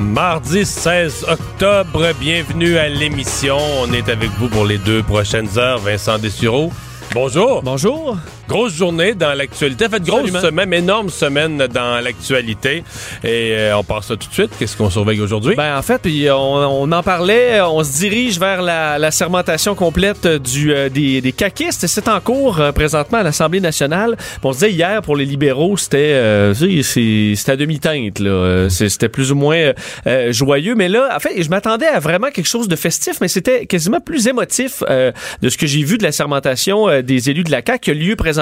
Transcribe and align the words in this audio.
Mardi 0.00 0.64
16 0.64 1.26
octobre, 1.28 2.12
bienvenue 2.18 2.78
à 2.78 2.88
l'émission. 2.88 3.58
On 3.82 3.92
est 3.92 4.08
avec 4.08 4.30
vous 4.38 4.48
pour 4.48 4.64
les 4.64 4.78
deux 4.78 5.02
prochaines 5.02 5.58
heures. 5.58 5.78
Vincent 5.78 6.18
Dessureau. 6.18 6.72
Bonjour. 7.12 7.62
Bonjour. 7.62 8.16
Grosse 8.50 8.74
journée 8.74 9.14
dans 9.14 9.32
l'actualité. 9.32 9.86
En 9.86 9.90
fait, 9.90 10.02
grosse 10.02 10.22
Absolument. 10.22 10.40
semaine, 10.40 10.72
énorme 10.74 11.08
semaine 11.08 11.56
dans 11.72 12.02
l'actualité. 12.02 12.82
Et 13.22 13.52
euh, 13.54 13.76
on 13.76 13.84
passe 13.84 14.06
ça 14.08 14.16
tout 14.16 14.26
de 14.28 14.32
suite. 14.34 14.50
Qu'est-ce 14.58 14.76
qu'on 14.76 14.90
surveille 14.90 15.20
aujourd'hui? 15.20 15.54
Ben 15.54 15.76
en 15.78 15.82
fait, 15.82 16.02
puis 16.02 16.28
on, 16.32 16.34
on 16.82 16.90
en 16.90 17.02
parlait, 17.04 17.60
on 17.60 17.84
se 17.84 17.92
dirige 17.98 18.40
vers 18.40 18.60
la, 18.60 18.98
la 18.98 19.12
sermentation 19.12 19.76
complète 19.76 20.26
du, 20.26 20.72
euh, 20.74 20.88
des, 20.88 21.20
des 21.20 21.30
caquistes. 21.30 21.86
C'est 21.86 22.08
en 22.08 22.18
cours 22.18 22.60
euh, 22.60 22.72
présentement 22.72 23.18
à 23.18 23.22
l'Assemblée 23.22 23.60
nationale. 23.60 24.16
On 24.42 24.52
se 24.52 24.58
disait 24.58 24.72
hier 24.72 25.00
pour 25.02 25.14
les 25.14 25.26
libéraux, 25.26 25.76
c'était 25.76 25.98
euh, 26.14 26.52
c'était 26.52 27.52
à 27.52 27.56
demi-teinte. 27.56 28.20
Euh, 28.20 28.68
C'était 28.68 29.08
plus 29.08 29.30
ou 29.30 29.36
moins 29.36 29.58
euh, 29.58 29.72
euh, 30.08 30.32
joyeux. 30.32 30.74
Mais 30.74 30.88
là, 30.88 31.08
en 31.14 31.20
fait, 31.20 31.40
je 31.40 31.48
m'attendais 31.50 31.86
à 31.86 32.00
vraiment 32.00 32.30
quelque 32.32 32.48
chose 32.48 32.66
de 32.66 32.74
festif, 32.74 33.18
mais 33.20 33.28
c'était 33.28 33.66
quasiment 33.66 34.00
plus 34.00 34.26
émotif 34.26 34.82
euh, 34.90 35.12
de 35.40 35.48
ce 35.48 35.56
que 35.56 35.68
j'ai 35.68 35.84
vu 35.84 35.98
de 35.98 36.02
la 36.02 36.10
sermentation 36.10 36.88
euh, 36.88 37.00
des 37.02 37.30
élus 37.30 37.44
de 37.44 37.52
la 37.52 37.62
CAQ 37.64 37.78
qui 37.80 37.90
a 37.92 37.94
lieu 37.94 38.16
présentement. 38.16 38.39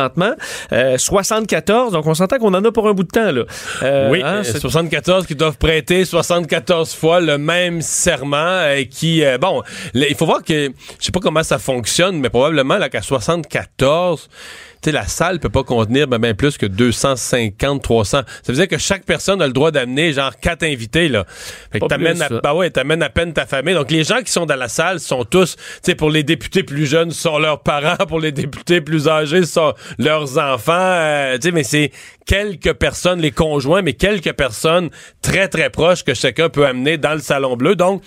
Euh, 0.72 0.96
74, 0.98 1.92
donc 1.92 2.06
on 2.06 2.14
s'entend 2.14 2.38
qu'on 2.38 2.54
en 2.54 2.64
a 2.64 2.72
pour 2.72 2.88
un 2.88 2.92
bout 2.92 3.02
de 3.04 3.08
temps. 3.08 3.32
Là. 3.32 3.42
Euh, 3.82 4.10
oui, 4.10 4.22
hein, 4.24 4.36
euh, 4.36 4.42
c'est- 4.44 4.60
74 4.60 5.27
qui 5.27 5.34
doivent 5.34 5.58
prêter 5.58 6.05
74 6.05 6.94
fois 6.94 7.20
le 7.20 7.38
même 7.38 7.82
serment 7.82 8.68
et 8.70 8.86
qui 8.86 9.24
euh, 9.24 9.38
bon, 9.38 9.62
il 9.94 10.14
faut 10.14 10.27
voir 10.27 10.42
que 10.42 10.70
je 10.98 11.05
sais 11.05 11.12
pas 11.12 11.20
comment 11.20 11.42
ça 11.42 11.58
fonctionne 11.58 12.18
mais 12.20 12.30
probablement 12.30 12.77
là 12.78 12.88
qu'à 12.88 13.02
74 13.02 14.28
tu 14.28 14.67
sais, 14.82 14.92
la 14.92 15.06
salle 15.06 15.40
peut 15.40 15.48
pas 15.48 15.64
contenir 15.64 16.08
ben, 16.08 16.18
ben 16.18 16.34
plus 16.34 16.56
que 16.56 16.66
250, 16.66 17.82
300. 17.82 18.22
Ça 18.26 18.52
veut 18.52 18.54
dire 18.54 18.68
que 18.68 18.78
chaque 18.78 19.04
personne 19.04 19.42
a 19.42 19.46
le 19.46 19.52
droit 19.52 19.70
d'amener 19.70 20.12
genre 20.12 20.36
quatre 20.36 20.62
invités 20.62 21.08
là. 21.08 21.24
Fait 21.72 21.80
que 21.80 21.86
t'amènes 21.86 22.22
à, 22.22 22.28
bah 22.28 22.54
ouais, 22.54 22.70
t'amènes 22.70 23.02
à 23.02 23.10
peine 23.10 23.32
ta 23.32 23.46
famille. 23.46 23.74
Donc 23.74 23.90
les 23.90 24.04
gens 24.04 24.20
qui 24.24 24.32
sont 24.32 24.46
dans 24.46 24.56
la 24.56 24.68
salle 24.68 25.00
sont 25.00 25.24
tous, 25.24 25.56
tu 25.56 25.62
sais, 25.82 25.94
pour 25.94 26.10
les 26.10 26.22
députés 26.22 26.62
plus 26.62 26.86
jeunes, 26.86 27.10
ce 27.10 27.22
sont 27.22 27.38
leurs 27.38 27.62
parents. 27.62 27.96
Pour 28.08 28.20
les 28.20 28.33
députés 28.33 28.80
plus 28.80 29.08
âgés, 29.08 29.42
ce 29.42 29.52
sont 29.52 29.74
leurs 29.98 30.38
enfants. 30.38 30.72
Euh, 30.72 31.36
tu 31.36 31.48
sais, 31.48 31.52
mais 31.52 31.64
c'est 31.64 31.90
quelques 32.27 32.74
personnes, 32.74 33.20
les 33.20 33.33
conjoints, 33.33 33.83
mais 33.83 33.94
quelques 33.94 34.33
personnes 34.33 34.90
très 35.22 35.48
très 35.48 35.70
proches 35.70 36.05
que 36.05 36.14
chacun 36.14 36.48
peut 36.48 36.67
amener 36.67 36.98
dans 36.98 37.14
le 37.14 37.20
salon 37.20 37.56
bleu. 37.56 37.74
Donc 37.74 38.02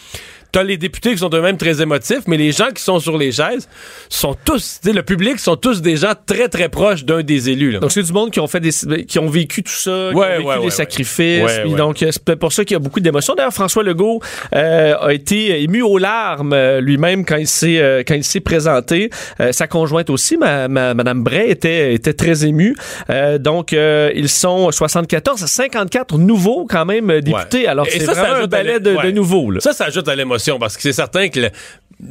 T'as 0.52 0.64
les 0.64 0.78
députés 0.78 1.12
qui 1.12 1.18
sont 1.20 1.30
eux-mêmes 1.34 1.58
très 1.58 1.82
émotifs, 1.82 2.22
mais 2.28 2.38
les 2.38 2.52
gens 2.52 2.70
qui 2.76 2.84
sont 2.84 3.00
sur 3.00 3.18
les 3.18 3.32
chaises 3.32 3.68
sont 4.10 4.36
tous, 4.46 4.82
le 4.86 5.02
public 5.02 5.40
sont 5.40 5.56
tous 5.56 5.82
des 5.82 5.96
gens 5.98 6.14
très 6.26 6.50
très 6.50 6.68
proches 6.70 7.06
d'un 7.06 7.22
des 7.24 7.50
élus. 7.50 7.72
Là. 7.72 7.80
Donc 7.80 7.92
c'est 7.92 8.04
du 8.04 8.12
monde 8.12 8.32
qui 8.32 8.40
ont 8.40 8.48
fait 8.48 8.60
des 8.60 8.72
qui 9.08 9.20
ont 9.20 9.30
vécu 9.30 9.64
tout 9.64 9.72
ça, 9.72 10.10
qui 10.12 10.18
ont 10.18 10.20
vécu 10.22 10.44
ouais, 10.48 10.58
des 10.60 10.64
ouais, 10.66 10.70
sacrifices. 10.72 11.60
puis 11.64 11.74
donc 11.74 12.04
euh, 12.04 12.10
c'est 12.12 12.36
pour 12.36 12.52
ça 12.52 12.66
qu'il 12.66 12.76
y 12.76 12.78
a 12.78 12.80
beaucoup 12.80 13.00
d'émotions. 13.00 13.34
D'ailleurs 13.36 13.54
François 13.54 13.84
Legault 13.84 14.20
euh, 14.54 14.96
a 15.00 15.14
été 15.14 15.62
ému 15.62 15.82
aux 15.82 15.98
larmes 15.98 16.54
euh, 16.54 16.82
lui-même 16.82 17.26
quand 17.26 17.38
il 17.38 17.48
s'est 17.48 17.80
euh, 17.80 18.04
quand 18.06 18.16
il 18.16 18.24
s'est 18.24 18.40
présenté. 18.42 19.10
Euh, 19.40 19.52
sa 19.54 19.68
conjointe 19.68 20.10
aussi, 20.10 20.38
ma, 20.38 20.68
ma- 20.68 20.94
Madame 20.94 21.24
Bray 21.24 21.50
était 21.50 21.94
était 21.94 22.14
très 22.14 22.46
émue. 22.46 22.76
Euh, 23.10 23.38
donc 23.38 23.72
euh, 23.74 24.12
ils 24.16 24.30
sont 24.30 24.72
74 24.72 25.44
à 25.44 25.48
54 25.48 26.18
nouveaux 26.18 26.66
quand 26.70 26.86
même 26.86 27.22
députés. 27.22 27.68
Alors 27.68 27.86
c'est 27.90 28.00
ça, 28.02 28.14
ça 28.16 28.22
vraiment 28.24 28.54
un 28.54 28.64
l'é- 28.64 28.80
de, 28.80 28.96
de 29.02 29.12
nouveaux. 29.12 29.60
Ça, 29.60 29.72
ça 29.74 29.86
ajoute 29.86 30.08
à 30.08 30.16
l'émotion 30.16 30.41
parce 30.60 30.76
que 30.76 30.82
c'est 30.84 30.94
certain 30.94 31.30
que 31.30 31.40
le- 31.40 31.52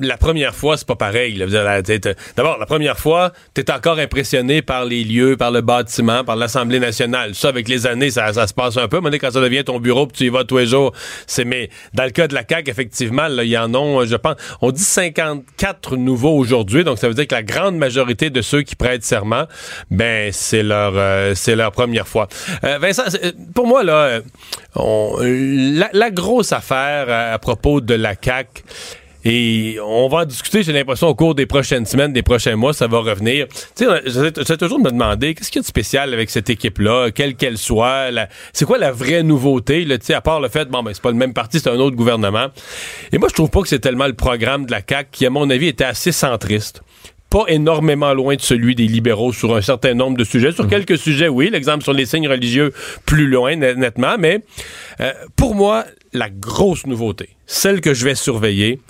la 0.00 0.16
première 0.16 0.54
fois, 0.54 0.76
c'est 0.76 0.86
pas 0.86 0.96
pareil. 0.96 1.42
t'es- 1.84 2.00
D'abord, 2.36 2.58
la 2.58 2.66
première 2.66 2.98
fois, 2.98 3.32
t'es 3.54 3.70
encore 3.70 3.98
impressionné 3.98 4.62
par 4.62 4.84
les 4.84 5.04
lieux, 5.04 5.36
par 5.36 5.50
le 5.50 5.60
bâtiment, 5.60 6.24
par 6.24 6.36
l'Assemblée 6.36 6.80
nationale. 6.80 7.34
Ça, 7.34 7.48
avec 7.48 7.68
les 7.68 7.86
années, 7.86 8.10
ça, 8.10 8.32
ça 8.32 8.46
se 8.46 8.54
passe 8.54 8.76
un 8.76 8.88
peu. 8.88 9.00
Donné, 9.00 9.18
quand 9.18 9.30
ça 9.32 9.40
devient 9.40 9.64
ton 9.64 9.80
bureau, 9.80 10.06
puis 10.06 10.18
tu 10.18 10.24
y 10.26 10.28
vas 10.28 10.44
tous 10.44 10.58
les 10.58 10.66
jours, 10.66 10.92
c'est 11.26 11.44
mais 11.44 11.68
dans 11.94 12.04
le 12.04 12.10
cas 12.10 12.28
de 12.28 12.34
la 12.34 12.44
CAQ, 12.48 12.70
effectivement, 12.70 13.26
il 13.28 13.48
y 13.48 13.58
en 13.58 13.74
ont, 13.74 14.04
je 14.04 14.14
pense, 14.16 14.36
on 14.60 14.70
dit 14.70 14.82
54 14.82 15.96
nouveaux 15.96 16.36
aujourd'hui, 16.36 16.84
donc 16.84 16.98
ça 16.98 17.08
veut 17.08 17.14
dire 17.14 17.26
que 17.26 17.34
la 17.34 17.42
grande 17.42 17.76
majorité 17.76 18.30
de 18.30 18.40
ceux 18.42 18.62
qui 18.62 18.76
prêtent 18.76 19.04
serment, 19.04 19.44
ben 19.90 20.30
c'est 20.32 20.62
leur 20.62 20.92
euh, 20.94 21.32
c'est 21.34 21.56
leur 21.56 21.72
première 21.72 22.06
fois. 22.06 22.28
Euh, 22.64 22.78
Vincent, 22.78 23.02
c'est- 23.08 23.34
pour 23.54 23.66
moi 23.66 23.82
là, 23.82 23.94
euh, 23.94 24.20
on- 24.76 25.16
la, 25.20 25.88
la 25.92 26.10
grosse 26.10 26.52
affaire 26.52 27.06
à, 27.08 27.32
à 27.32 27.38
propos 27.38 27.80
de 27.80 27.94
la 27.94 28.14
CAQ, 28.20 28.62
et 29.24 29.76
on 29.84 30.08
va 30.08 30.18
en 30.18 30.24
discuter, 30.24 30.62
j'ai 30.62 30.72
l'impression, 30.72 31.08
au 31.08 31.14
cours 31.14 31.34
des 31.34 31.46
prochaines 31.46 31.84
semaines, 31.86 32.12
des 32.12 32.22
prochains 32.22 32.56
mois, 32.56 32.72
ça 32.72 32.86
va 32.86 32.98
revenir. 33.00 33.46
Tu 33.76 33.84
sais, 33.84 34.02
j'essaie 34.06 34.56
toujours 34.56 34.78
de 34.78 34.84
me 34.84 34.90
demander, 34.90 35.34
qu'est-ce 35.34 35.50
qu'il 35.50 35.58
y 35.58 35.60
a 35.60 35.62
de 35.62 35.66
spécial 35.66 36.14
avec 36.14 36.30
cette 36.30 36.48
équipe-là, 36.50 37.10
quelle 37.10 37.34
qu'elle 37.36 37.58
soit, 37.58 38.10
la- 38.10 38.28
c'est 38.52 38.64
quoi 38.64 38.78
la 38.78 38.92
vraie 38.92 39.22
nouveauté, 39.22 39.84
là, 39.84 39.98
tu 39.98 40.06
sais, 40.06 40.14
à 40.14 40.20
part 40.20 40.40
le 40.40 40.48
fait, 40.48 40.68
bon, 40.68 40.82
ben, 40.82 40.92
c'est 40.94 41.02
pas 41.02 41.10
le 41.10 41.16
même 41.16 41.34
parti, 41.34 41.60
c'est 41.60 41.68
un 41.70 41.78
autre 41.78 41.96
gouvernement. 41.96 42.48
Et 43.12 43.18
moi, 43.18 43.28
je 43.28 43.34
trouve 43.34 43.50
pas 43.50 43.60
que 43.62 43.68
c'est 43.68 43.78
tellement 43.80 44.06
le 44.06 44.14
programme 44.14 44.64
de 44.66 44.70
la 44.70 44.80
CAQ 44.86 45.08
qui, 45.12 45.26
à 45.26 45.30
mon 45.30 45.50
avis, 45.50 45.66
était 45.68 45.84
assez 45.84 46.12
centriste 46.12 46.82
pas 47.28 47.44
énormément 47.46 48.12
loin 48.12 48.34
de 48.34 48.40
celui 48.40 48.74
des 48.74 48.88
libéraux 48.88 49.32
sur 49.32 49.54
un 49.54 49.60
certain 49.60 49.94
nombre 49.94 50.16
de 50.16 50.24
sujets. 50.24 50.50
Sur 50.50 50.66
quelques 50.66 50.98
sujets, 50.98 51.28
oui, 51.28 51.48
l'exemple 51.48 51.84
sur 51.84 51.92
les 51.92 52.04
signes 52.04 52.26
religieux, 52.26 52.72
plus 53.06 53.28
loin, 53.28 53.54
net- 53.54 53.76
nettement, 53.76 54.16
mais 54.18 54.40
euh, 55.00 55.12
pour 55.36 55.54
moi, 55.54 55.84
la 56.12 56.28
grosse 56.28 56.86
nouveauté, 56.86 57.28
celle 57.46 57.80
que 57.80 57.94
je 57.94 58.04
vais 58.04 58.16
surveiller, 58.16 58.80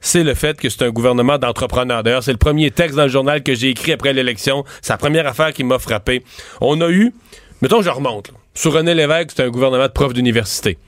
c'est 0.00 0.24
le 0.24 0.34
fait 0.34 0.58
que 0.60 0.68
c'est 0.68 0.82
un 0.82 0.90
gouvernement 0.90 1.38
d'entrepreneurs. 1.38 2.02
D'ailleurs, 2.02 2.22
c'est 2.22 2.32
le 2.32 2.38
premier 2.38 2.70
texte 2.70 2.96
dans 2.96 3.02
le 3.04 3.08
journal 3.08 3.42
que 3.42 3.54
j'ai 3.54 3.70
écrit 3.70 3.92
après 3.92 4.12
l'élection. 4.12 4.64
C'est 4.80 4.92
la 4.92 4.98
première 4.98 5.26
affaire 5.26 5.52
qui 5.52 5.64
m'a 5.64 5.78
frappé. 5.78 6.22
On 6.60 6.80
a 6.80 6.88
eu, 6.90 7.12
mettons, 7.62 7.82
je 7.82 7.90
remonte. 7.90 8.28
là. 8.28 8.34
Sur 8.54 8.72
René 8.72 8.94
Lévesque, 8.94 9.30
c'est 9.36 9.42
un 9.44 9.50
gouvernement 9.50 9.86
de 9.86 9.92
profs 9.92 10.14
d'université. 10.14 10.78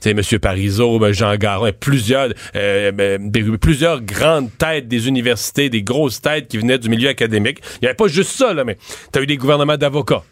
Tu 0.00 0.10
sais, 0.10 0.10
M. 0.10 0.38
Parizeau, 0.40 0.98
ben, 0.98 1.12
Jean 1.12 1.36
Garon, 1.36 1.70
plusieurs, 1.78 2.30
euh, 2.56 2.90
ben, 2.90 3.30
des- 3.30 3.42
plusieurs 3.58 4.00
grandes 4.00 4.48
têtes 4.56 4.88
des 4.88 5.06
universités, 5.08 5.68
des 5.68 5.82
grosses 5.82 6.20
têtes 6.22 6.48
qui 6.48 6.56
venaient 6.58 6.78
du 6.78 6.88
milieu 6.88 7.08
académique. 7.10 7.58
Il 7.74 7.78
n'y 7.82 7.88
avait 7.88 7.94
pas 7.96 8.08
juste 8.08 8.30
ça, 8.30 8.54
là, 8.54 8.64
mais 8.64 8.78
tu 9.12 9.18
as 9.18 9.22
eu 9.22 9.26
des 9.26 9.36
gouvernements 9.36 9.76
d'avocats. 9.76 10.22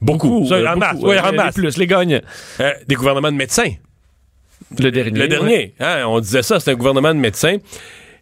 Beaucoup. 0.00 0.46
Ça, 0.48 0.54
euh, 0.54 0.66
en 0.66 0.76
masse. 0.76 0.94
beaucoup, 0.94 1.08
Ouais, 1.08 1.18
euh, 1.18 1.22
en 1.22 1.30
les 1.46 1.52
plus, 1.52 1.76
les 1.76 1.86
gagnent. 1.86 2.20
Euh, 2.60 2.72
des 2.86 2.94
gouvernements 2.94 3.30
de 3.30 3.36
médecins. 3.36 3.70
Le 4.78 4.90
dernier. 4.90 5.10
Le 5.10 5.20
ouais. 5.20 5.28
dernier, 5.28 5.74
hein, 5.80 6.04
on 6.06 6.20
disait 6.20 6.42
ça, 6.42 6.60
c'est 6.60 6.70
un 6.70 6.74
gouvernement 6.74 7.14
de 7.14 7.20
médecins. 7.20 7.56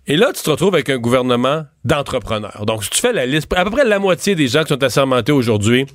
Et 0.07 0.17
là, 0.17 0.31
tu 0.33 0.43
te 0.43 0.51
retrouves 0.51 0.75
avec 0.75 0.89
un 0.89 0.99
gouvernement 0.99 1.65
d'entrepreneurs. 1.85 2.65
Donc, 2.65 2.85
si 2.85 2.91
tu 2.91 3.01
fais 3.01 3.13
la 3.13 3.27
liste, 3.27 3.53
à 3.55 3.65
peu 3.65 3.71
près 3.71 3.85
la 3.85 3.99
moitié 3.99 4.37
des 4.37 4.47
gens 4.47 4.63
qui 4.63 4.69
sont 4.69 4.83
assermentés 4.85 5.33
aujourd'hui 5.33 5.87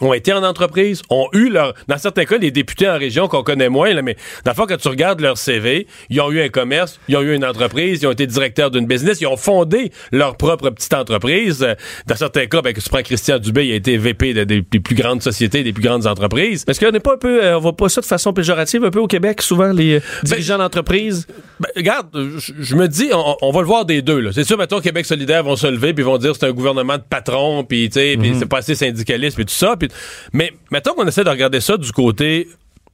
ont 0.00 0.12
été 0.12 0.32
en 0.32 0.42
entreprise, 0.42 1.02
ont 1.10 1.26
eu 1.32 1.48
leur, 1.50 1.74
dans 1.88 1.98
certains 1.98 2.24
cas, 2.24 2.38
des 2.38 2.50
députés 2.50 2.88
en 2.88 2.98
région 2.98 3.28
qu'on 3.28 3.42
connaît 3.42 3.68
moins, 3.68 3.92
là, 3.92 4.02
mais 4.02 4.16
dans 4.44 4.52
le 4.52 4.56
fond, 4.56 4.66
quand 4.66 4.76
tu 4.76 4.88
regardes 4.88 5.20
leur 5.20 5.36
CV, 5.38 5.86
ils 6.08 6.20
ont 6.20 6.30
eu 6.30 6.40
un 6.40 6.48
commerce, 6.48 6.98
ils 7.08 7.16
ont 7.16 7.22
eu 7.22 7.34
une 7.34 7.44
entreprise, 7.44 8.00
ils 8.02 8.06
ont 8.06 8.12
été 8.12 8.26
directeurs 8.26 8.70
d'une 8.70 8.86
business, 8.86 9.20
ils 9.20 9.26
ont 9.26 9.36
fondé 9.36 9.90
leur 10.12 10.36
propre 10.36 10.70
petite 10.70 10.94
entreprise. 10.94 11.66
Dans 12.06 12.16
certains 12.16 12.46
cas, 12.46 12.62
ben, 12.62 12.72
que 12.72 12.80
tu 12.80 12.88
prends 12.88 13.02
Christian 13.02 13.38
Dubé, 13.38 13.66
il 13.66 13.72
a 13.72 13.76
été 13.76 13.96
VP 13.96 14.32
de- 14.34 14.44
des, 14.44 14.62
des 14.62 14.80
plus 14.80 14.94
grandes 14.94 15.22
sociétés, 15.22 15.62
des 15.62 15.72
plus 15.72 15.82
grandes 15.82 16.06
entreprises. 16.06 16.64
Est-ce 16.66 16.80
qu'on 16.80 16.90
n'est 16.92 17.00
pas 17.00 17.14
un 17.14 17.18
peu, 17.18 17.44
euh, 17.44 17.56
on 17.56 17.60
voit 17.60 17.76
pas 17.76 17.88
ça 17.88 18.00
de 18.00 18.06
façon 18.06 18.32
péjorative 18.32 18.84
un 18.84 18.90
peu 18.90 19.00
au 19.00 19.06
Québec, 19.06 19.42
souvent 19.42 19.72
les 19.72 19.96
euh, 19.96 20.00
dirigeants 20.22 20.58
d'entreprise? 20.58 21.26
Ben, 21.58 21.68
regarde, 21.76 22.08
je, 22.14 22.74
me 22.76 22.86
dis, 22.88 23.10
on, 23.12 23.36
on 23.42 23.50
va 23.50 23.60
le 23.60 23.66
voir 23.66 23.84
des 23.84 24.02
deux. 24.02 24.20
là. 24.20 24.30
C'est 24.32 24.44
sûr, 24.44 24.56
mettons, 24.56 24.80
Québec 24.80 25.04
solidaire 25.06 25.42
vont 25.44 25.56
se 25.56 25.66
lever 25.66 25.92
puis 25.94 26.04
vont 26.04 26.18
dire 26.18 26.34
c'est 26.34 26.46
un 26.46 26.52
gouvernement 26.52 26.96
de 26.96 27.02
patrons, 27.08 27.64
puis 27.64 27.88
tu 27.90 27.94
sais, 28.00 28.16
puis 28.18 28.32
c'est 28.38 28.46
pas 28.46 28.58
assez 28.58 28.74
syndicaliste, 28.74 29.36
puis 29.36 29.44
tout 29.44 29.54
ça. 29.54 29.76
Puis- 29.88 29.96
mais 30.32 30.52
mettons 30.70 30.94
qu'on 30.94 31.06
essaie 31.06 31.24
de 31.24 31.30
regarder 31.30 31.60
ça 31.60 31.76
du 31.76 31.90
côté 31.92 32.48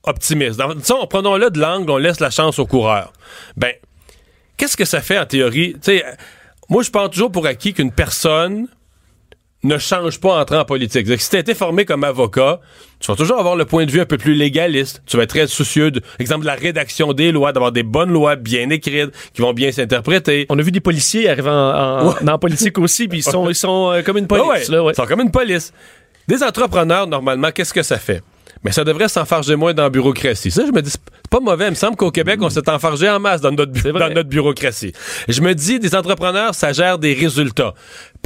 optimiste. 0.05 0.59
Dans, 0.59 0.75
disons, 0.75 1.06
prenons-le 1.06 1.50
de 1.50 1.59
l'angle, 1.61 1.91
on 1.91 1.97
laisse 1.99 2.21
la 2.21 2.31
chance 2.31 2.59
aux 2.59 2.67
coureurs. 2.67 3.12
Ben, 3.56 3.73
qu'est-ce 4.56 4.77
que 4.77 4.85
ça 4.85 5.00
fait 5.00 5.19
en 5.19 5.27
théorie? 5.27 5.77
Moi, 6.69 6.83
je 6.83 6.91
pense 6.91 7.11
toujours 7.11 7.31
pour 7.33 7.47
acquis 7.47 7.75
qu'une 7.75 7.93
personne 7.93 8.67
ne 9.62 9.79
change 9.79 10.21
pas 10.21 10.29
en 10.37 10.41
entrant 10.43 10.61
en 10.61 10.65
politique. 10.65 11.06
Si 11.21 11.31
tu 11.31 11.37
été 11.37 11.55
formé 11.55 11.85
comme 11.85 12.05
avocat, 12.05 12.61
tu 13.00 13.11
vas 13.11 13.17
toujours 13.17 13.38
avoir 13.41 13.56
le 13.56 13.65
point 13.65 13.85
de 13.85 13.91
vue 13.91 14.00
un 14.00 14.05
peu 14.06 14.17
plus 14.19 14.35
légaliste. 14.35 15.03
Tu 15.06 15.17
vas 15.17 15.25
être 15.25 15.31
très 15.31 15.47
soucieux, 15.49 15.91
de, 15.91 16.00
exemple, 16.21 16.43
de 16.43 16.47
la 16.47 16.55
rédaction 16.55 17.12
des 17.12 17.33
lois, 17.33 17.53
d'avoir 17.53 17.73
des 17.73 17.83
bonnes 17.83 18.12
lois 18.12 18.37
bien 18.37 18.71
écrites, 18.71 19.11
qui 19.33 19.43
vont 19.43 19.53
bien 19.53 19.73
s'interpréter. 19.73 20.47
On 20.50 20.59
a 20.59 20.62
vu 20.62 20.71
des 20.71 20.81
policiers 20.81 21.29
arriver 21.29 21.50
en, 21.50 22.15
en, 22.15 22.29
en 22.29 22.38
politique 22.38 22.79
aussi, 22.79 23.09
puis 23.09 23.19
ils 23.19 23.23
sont, 23.25 23.49
ils 23.49 23.55
sont 23.56 23.91
euh, 23.93 24.03
comme 24.03 24.19
une 24.19 24.27
police. 24.29 24.69
Ouais, 24.69 24.77
là. 24.77 24.88
Ils 24.91 24.94
sont 24.94 25.06
comme 25.06 25.21
une 25.21 25.33
police. 25.33 25.73
Des 26.28 26.43
entrepreneurs, 26.43 27.06
normalement, 27.06 27.50
qu'est-ce 27.52 27.73
que 27.75 27.82
ça 27.82 27.99
fait? 27.99 28.23
Mais 28.64 28.73
ça 28.73 28.84
devrait 28.84 29.08
s'enfarger 29.08 29.55
moins 29.55 29.75
dans 29.75 29.84
la 29.84 29.90
bureaucratie. 29.90 30.50
Ça, 30.50 30.64
je 30.67 30.73
me 30.73 30.82
dis, 30.82 30.90
c'est 30.90 31.00
pas 31.31 31.40
mauvais. 31.40 31.67
Il 31.67 31.70
me 31.70 31.75
semble 31.76 31.96
qu'au 31.96 32.11
Québec, 32.11 32.40
on 32.43 32.50
s'est 32.50 32.69
enfargé 32.69 33.08
en 33.08 33.20
masse 33.20 33.40
dans 33.40 33.52
notre, 33.52 33.73
dans 33.93 34.08
notre 34.12 34.28
bureaucratie. 34.28 34.93
Je 35.28 35.40
me 35.40 35.55
dis, 35.55 35.78
des 35.78 35.94
entrepreneurs, 35.94 36.55
ça 36.55 36.73
gère 36.73 36.99
des 36.99 37.14
résultats, 37.14 37.75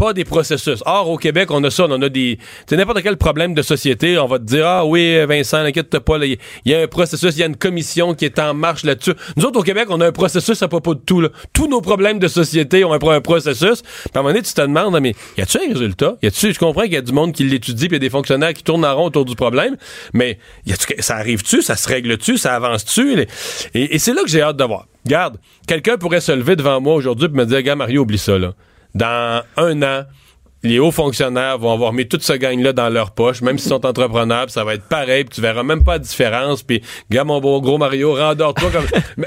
pas 0.00 0.14
des 0.14 0.25
processus. 0.25 0.82
Or, 0.87 1.11
au 1.11 1.19
Québec, 1.19 1.50
on 1.50 1.62
a 1.62 1.70
ça, 1.70 1.85
on 1.87 2.00
a 2.00 2.08
des... 2.08 2.38
C'est 2.67 2.75
n'importe 2.79 3.02
quel 3.02 3.19
problème 3.19 3.52
de 3.52 3.61
société, 3.61 4.19
on 4.19 4.26
va 4.26 4.38
te 4.38 4.44
dire, 4.44 4.67
ah 4.67 4.87
oui, 4.87 5.23
Vincent, 5.26 5.62
n'inquiète 5.62 5.99
pas, 5.99 6.17
il 6.25 6.38
y 6.64 6.75
a 6.75 6.81
un 6.81 6.87
processus, 6.87 7.35
il 7.37 7.41
y 7.41 7.43
a 7.43 7.47
une 7.47 7.56
commission 7.56 8.14
qui 8.14 8.25
est 8.25 8.38
en 8.38 8.55
marche 8.55 8.82
là-dessus. 8.82 9.12
Nous 9.37 9.44
autres, 9.44 9.61
au 9.61 9.62
Québec, 9.62 9.88
on 9.91 10.00
a 10.00 10.06
un 10.06 10.12
processus 10.12 10.62
à 10.62 10.69
propos 10.69 10.94
de 10.94 11.00
tout. 11.00 11.20
Là. 11.20 11.29
Tous 11.52 11.69
nos 11.69 11.82
problèmes 11.82 12.19
de 12.19 12.29
société 12.29 12.82
ont 12.82 12.94
un, 12.94 12.99
pro- 12.99 13.11
un 13.11 13.20
processus. 13.20 13.82
Puis 13.82 14.11
à 14.14 14.20
un 14.20 14.23
moment 14.23 14.32
donné, 14.32 14.43
tu 14.43 14.55
te 14.55 14.61
demandes, 14.62 14.99
mais 15.02 15.14
y 15.37 15.43
a-tu 15.43 15.58
un 15.58 15.69
résultat? 15.70 16.17
Y 16.23 16.29
a-tu, 16.29 16.55
je 16.55 16.58
comprends 16.58 16.85
qu'il 16.85 16.94
y 16.94 16.97
a 16.97 17.02
du 17.02 17.12
monde 17.12 17.35
qui 17.35 17.44
l'étudie, 17.44 17.88
puis 17.88 17.97
y 17.97 17.99
a 17.99 17.99
des 17.99 18.08
fonctionnaires 18.08 18.55
qui 18.55 18.62
tournent 18.62 18.87
en 18.87 18.97
rond 18.97 19.05
autour 19.05 19.26
du 19.26 19.35
problème, 19.35 19.76
mais 20.14 20.38
y 20.67 20.73
a-tu, 20.73 20.94
ça 21.00 21.17
arrive-tu? 21.17 21.61
Ça 21.61 21.76
se 21.76 21.87
règle-tu? 21.87 22.38
Ça 22.38 22.55
avance-tu? 22.55 23.26
Et, 23.75 23.94
et 23.94 23.99
c'est 23.99 24.14
là 24.14 24.23
que 24.23 24.31
j'ai 24.31 24.41
hâte 24.41 24.56
de 24.56 24.64
voir. 24.64 24.87
Garde, 25.05 25.37
quelqu'un 25.67 25.99
pourrait 25.99 26.23
se 26.23 26.32
lever 26.32 26.56
devant 26.56 26.81
moi 26.81 26.94
aujourd'hui 26.94 27.26
et 27.26 27.37
me 27.37 27.44
dire, 27.44 27.61
gars, 27.61 27.76
Mario, 27.76 28.00
oublie 28.00 28.17
ça, 28.17 28.38
là. 28.38 28.55
Dans 28.95 29.43
un 29.57 29.83
an, 29.83 30.05
les 30.63 30.79
hauts 30.79 30.91
fonctionnaires 30.91 31.59
vont 31.59 31.73
avoir 31.73 31.93
mis 31.93 32.07
toute 32.07 32.23
ce 32.23 32.35
gang-là 32.35 32.73
dans 32.73 32.89
leur 32.89 33.13
poche, 33.13 33.41
même 33.41 33.59
s'ils 33.59 33.71
sont 33.71 33.87
entrepreneurs, 33.87 34.51
ça 34.51 34.63
va 34.65 34.75
être 34.75 34.85
pareil, 34.85 35.25
puis 35.25 35.37
tu 35.37 35.41
verras 35.41 35.63
même 35.63 35.83
pas 35.83 35.99
de 35.99 36.05
différence, 36.05 36.63
puis 36.63 36.83
gars, 37.11 37.25
mon 37.25 37.41
beau 37.41 37.61
gros 37.61 37.79
Mario, 37.79 38.15
rendors-toi 38.15 38.71
comme, 38.71 39.27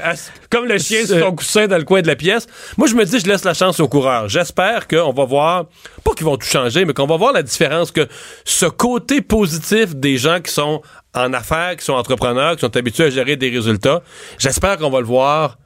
comme 0.50 0.66
le 0.66 0.78
chien 0.78 1.04
sur 1.04 1.18
son 1.18 1.34
coussin 1.34 1.66
dans 1.66 1.78
le 1.78 1.84
coin 1.84 2.02
de 2.02 2.06
la 2.06 2.16
pièce. 2.16 2.46
Moi, 2.76 2.86
je 2.86 2.94
me 2.94 3.04
dis, 3.04 3.18
je 3.18 3.26
laisse 3.26 3.44
la 3.44 3.54
chance 3.54 3.80
aux 3.80 3.88
coureurs. 3.88 4.28
J'espère 4.28 4.86
qu'on 4.86 5.12
va 5.12 5.24
voir, 5.24 5.64
pas 6.04 6.12
qu'ils 6.14 6.26
vont 6.26 6.36
tout 6.36 6.46
changer, 6.46 6.84
mais 6.84 6.92
qu'on 6.92 7.06
va 7.06 7.16
voir 7.16 7.32
la 7.32 7.42
différence, 7.42 7.90
que 7.90 8.06
ce 8.44 8.66
côté 8.66 9.20
positif 9.20 9.96
des 9.96 10.16
gens 10.18 10.40
qui 10.40 10.52
sont 10.52 10.82
en 11.14 11.32
affaires, 11.32 11.76
qui 11.76 11.84
sont 11.84 11.94
entrepreneurs, 11.94 12.54
qui 12.54 12.60
sont 12.60 12.76
habitués 12.76 13.04
à 13.04 13.10
gérer 13.10 13.36
des 13.36 13.50
résultats, 13.50 14.02
j'espère 14.38 14.78
qu'on 14.78 14.90
va 14.90 15.00
le 15.00 15.06
voir 15.06 15.56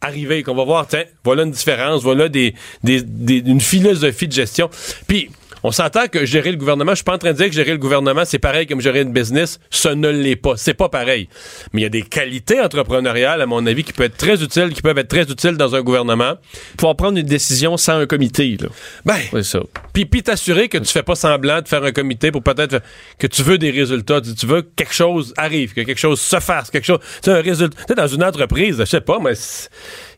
arriver, 0.00 0.42
qu'on 0.42 0.54
va 0.54 0.64
voir, 0.64 0.86
tiens, 0.86 1.04
voilà 1.24 1.42
une 1.42 1.50
différence, 1.50 2.02
voilà 2.02 2.28
des, 2.28 2.54
des, 2.84 3.02
des- 3.02 3.38
une 3.38 3.60
philosophie 3.60 4.28
de 4.28 4.32
gestion. 4.32 4.70
Puis, 5.06 5.30
on 5.62 5.72
s'entend 5.72 6.06
que 6.06 6.24
gérer 6.24 6.50
le 6.50 6.56
gouvernement, 6.56 6.92
je 6.92 6.96
suis 6.96 7.04
pas 7.04 7.14
en 7.14 7.18
train 7.18 7.32
de 7.32 7.36
dire 7.36 7.46
que 7.46 7.52
gérer 7.52 7.72
le 7.72 7.78
gouvernement, 7.78 8.22
c'est 8.24 8.38
pareil 8.38 8.66
comme 8.66 8.80
gérer 8.80 9.02
une 9.02 9.12
business. 9.12 9.58
Ce 9.70 9.88
ne 9.88 10.08
l'est 10.08 10.36
pas. 10.36 10.56
C'est 10.56 10.74
pas 10.74 10.88
pareil. 10.88 11.28
Mais 11.72 11.80
il 11.80 11.84
y 11.84 11.86
a 11.86 11.90
des 11.90 12.02
qualités 12.02 12.60
entrepreneuriales, 12.60 13.40
à 13.40 13.46
mon 13.46 13.64
avis, 13.66 13.84
qui 13.84 13.92
peuvent 13.92 14.06
être 14.06 14.16
très 14.16 14.42
utiles, 14.42 14.72
qui 14.72 14.82
peuvent 14.82 14.98
être 14.98 15.08
très 15.08 15.22
utiles 15.22 15.56
dans 15.56 15.74
un 15.74 15.82
gouvernement. 15.82 16.34
Pouvoir 16.76 16.96
prendre 16.96 17.18
une 17.18 17.26
décision 17.26 17.76
sans 17.76 17.98
un 17.98 18.06
comité. 18.06 18.56
Là. 18.60 18.68
Ben, 19.04 19.18
C'est 19.32 19.42
ça. 19.42 19.60
puis, 19.92 20.06
puis 20.06 20.22
t'assurer 20.22 20.68
que 20.68 20.78
tu 20.78 20.92
fais 20.92 21.02
pas 21.02 21.14
semblant 21.14 21.60
de 21.60 21.68
faire 21.68 21.82
un 21.84 21.92
comité 21.92 22.30
pour 22.30 22.42
peut-être 22.42 22.80
que 23.18 23.26
tu 23.26 23.42
veux 23.42 23.58
des 23.58 23.70
résultats. 23.70 24.20
Tu, 24.20 24.34
tu 24.34 24.46
veux 24.46 24.62
que 24.62 24.68
quelque 24.76 24.94
chose 24.94 25.34
arrive, 25.36 25.74
que 25.74 25.80
quelque 25.82 25.98
chose 25.98 26.20
se 26.20 26.40
fasse, 26.40 26.70
quelque 26.70 26.84
chose. 26.84 27.00
Tu 27.22 27.30
sais, 27.30 27.32
un 27.32 27.42
résultat. 27.42 27.76
Tu 27.78 27.84
sais, 27.88 27.94
dans 27.94 28.06
une 28.06 28.24
entreprise, 28.24 28.76
je 28.78 28.84
sais 28.84 29.00
pas, 29.00 29.18
mais 29.18 29.32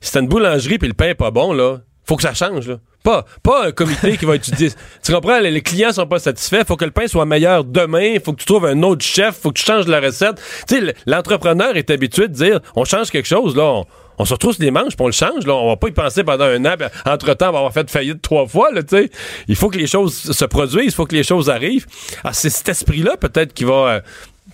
t'as 0.01 0.21
une 0.21 0.29
boulangerie 0.29 0.79
puis 0.79 0.89
le 0.89 0.95
pain 0.95 1.09
est 1.09 1.15
pas 1.15 1.31
bon, 1.31 1.53
là, 1.53 1.79
faut 2.11 2.17
que 2.17 2.25
ça 2.25 2.35
change, 2.35 2.67
là. 2.67 2.75
Pas, 3.05 3.25
pas 3.41 3.69
un 3.69 3.71
comité 3.71 4.17
qui 4.17 4.25
va 4.25 4.35
étudier. 4.35 4.73
Tu 5.01 5.13
comprends? 5.13 5.39
Les, 5.39 5.53
les 5.53 5.63
clients 5.63 5.93
sont 5.93 6.09
pas 6.09 6.19
satisfaits. 6.19 6.65
Faut 6.67 6.77
que 6.77 6.85
le 6.85 6.91
pain 6.91 7.07
soit 7.07 7.25
meilleur 7.25 7.63
demain. 7.63 8.17
Faut 8.23 8.33
que 8.33 8.41
tu 8.41 8.47
trouves 8.47 8.67
un 8.67 8.83
autre 8.83 9.05
chef. 9.05 9.37
Faut 9.37 9.53
que 9.53 9.61
tu 9.61 9.65
changes 9.65 9.87
la 9.87 10.01
recette. 10.01 10.43
Tu 10.67 10.75
sais, 10.75 10.95
l'entrepreneur 11.07 11.77
est 11.77 11.89
habitué 11.89 12.27
de 12.27 12.33
dire, 12.33 12.59
on 12.75 12.85
change 12.85 13.11
quelque 13.11 13.29
chose, 13.29 13.55
là. 13.55 13.63
On, 13.63 13.87
on 14.19 14.25
se 14.25 14.35
retrousse 14.35 14.59
les 14.59 14.73
manches, 14.73 14.97
puis 14.97 15.05
on 15.05 15.07
le 15.07 15.13
change. 15.13 15.47
Là. 15.47 15.55
On 15.55 15.69
va 15.69 15.77
pas 15.77 15.87
y 15.87 15.93
penser 15.93 16.25
pendant 16.25 16.47
un 16.47 16.65
an. 16.65 16.75
Entre-temps, 17.07 17.51
on 17.51 17.53
va 17.53 17.59
avoir 17.59 17.73
fait 17.73 17.89
faillite 17.89 18.21
trois 18.23 18.49
fois. 18.49 18.73
Là, 18.73 18.83
tu 18.83 18.97
sais. 18.97 19.11
il 19.47 19.55
faut 19.55 19.69
que 19.69 19.79
les 19.79 19.87
choses 19.87 20.13
se 20.13 20.45
produisent. 20.47 20.87
Il 20.87 20.93
faut 20.93 21.07
que 21.07 21.15
les 21.15 21.23
choses 21.23 21.49
arrivent. 21.49 21.87
Alors, 22.25 22.35
c'est 22.35 22.51
cet 22.51 22.69
esprit-là, 22.71 23.19
peut-être, 23.19 23.63
va, 23.63 23.73
euh, 23.73 24.01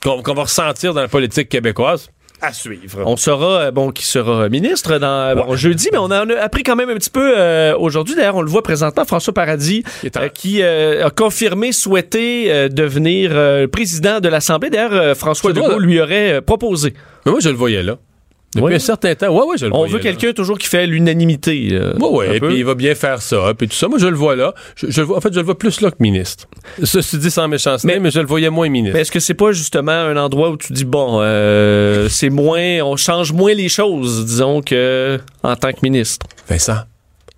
qu'on 0.02 0.34
va 0.34 0.42
ressentir 0.42 0.92
dans 0.92 1.00
la 1.00 1.08
politique 1.08 1.48
québécoise. 1.48 2.10
À 2.42 2.52
suivre. 2.52 3.02
On 3.06 3.16
saura, 3.16 3.60
euh, 3.60 3.70
bon, 3.70 3.90
qui 3.90 4.04
sera 4.04 4.48
ministre 4.50 4.98
dans 4.98 5.34
bon, 5.34 5.56
jeudi, 5.56 5.88
mais 5.90 5.98
on 5.98 6.04
en 6.04 6.10
a 6.28 6.34
appris 6.38 6.62
quand 6.62 6.76
même 6.76 6.90
un 6.90 6.94
petit 6.96 7.08
peu 7.10 7.34
euh, 7.36 7.74
aujourd'hui. 7.78 8.14
D'ailleurs, 8.14 8.36
on 8.36 8.42
le 8.42 8.50
voit 8.50 8.62
présentement, 8.62 9.04
François 9.06 9.32
Paradis, 9.32 9.84
Qui 10.00 10.06
est 10.06 10.16
en- 10.16 10.22
euh, 10.22 10.28
qui 10.28 10.62
euh, 10.62 11.06
a 11.06 11.10
confirmé 11.10 11.72
souhaiter 11.72 12.52
euh, 12.52 12.68
devenir 12.68 13.30
euh, 13.32 13.66
président 13.66 14.20
de 14.20 14.28
l'Assemblée. 14.28 14.68
D'ailleurs, 14.70 14.92
euh, 14.92 15.14
François 15.14 15.50
Legault 15.52 15.78
lui 15.78 16.00
aurait 16.00 16.34
euh, 16.34 16.40
proposé. 16.42 16.92
Mais 17.24 17.32
moi, 17.32 17.40
je 17.40 17.48
le 17.48 17.56
voyais 17.56 17.82
là. 17.82 17.96
Depuis 18.56 18.64
Ouais. 18.66 18.74
un 18.74 18.78
certain 18.80 19.14
temps. 19.14 19.28
Ouais, 19.28 19.46
ouais, 19.46 19.56
je 19.58 19.66
le 19.66 19.72
On 19.74 19.78
voyais 19.78 19.92
veut 19.94 19.98
quelqu'un 20.00 20.32
toujours 20.32 20.58
qui 20.58 20.66
fait 20.66 20.86
l'unanimité. 20.86 21.78
ouais, 22.00 22.28
un 22.28 22.32
et 22.32 22.40
peu. 22.40 22.48
puis 22.48 22.58
il 22.58 22.64
va 22.64 22.74
bien 22.74 22.94
faire 22.94 23.22
ça, 23.22 23.52
puis 23.56 23.68
tout 23.68 23.74
ça. 23.76 23.88
Moi, 23.88 23.98
je 23.98 24.06
le 24.08 24.16
vois 24.16 24.34
là. 24.36 24.54
Je, 24.76 24.90
je 24.90 25.02
en 25.02 25.20
fait, 25.20 25.32
je 25.32 25.38
le 25.40 25.44
vois 25.44 25.56
plus 25.58 25.80
là 25.80 25.90
que 25.90 25.96
ministre. 26.00 26.46
Ceci 26.82 27.18
dit 27.18 27.30
sans 27.30 27.46
méchanceté, 27.48 27.86
mais, 27.86 28.00
Mais- 28.00 28.10
je 28.10 28.20
le 28.20 28.26
voyais 28.26 28.50
moins 28.50 28.68
ministre. 28.68 28.94
Mais 28.94 29.02
est-ce 29.02 29.12
que 29.12 29.20
c'est 29.20 29.34
pas 29.34 29.52
justement 29.52 29.92
un 29.92 30.16
endroit 30.16 30.50
où 30.50 30.56
tu 30.56 30.72
dis 30.72 30.84
bon, 30.84 31.18
euh, 31.20 32.08
c'est 32.08 32.30
moins, 32.30 32.80
on 32.82 32.96
change 32.96 33.32
moins 33.32 33.54
les 33.54 33.68
choses, 33.68 34.24
disons 34.26 34.60
que 34.62 35.18
en 35.42 35.56
tant 35.56 35.72
que 35.72 35.78
ministre? 35.82 36.26
Vincent, 36.48 36.78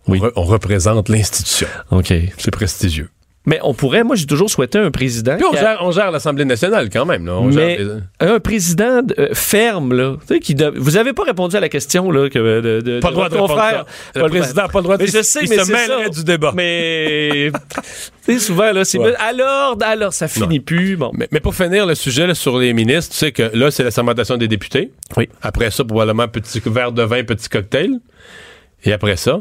Oui. 0.07 0.19
on, 0.23 0.27
re- 0.27 0.33
on 0.37 0.43
représente 0.45 1.09
l'institution. 1.09 1.69
Ok. 1.91 2.13
C'est 2.39 2.51
prestigieux. 2.51 3.09
Mais 3.49 3.59
on 3.63 3.73
pourrait, 3.73 4.05
moi 4.05 4.15
j'ai 4.15 4.27
toujours 4.27 4.51
souhaité 4.51 4.79
un 4.79 4.91
président. 4.91 5.37
Puis 5.37 5.47
on 5.51 5.55
a- 5.55 5.61
gère, 5.61 5.79
on 5.81 5.91
gère 5.91 6.11
l'Assemblée 6.11 6.45
nationale 6.45 6.91
quand 6.91 7.07
même. 7.07 7.25
Là. 7.25 7.37
On 7.39 7.47
mais 7.47 7.79
gère 7.79 7.87
les- 8.21 8.27
un 8.29 8.39
président 8.41 9.01
euh, 9.19 9.29
ferme 9.33 9.95
là, 9.95 10.17
tu 10.27 10.35
sais, 10.35 10.41
qui 10.41 10.55
de- 10.55 10.73
vous 10.77 10.99
avez 10.99 11.15
pas 11.15 11.25
répondu 11.25 11.57
à 11.57 11.61
la 11.61 11.71
question 11.71 12.11
là 12.11 12.29
que 12.29 12.39
de, 12.39 12.81
de, 12.83 13.01
Pas 13.01 13.09
le 13.09 13.15
droit 13.15 13.29
de 13.31 13.35
répondre 13.35 13.55
confrère. 13.55 13.85
ça. 14.15 14.21
Le 14.23 14.29
président 14.29 14.63
n'a 14.63 14.69
pas 14.69 14.79
le 14.81 14.83
droit 14.83 14.97
de... 14.99 15.03
Mais 15.05 15.09
je 15.09 15.23
sais, 15.23 15.41
il 15.45 15.49
mais 15.49 15.59
se 15.65 15.73
mêlerait 15.73 16.05
ça. 16.05 16.09
du 16.11 16.25
débat. 16.25 16.53
Mais 16.55 17.51
tu 18.27 18.35
sais 18.35 18.39
souvent 18.39 18.71
là, 18.73 18.85
c'est 18.85 18.99
Ouais. 18.99 19.15
alors 19.19 19.77
alors 19.83 20.13
ça 20.13 20.29
finit 20.29 20.61
plus. 20.61 20.97
Bon. 20.97 21.11
Mais, 21.15 21.27
mais 21.33 21.41
pour 21.41 21.55
finir 21.55 21.87
le 21.87 21.95
sujet 21.95 22.27
là, 22.27 22.35
sur 22.35 22.59
les 22.59 22.75
ministres, 22.75 23.13
tu 23.15 23.19
sais 23.19 23.33
que 23.33 23.51
là, 23.55 23.71
c'est 23.71 23.83
la 23.85 23.91
sermentation 23.91 24.37
des 24.37 24.49
députés. 24.49 24.93
Oui. 25.17 25.29
Après 25.41 25.71
ça, 25.71 25.85
probablement, 25.85 26.29
petit 26.29 26.61
verre 26.67 26.93
de 26.93 27.03
vin, 27.03 27.25
petit 27.25 27.49
cocktail. 27.49 27.93
Et 28.85 28.93
après 28.93 29.17
ça, 29.17 29.41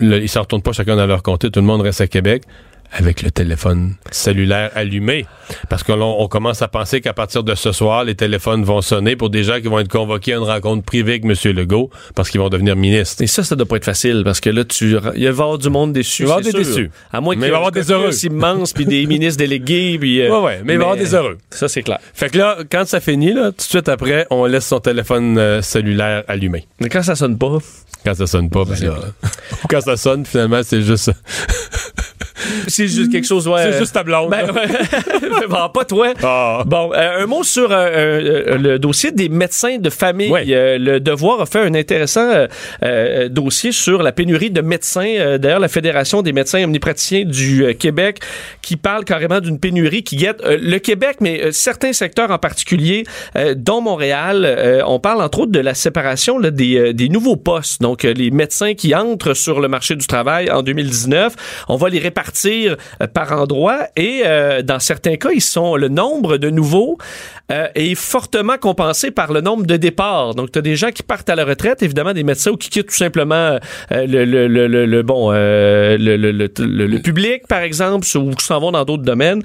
ils 0.00 0.28
s'en 0.28 0.42
retournent 0.42 0.62
pas 0.62 0.72
chacun 0.72 0.96
dans 0.96 1.06
leur 1.06 1.22
comté. 1.22 1.50
Tout 1.50 1.60
le 1.60 1.66
monde 1.66 1.80
reste 1.80 2.00
à 2.00 2.06
Québec 2.06 2.44
avec 2.92 3.22
le 3.22 3.30
téléphone 3.30 3.94
cellulaire 4.10 4.70
allumé. 4.74 5.26
Parce 5.68 5.82
qu'on 5.82 6.00
on 6.00 6.26
commence 6.28 6.62
à 6.62 6.68
penser 6.68 7.00
qu'à 7.00 7.12
partir 7.12 7.42
de 7.42 7.54
ce 7.54 7.72
soir, 7.72 8.04
les 8.04 8.14
téléphones 8.14 8.64
vont 8.64 8.80
sonner 8.80 9.14
pour 9.16 9.30
des 9.30 9.44
gens 9.44 9.60
qui 9.60 9.68
vont 9.68 9.78
être 9.78 9.88
convoqués 9.90 10.32
à 10.34 10.36
une 10.36 10.42
rencontre 10.44 10.84
privée 10.84 11.20
avec 11.20 11.24
M. 11.24 11.34
Legault 11.56 11.90
parce 12.14 12.30
qu'ils 12.30 12.40
vont 12.40 12.48
devenir 12.48 12.76
ministres. 12.76 13.22
Et 13.22 13.26
ça, 13.26 13.42
ça 13.44 13.56
doit 13.56 13.66
pas 13.66 13.76
être 13.76 13.84
facile 13.84 14.22
parce 14.24 14.40
que 14.40 14.50
là, 14.50 14.64
tu, 14.64 14.90
il 14.90 14.96
va 14.98 15.12
y 15.16 15.26
avoir 15.26 15.58
du 15.58 15.68
monde 15.70 15.92
déçu. 15.92 16.22
Il 16.22 16.26
va 16.28 16.36
y 16.36 16.38
avoir 16.38 16.44
des 16.44 16.50
sûr. 16.50 16.58
déçus. 16.76 16.90
À 17.12 17.20
moins 17.20 17.34
qu'il 17.34 17.40
Mais 17.40 17.46
y 17.46 17.48
il 17.48 17.52
va 17.52 17.56
y 17.56 17.60
ait 17.60 17.66
avoir 17.66 17.72
des 17.72 17.92
heureux. 17.92 18.24
immense 18.24 18.72
puis 18.72 18.86
des 18.86 19.06
ministres 19.06 19.38
délégués 19.38 19.98
puis. 19.98 20.20
euh, 20.22 20.30
Ouais, 20.30 20.44
ouais, 20.44 20.60
mais 20.64 20.74
il 20.74 20.78
va 20.78 20.84
y 20.84 20.86
avoir 20.86 20.96
des 20.96 21.14
heureux. 21.14 21.38
Ça, 21.50 21.68
c'est 21.68 21.82
clair. 21.82 21.98
Fait 22.14 22.30
que 22.30 22.38
là, 22.38 22.58
quand 22.70 22.86
ça 22.86 23.00
finit, 23.00 23.32
là, 23.32 23.50
tout 23.50 23.56
de 23.58 23.62
suite 23.62 23.88
après, 23.88 24.26
on 24.30 24.44
laisse 24.46 24.66
son 24.66 24.80
téléphone 24.80 25.36
euh, 25.38 25.62
cellulaire 25.62 26.24
allumé. 26.28 26.66
Mais 26.80 26.88
quand 26.88 27.02
ça 27.02 27.14
sonne 27.16 27.36
pas, 27.38 27.58
Quand 28.04 28.14
ça 28.14 28.26
sonne 28.26 28.48
pas, 28.50 28.64
ben 28.64 28.78
là, 28.80 28.94
quand 29.68 29.80
ça 29.80 29.96
sonne, 29.96 30.24
finalement, 30.24 30.60
c'est 30.62 30.82
juste, 30.82 31.10
c'est 32.68 32.88
juste 32.88 33.10
quelque 33.10 33.26
chose, 33.26 33.46
ouais. 33.48 33.62
c'est 33.72 33.78
juste 33.78 33.94
ta 33.94 34.02
blonde. 34.02 34.30
Ben, 34.30 34.50
ouais. 34.50 34.68
Bon, 35.48 35.68
pas 35.72 35.84
toi. 35.84 36.12
Ah. 36.22 36.62
Bon, 36.66 36.92
euh, 36.94 37.22
un 37.22 37.26
mot 37.26 37.42
sur 37.42 37.72
euh, 37.72 37.76
euh, 37.76 38.58
le 38.58 38.78
dossier 38.78 39.12
des 39.12 39.28
médecins 39.28 39.78
de 39.78 39.90
famille. 39.90 40.30
Ouais. 40.30 40.44
Euh, 40.48 40.78
le 40.78 41.00
Devoir 41.00 41.40
a 41.40 41.46
fait 41.46 41.60
un 41.60 41.74
intéressant 41.74 42.28
euh, 42.28 42.46
euh, 42.82 43.28
dossier 43.28 43.72
sur 43.72 44.02
la 44.02 44.12
pénurie 44.12 44.50
de 44.50 44.60
médecins. 44.60 45.14
Euh, 45.18 45.38
D'ailleurs, 45.38 45.60
la 45.60 45.68
Fédération 45.68 46.22
des 46.22 46.32
médecins 46.32 46.62
omnipraticiens 46.64 47.24
du 47.24 47.64
euh, 47.64 47.72
Québec 47.72 48.20
qui 48.62 48.76
parle 48.76 49.04
carrément 49.04 49.40
d'une 49.40 49.58
pénurie 49.58 50.02
qui 50.02 50.16
guette 50.16 50.42
euh, 50.44 50.58
le 50.60 50.78
Québec, 50.78 51.18
mais 51.20 51.42
euh, 51.42 51.52
certains 51.52 51.92
secteurs 51.92 52.30
en 52.30 52.38
particulier, 52.38 53.04
euh, 53.36 53.54
dont 53.56 53.80
Montréal. 53.80 54.44
Euh, 54.44 54.82
on 54.86 55.00
parle 55.00 55.22
entre 55.22 55.40
autres 55.40 55.52
de 55.52 55.60
la 55.60 55.74
séparation 55.74 56.38
là, 56.38 56.50
des, 56.50 56.76
euh, 56.76 56.92
des 56.92 57.08
nouveaux 57.08 57.36
postes. 57.36 57.80
Donc, 57.80 58.04
euh, 58.04 58.12
les 58.12 58.30
médecins 58.30 58.74
qui 58.74 58.94
entrent 58.94 59.34
sur 59.34 59.60
le 59.60 59.68
marché 59.68 59.96
du 59.96 60.06
travail 60.06 60.50
en 60.50 60.62
2019, 60.62 61.34
on 61.68 61.76
va 61.76 61.88
les 61.88 61.98
répartir 61.98 62.27
euh, 62.46 62.76
par 63.12 63.32
endroits 63.32 63.88
et 63.96 64.22
euh, 64.24 64.62
dans 64.62 64.78
certains 64.78 65.16
cas, 65.16 65.30
ils 65.32 65.40
sont 65.40 65.76
le 65.76 65.88
nombre 65.88 66.36
de 66.36 66.50
nouveaux 66.50 66.98
euh, 67.50 67.68
est 67.74 67.94
fortement 67.94 68.58
compensé 68.58 69.10
par 69.10 69.32
le 69.32 69.40
nombre 69.40 69.66
de 69.66 69.76
départs. 69.76 70.34
Donc, 70.34 70.52
tu 70.52 70.58
as 70.58 70.62
des 70.62 70.76
gens 70.76 70.90
qui 70.90 71.02
partent 71.02 71.30
à 71.30 71.34
la 71.34 71.44
retraite, 71.44 71.82
évidemment 71.82 72.12
des 72.12 72.24
médecins 72.24 72.50
ou 72.50 72.56
qui 72.56 72.68
quittent 72.68 72.88
tout 72.88 72.94
simplement 72.94 73.58
le, 73.90 74.24
le, 74.24 74.46
le, 74.46 74.86
le, 74.86 75.02
bon 75.02 75.30
le, 75.30 75.96
le, 75.96 76.30
le, 76.30 76.98
public, 76.98 77.46
par 77.48 77.60
exemple, 77.60 78.06
ou 78.16 78.30
qui 78.34 78.44
s'en 78.44 78.60
vont 78.60 78.72
dans 78.72 78.84
d'autres 78.84 79.02
domaines. 79.02 79.42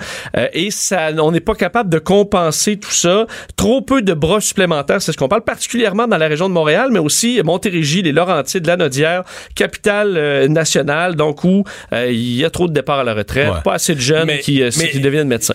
Et 0.53 0.71
ça, 0.71 1.11
on 1.17 1.31
n'est 1.31 1.39
pas 1.39 1.55
capable 1.55 1.89
de 1.89 1.99
compenser 1.99 2.77
tout 2.77 2.91
ça. 2.91 3.25
Trop 3.55 3.81
peu 3.81 4.01
de 4.01 4.13
bras 4.13 4.41
supplémentaires, 4.41 5.01
c'est 5.01 5.11
ce 5.11 5.17
qu'on 5.17 5.29
parle, 5.29 5.43
particulièrement 5.43 6.07
dans 6.07 6.17
la 6.17 6.27
région 6.27 6.49
de 6.49 6.53
Montréal, 6.53 6.89
mais 6.91 6.99
aussi 6.99 7.41
Montérégie, 7.43 8.01
les 8.01 8.11
Laurentides, 8.11 8.65
la 8.65 8.75
Nodière, 8.75 9.23
capitale 9.55 10.47
nationale, 10.47 11.15
donc 11.15 11.43
où 11.43 11.63
il 11.93 12.35
y 12.35 12.43
a 12.43 12.49
trop 12.49 12.67
de 12.67 12.72
départs 12.73 12.99
à 12.99 13.03
la 13.03 13.13
retraite, 13.13 13.49
Ouais. 13.49 13.61
pas 13.63 13.73
assez 13.75 13.95
de 13.95 13.99
jeunes 14.01 14.27
Mais- 14.27 14.39
qui, 14.39 14.61
euh, 14.61 14.69
mais- 14.77 14.89
qui 14.89 14.99
deviennent 14.99 15.27
médecins. 15.27 15.53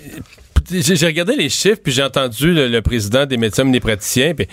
J'ai 0.70 1.06
regardé 1.06 1.34
les 1.36 1.48
chiffres, 1.48 1.80
puis 1.82 1.92
j'ai 1.92 2.02
entendu 2.02 2.52
le, 2.52 2.68
le 2.68 2.82
président 2.82 3.24
des 3.26 3.36
médecins 3.38 3.62
omnipraticiens. 3.62 4.34
Puis 4.34 4.46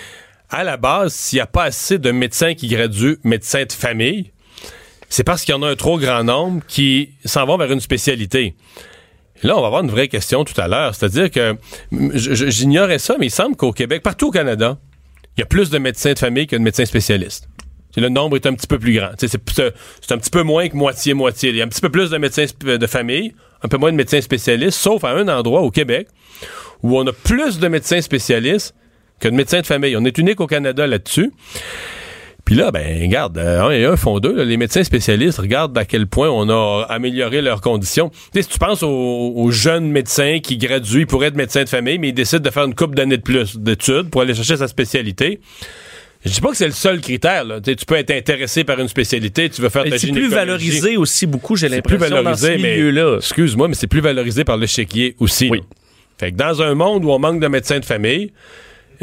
à 0.50 0.64
la 0.64 0.78
base, 0.78 1.14
s'il 1.14 1.38
n'y 1.38 1.42
a 1.42 1.48
pas 1.48 1.64
assez 1.66 1.98
de 1.98 2.12
médecins 2.12 2.54
qui 2.54 2.68
graduent 2.68 3.18
médecins 3.24 3.64
de 3.66 3.72
famille, 3.74 4.32
c'est 5.10 5.24
parce 5.24 5.44
qu'il 5.44 5.54
y 5.54 5.58
en 5.58 5.62
a 5.64 5.70
un 5.70 5.76
trop 5.76 5.98
grand 6.00 6.24
nombre 6.24 6.62
qui 6.68 7.12
s'en 7.26 7.46
vont 7.46 7.58
vers 7.58 7.72
une 7.72 7.80
spécialité. 7.82 8.56
Là, 9.44 9.58
on 9.58 9.62
va 9.62 9.68
avoir 9.68 9.84
une 9.84 9.92
vraie 9.92 10.08
question 10.08 10.46
tout 10.46 10.60
à 10.60 10.68
l'heure. 10.70 10.96
C'est-à-dire 10.96 11.30
que 11.30 11.56
j'ignorais 12.14 13.00
ça, 13.00 13.16
mais 13.20 13.28
il 13.28 13.32
semble 13.32 13.56
qu'au 13.58 13.74
Québec, 13.74 14.02
partout 14.02 14.28
au 14.28 14.32
Canada, 14.32 14.78
il 15.38 15.42
y 15.42 15.44
a 15.44 15.46
plus 15.46 15.70
de 15.70 15.78
médecins 15.78 16.14
de 16.14 16.20
famille 16.20 16.48
que 16.48 16.56
de 16.56 16.62
médecins 16.62 16.86
spécialistes. 16.86 17.50
Le 17.98 18.10
nombre 18.10 18.36
est 18.36 18.46
un 18.46 18.54
petit 18.54 18.68
peu 18.68 18.78
plus 18.80 18.94
grand. 18.94 19.10
C'est 19.18 19.28
c'est- 19.30 20.12
un 20.12 20.18
petit 20.18 20.30
peu 20.30 20.44
moins 20.44 20.68
que 20.68 20.76
moitié-moitié. 20.76 21.50
Il 21.52 21.56
y 21.56 21.62
a 21.62 21.66
un 21.66 21.68
petit 21.70 21.82
peu 21.82 21.90
plus 21.90 22.10
de 22.10 22.18
médecins 22.18 22.46
de 22.64 22.88
famille, 22.88 23.34
un 23.64 23.68
peu 23.68 23.78
moins 23.78 23.92
de 23.92 23.98
médecins 23.98 24.22
spécialistes, 24.22 24.78
sauf 24.80 25.04
à 25.04 25.10
un 25.12 25.28
endroit 25.28 25.62
au 25.62 25.72
Québec 25.72 26.08
où 26.84 26.98
on 26.98 27.08
a 27.08 27.14
plus 27.14 27.60
de 27.60 27.68
médecins 27.68 28.02
spécialistes 28.02 28.76
que 29.20 29.28
de 29.30 29.34
médecins 29.34 29.62
de 29.62 29.66
famille. 29.66 29.96
On 29.98 30.04
est 30.06 30.18
unique 30.18 30.42
au 30.42 30.48
Canada 30.48 30.86
là-dessus. 30.88 31.32
Puis 32.44 32.54
là, 32.54 32.70
ben, 32.70 33.02
regarde, 33.02 33.40
euh, 33.40 33.64
un 33.64 33.72
et 33.72 33.86
un 33.86 33.96
font 33.96 34.20
deux. 34.20 34.36
là. 34.36 34.44
les 34.46 34.58
médecins 34.58 34.84
spécialistes 34.84 35.40
regardent 35.40 35.76
à 35.80 35.84
quel 35.84 36.06
point 36.06 36.30
on 36.30 36.48
a 36.50 36.86
amélioré 36.90 37.42
leurs 37.42 37.60
conditions. 37.60 38.10
Tu 38.10 38.18
sais, 38.36 38.42
si 38.44 38.50
tu 38.50 38.60
penses 38.60 38.84
aux, 38.84 39.34
aux 39.36 39.50
jeunes 39.50 39.88
médecins 39.90 40.38
qui 40.44 40.58
graduent, 40.58 41.06
pourraient 41.08 41.30
être 41.30 41.36
médecins 41.36 41.64
de 41.64 41.70
famille, 41.70 41.98
mais 41.98 42.10
ils 42.10 42.14
décident 42.14 42.44
de 42.44 42.50
faire 42.52 42.66
une 42.66 42.76
couple 42.76 42.94
d'années 42.96 43.18
de 43.18 43.24
plus 43.24 43.58
d'études 43.58 44.12
pour 44.12 44.22
aller 44.22 44.36
chercher 44.36 44.58
sa 44.58 44.68
spécialité. 44.68 45.40
Je 46.26 46.32
dis 46.32 46.42
pas 46.42 46.50
que 46.50 46.58
c'est 46.58 46.66
le 46.66 46.72
seul 46.72 47.00
critère. 47.02 47.44
Là. 47.44 47.62
Tu 47.62 47.76
peux 47.86 47.96
être 47.96 48.12
intéressé 48.12 48.64
par 48.64 48.80
une 48.80 48.88
spécialité, 48.88 49.50
tu 49.50 49.62
veux 49.62 49.70
faire 49.70 49.84
ta 49.84 49.98
C'est 49.98 50.12
plus 50.12 50.28
valorisé 50.28 50.98
aussi 50.98 51.28
beaucoup, 51.28 51.56
j'ai 51.56 51.70
C'est 51.70 51.82
plus 51.84 51.94
l'impression, 51.94 52.24
dans 52.24 52.36
ce 52.36 52.42
valorisé, 52.42 52.68
milieu-là. 52.68 53.18
excuse-moi, 53.18 53.68
mais 53.68 53.76
c'est 53.76 53.88
plus 53.88 54.02
valorisé 54.02 54.44
par 54.44 54.58
le 54.58 54.66
chéquier 54.66 55.16
aussi. 55.20 55.50
Oui. 55.50 55.62
Fait 56.18 56.32
que 56.32 56.38
dans 56.38 56.62
un 56.62 56.74
monde 56.74 57.06
où 57.06 57.12
on 57.12 57.20
manque 57.20 57.40
de 57.40 57.48
médecins 57.48 57.80
de 57.80 57.86
famille, 57.86 58.32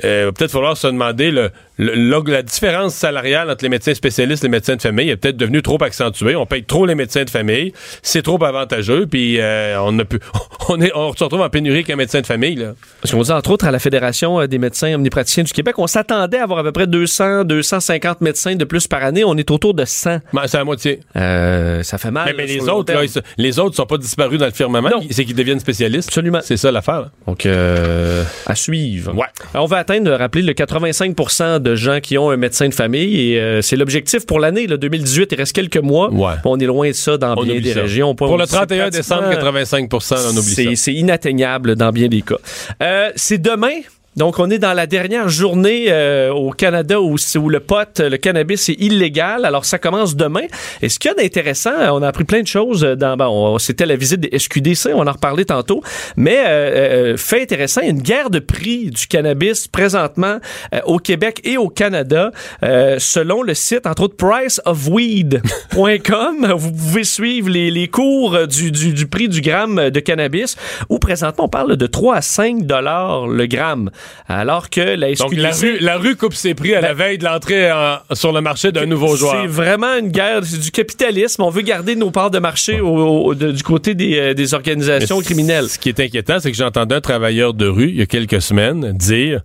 euh, 0.04 0.26
va 0.26 0.32
peut-être 0.32 0.50
falloir 0.50 0.76
se 0.76 0.86
demander 0.86 1.30
le, 1.30 1.50
le- 1.82 2.30
la, 2.32 2.42
différence 2.42 2.94
salariale 2.94 3.50
entre 3.50 3.64
les 3.64 3.68
médecins 3.68 3.94
spécialistes 3.94 4.44
et 4.44 4.46
les 4.46 4.50
médecins 4.50 4.76
de 4.76 4.82
famille 4.82 5.10
est 5.10 5.16
peut-être 5.16 5.36
devenue 5.36 5.62
trop 5.62 5.82
accentuée. 5.82 6.36
On 6.36 6.46
paye 6.46 6.64
trop 6.64 6.86
les 6.86 6.94
médecins 6.94 7.24
de 7.24 7.30
famille, 7.30 7.72
c'est 8.02 8.22
trop 8.22 8.42
avantageux, 8.42 9.06
puis 9.06 9.40
euh, 9.40 9.76
on 9.80 9.98
a 9.98 10.04
pu, 10.04 10.18
on 10.68 10.80
est, 10.80 10.92
on 10.94 11.14
se 11.14 11.24
retrouve 11.24 11.40
en 11.40 11.50
pénurie 11.50 11.84
qu'un 11.84 11.96
médecin 11.96 12.20
de 12.20 12.26
famille. 12.26 12.56
Là. 12.56 12.74
Parce 13.00 13.12
qu'on 13.12 13.22
dit 13.22 13.32
entre 13.32 13.50
autres 13.50 13.66
à 13.66 13.70
la 13.70 13.78
Fédération 13.78 14.40
euh, 14.40 14.46
des 14.46 14.58
médecins 14.58 14.94
omnipraticiens 14.94 15.44
du 15.44 15.52
Québec, 15.52 15.78
on 15.78 15.86
s'attendait 15.86 16.38
à 16.38 16.44
avoir 16.44 16.60
à 16.60 16.62
peu 16.62 16.72
près 16.72 16.86
200, 16.86 17.44
250 17.44 18.20
médecins 18.20 18.54
de 18.54 18.64
plus 18.64 18.86
par 18.86 19.02
année. 19.02 19.24
On 19.24 19.36
est 19.36 19.50
autour 19.50 19.74
de 19.74 19.84
100. 19.84 20.18
Ben, 20.32 20.42
c'est 20.46 20.58
la 20.58 20.64
moitié. 20.64 21.00
Euh, 21.16 21.82
ça 21.82 21.98
fait 21.98 22.10
mal. 22.10 22.34
mais 22.36 22.46
les 22.46 22.68
autres, 22.68 22.92
là, 22.92 23.04
ils 23.04 23.22
les 23.38 23.58
autres 23.58 23.76
sont 23.76 23.86
pas 23.86 23.98
disparus 23.98 24.38
dans 24.38 24.46
le 24.46 24.52
firmament, 24.52 24.90
c'est 25.10 25.24
qu'ils 25.24 25.34
deviennent 25.34 25.60
spécialistes. 25.60 26.08
Absolument. 26.08 26.40
C'est 26.42 26.56
ça 26.56 26.70
l'affaire. 26.70 27.10
Donc, 27.26 27.46
euh, 27.46 28.24
à 28.46 28.54
suivre. 28.54 29.14
Ouais. 29.14 29.26
Alors, 29.52 29.64
on 29.64 29.68
va 29.68 29.78
atteindre, 29.78 30.12
rappeler, 30.12 30.42
le 30.42 30.52
85% 30.52 31.58
de 31.58 31.71
gens 31.76 32.00
qui 32.00 32.16
ont 32.18 32.30
un 32.30 32.36
médecin 32.36 32.68
de 32.68 32.74
famille 32.74 33.32
et 33.32 33.40
euh, 33.40 33.62
c'est 33.62 33.76
l'objectif 33.76 34.26
pour 34.26 34.40
l'année, 34.40 34.66
le 34.66 34.78
2018. 34.78 35.28
Il 35.32 35.34
reste 35.38 35.52
quelques 35.54 35.76
mois. 35.78 36.10
Ouais. 36.12 36.34
On 36.44 36.58
est 36.58 36.66
loin 36.66 36.88
de 36.88 36.92
ça 36.92 37.16
dans 37.16 37.34
On 37.36 37.42
bien 37.44 37.60
des 37.60 37.72
ça. 37.72 37.82
régions. 37.82 38.14
Pour 38.14 38.36
le 38.36 38.44
C'est 38.46 38.56
31 38.56 38.90
décembre, 38.90 39.22
pratiquement- 39.22 39.52
85 39.52 39.88
on 39.92 39.96
oublie 39.96 40.40
ça. 40.40 40.54
C'est- 40.54 40.76
C'est 40.76 40.94
inatteignable 40.94 41.76
dans 41.76 41.90
bien 41.90 42.08
des 42.08 42.22
cas. 42.22 42.36
Euh, 42.82 43.10
c'est 43.16 43.38
demain. 43.40 43.80
Donc, 44.16 44.38
on 44.38 44.50
est 44.50 44.58
dans 44.58 44.74
la 44.74 44.86
dernière 44.86 45.28
journée 45.30 45.86
euh, 45.88 46.30
au 46.32 46.50
Canada 46.50 47.00
où, 47.00 47.16
le 47.48 47.60
pot, 47.60 47.98
le 47.98 48.16
cannabis 48.16 48.68
est 48.68 48.76
illégal. 48.78 49.44
Alors, 49.46 49.64
ça 49.64 49.78
commence 49.78 50.14
demain. 50.16 50.42
Et 50.82 50.88
ce 50.90 50.98
qu'il 50.98 51.10
y 51.10 51.12
a 51.12 51.14
d'intéressant, 51.22 51.72
euh, 51.78 51.88
on 51.92 52.02
a 52.02 52.08
appris 52.08 52.24
plein 52.24 52.42
de 52.42 52.46
choses. 52.46 52.82
Dans, 52.82 53.16
bon, 53.16 53.54
on- 53.54 53.58
c'était 53.58 53.86
la 53.86 53.96
visite 53.96 54.20
des 54.20 54.38
SQDC, 54.38 54.90
on 54.94 55.06
en 55.06 55.12
reparlait 55.12 55.46
tantôt. 55.46 55.82
Mais 56.16 56.42
euh, 56.46 57.12
euh, 57.12 57.16
fait 57.16 57.42
intéressant, 57.42 57.80
il 57.80 57.86
y 57.86 57.88
a 57.88 57.92
une 57.92 58.02
guerre 58.02 58.28
de 58.30 58.38
prix 58.38 58.90
du 58.90 59.06
cannabis 59.06 59.66
présentement 59.68 60.38
euh, 60.74 60.80
au 60.84 60.98
Québec 60.98 61.40
et 61.44 61.56
au 61.56 61.68
Canada. 61.68 62.30
Euh, 62.64 62.96
selon 62.98 63.42
le 63.42 63.54
site, 63.54 63.86
entre 63.86 64.02
autres, 64.02 64.16
priceofweed.com, 64.16 66.52
vous 66.56 66.72
pouvez 66.72 67.04
suivre 67.04 67.48
les, 67.48 67.70
les 67.70 67.88
cours 67.88 68.34
euh, 68.34 68.46
du, 68.46 68.70
du, 68.72 68.92
du 68.92 69.06
prix 69.06 69.28
du 69.28 69.40
gramme 69.40 69.90
de 69.90 70.00
cannabis, 70.00 70.56
où 70.88 70.98
présentement 70.98 71.44
on 71.44 71.48
parle 71.48 71.76
de 71.76 71.86
3 71.86 72.16
à 72.16 72.22
5 72.22 72.66
dollars 72.66 73.26
le 73.26 73.46
gramme, 73.46 73.90
alors 74.28 74.70
que 74.70 74.80
la 74.80 75.14
SQDC... 75.14 75.18
Donc, 75.18 75.34
la 75.36 75.50
rue, 75.52 75.78
la 75.80 75.96
rue 75.98 76.16
coupe 76.16 76.34
ses 76.34 76.54
prix 76.54 76.74
à 76.74 76.80
la 76.80 76.94
veille 76.94 77.18
de 77.18 77.24
l'entrée 77.24 77.70
en- 77.72 77.98
sur 78.14 78.32
le 78.32 78.40
marché 78.40 78.72
d'un 78.72 78.86
nouveau 78.86 79.16
joueur. 79.16 79.42
C'est 79.42 79.46
vraiment 79.48 79.96
une 79.98 80.08
guerre, 80.08 80.40
c'est 80.44 80.60
du 80.60 80.70
capitalisme. 80.70 81.42
On 81.42 81.50
veut 81.50 81.62
garder 81.62 81.96
nos 81.96 82.10
parts 82.10 82.30
de 82.30 82.38
marché 82.38 82.80
au- 82.80 82.88
au- 83.26 83.34
de- 83.34 83.52
du 83.52 83.62
côté 83.62 83.94
des, 83.94 84.18
euh, 84.18 84.34
des 84.34 84.54
organisations 84.54 85.20
criminelles. 85.20 85.68
Ce 85.68 85.78
qui 85.78 85.88
est 85.88 86.00
inquiétant, 86.00 86.38
c'est 86.40 86.50
que 86.50 86.56
j'ai 86.56 86.64
entendu 86.64 86.94
un 86.94 87.00
travailleur 87.00 87.54
de 87.54 87.66
rue, 87.66 87.88
il 87.88 87.96
y 87.96 88.02
a 88.02 88.06
quelques 88.06 88.40
semaines, 88.42 88.92
dire 88.92 89.42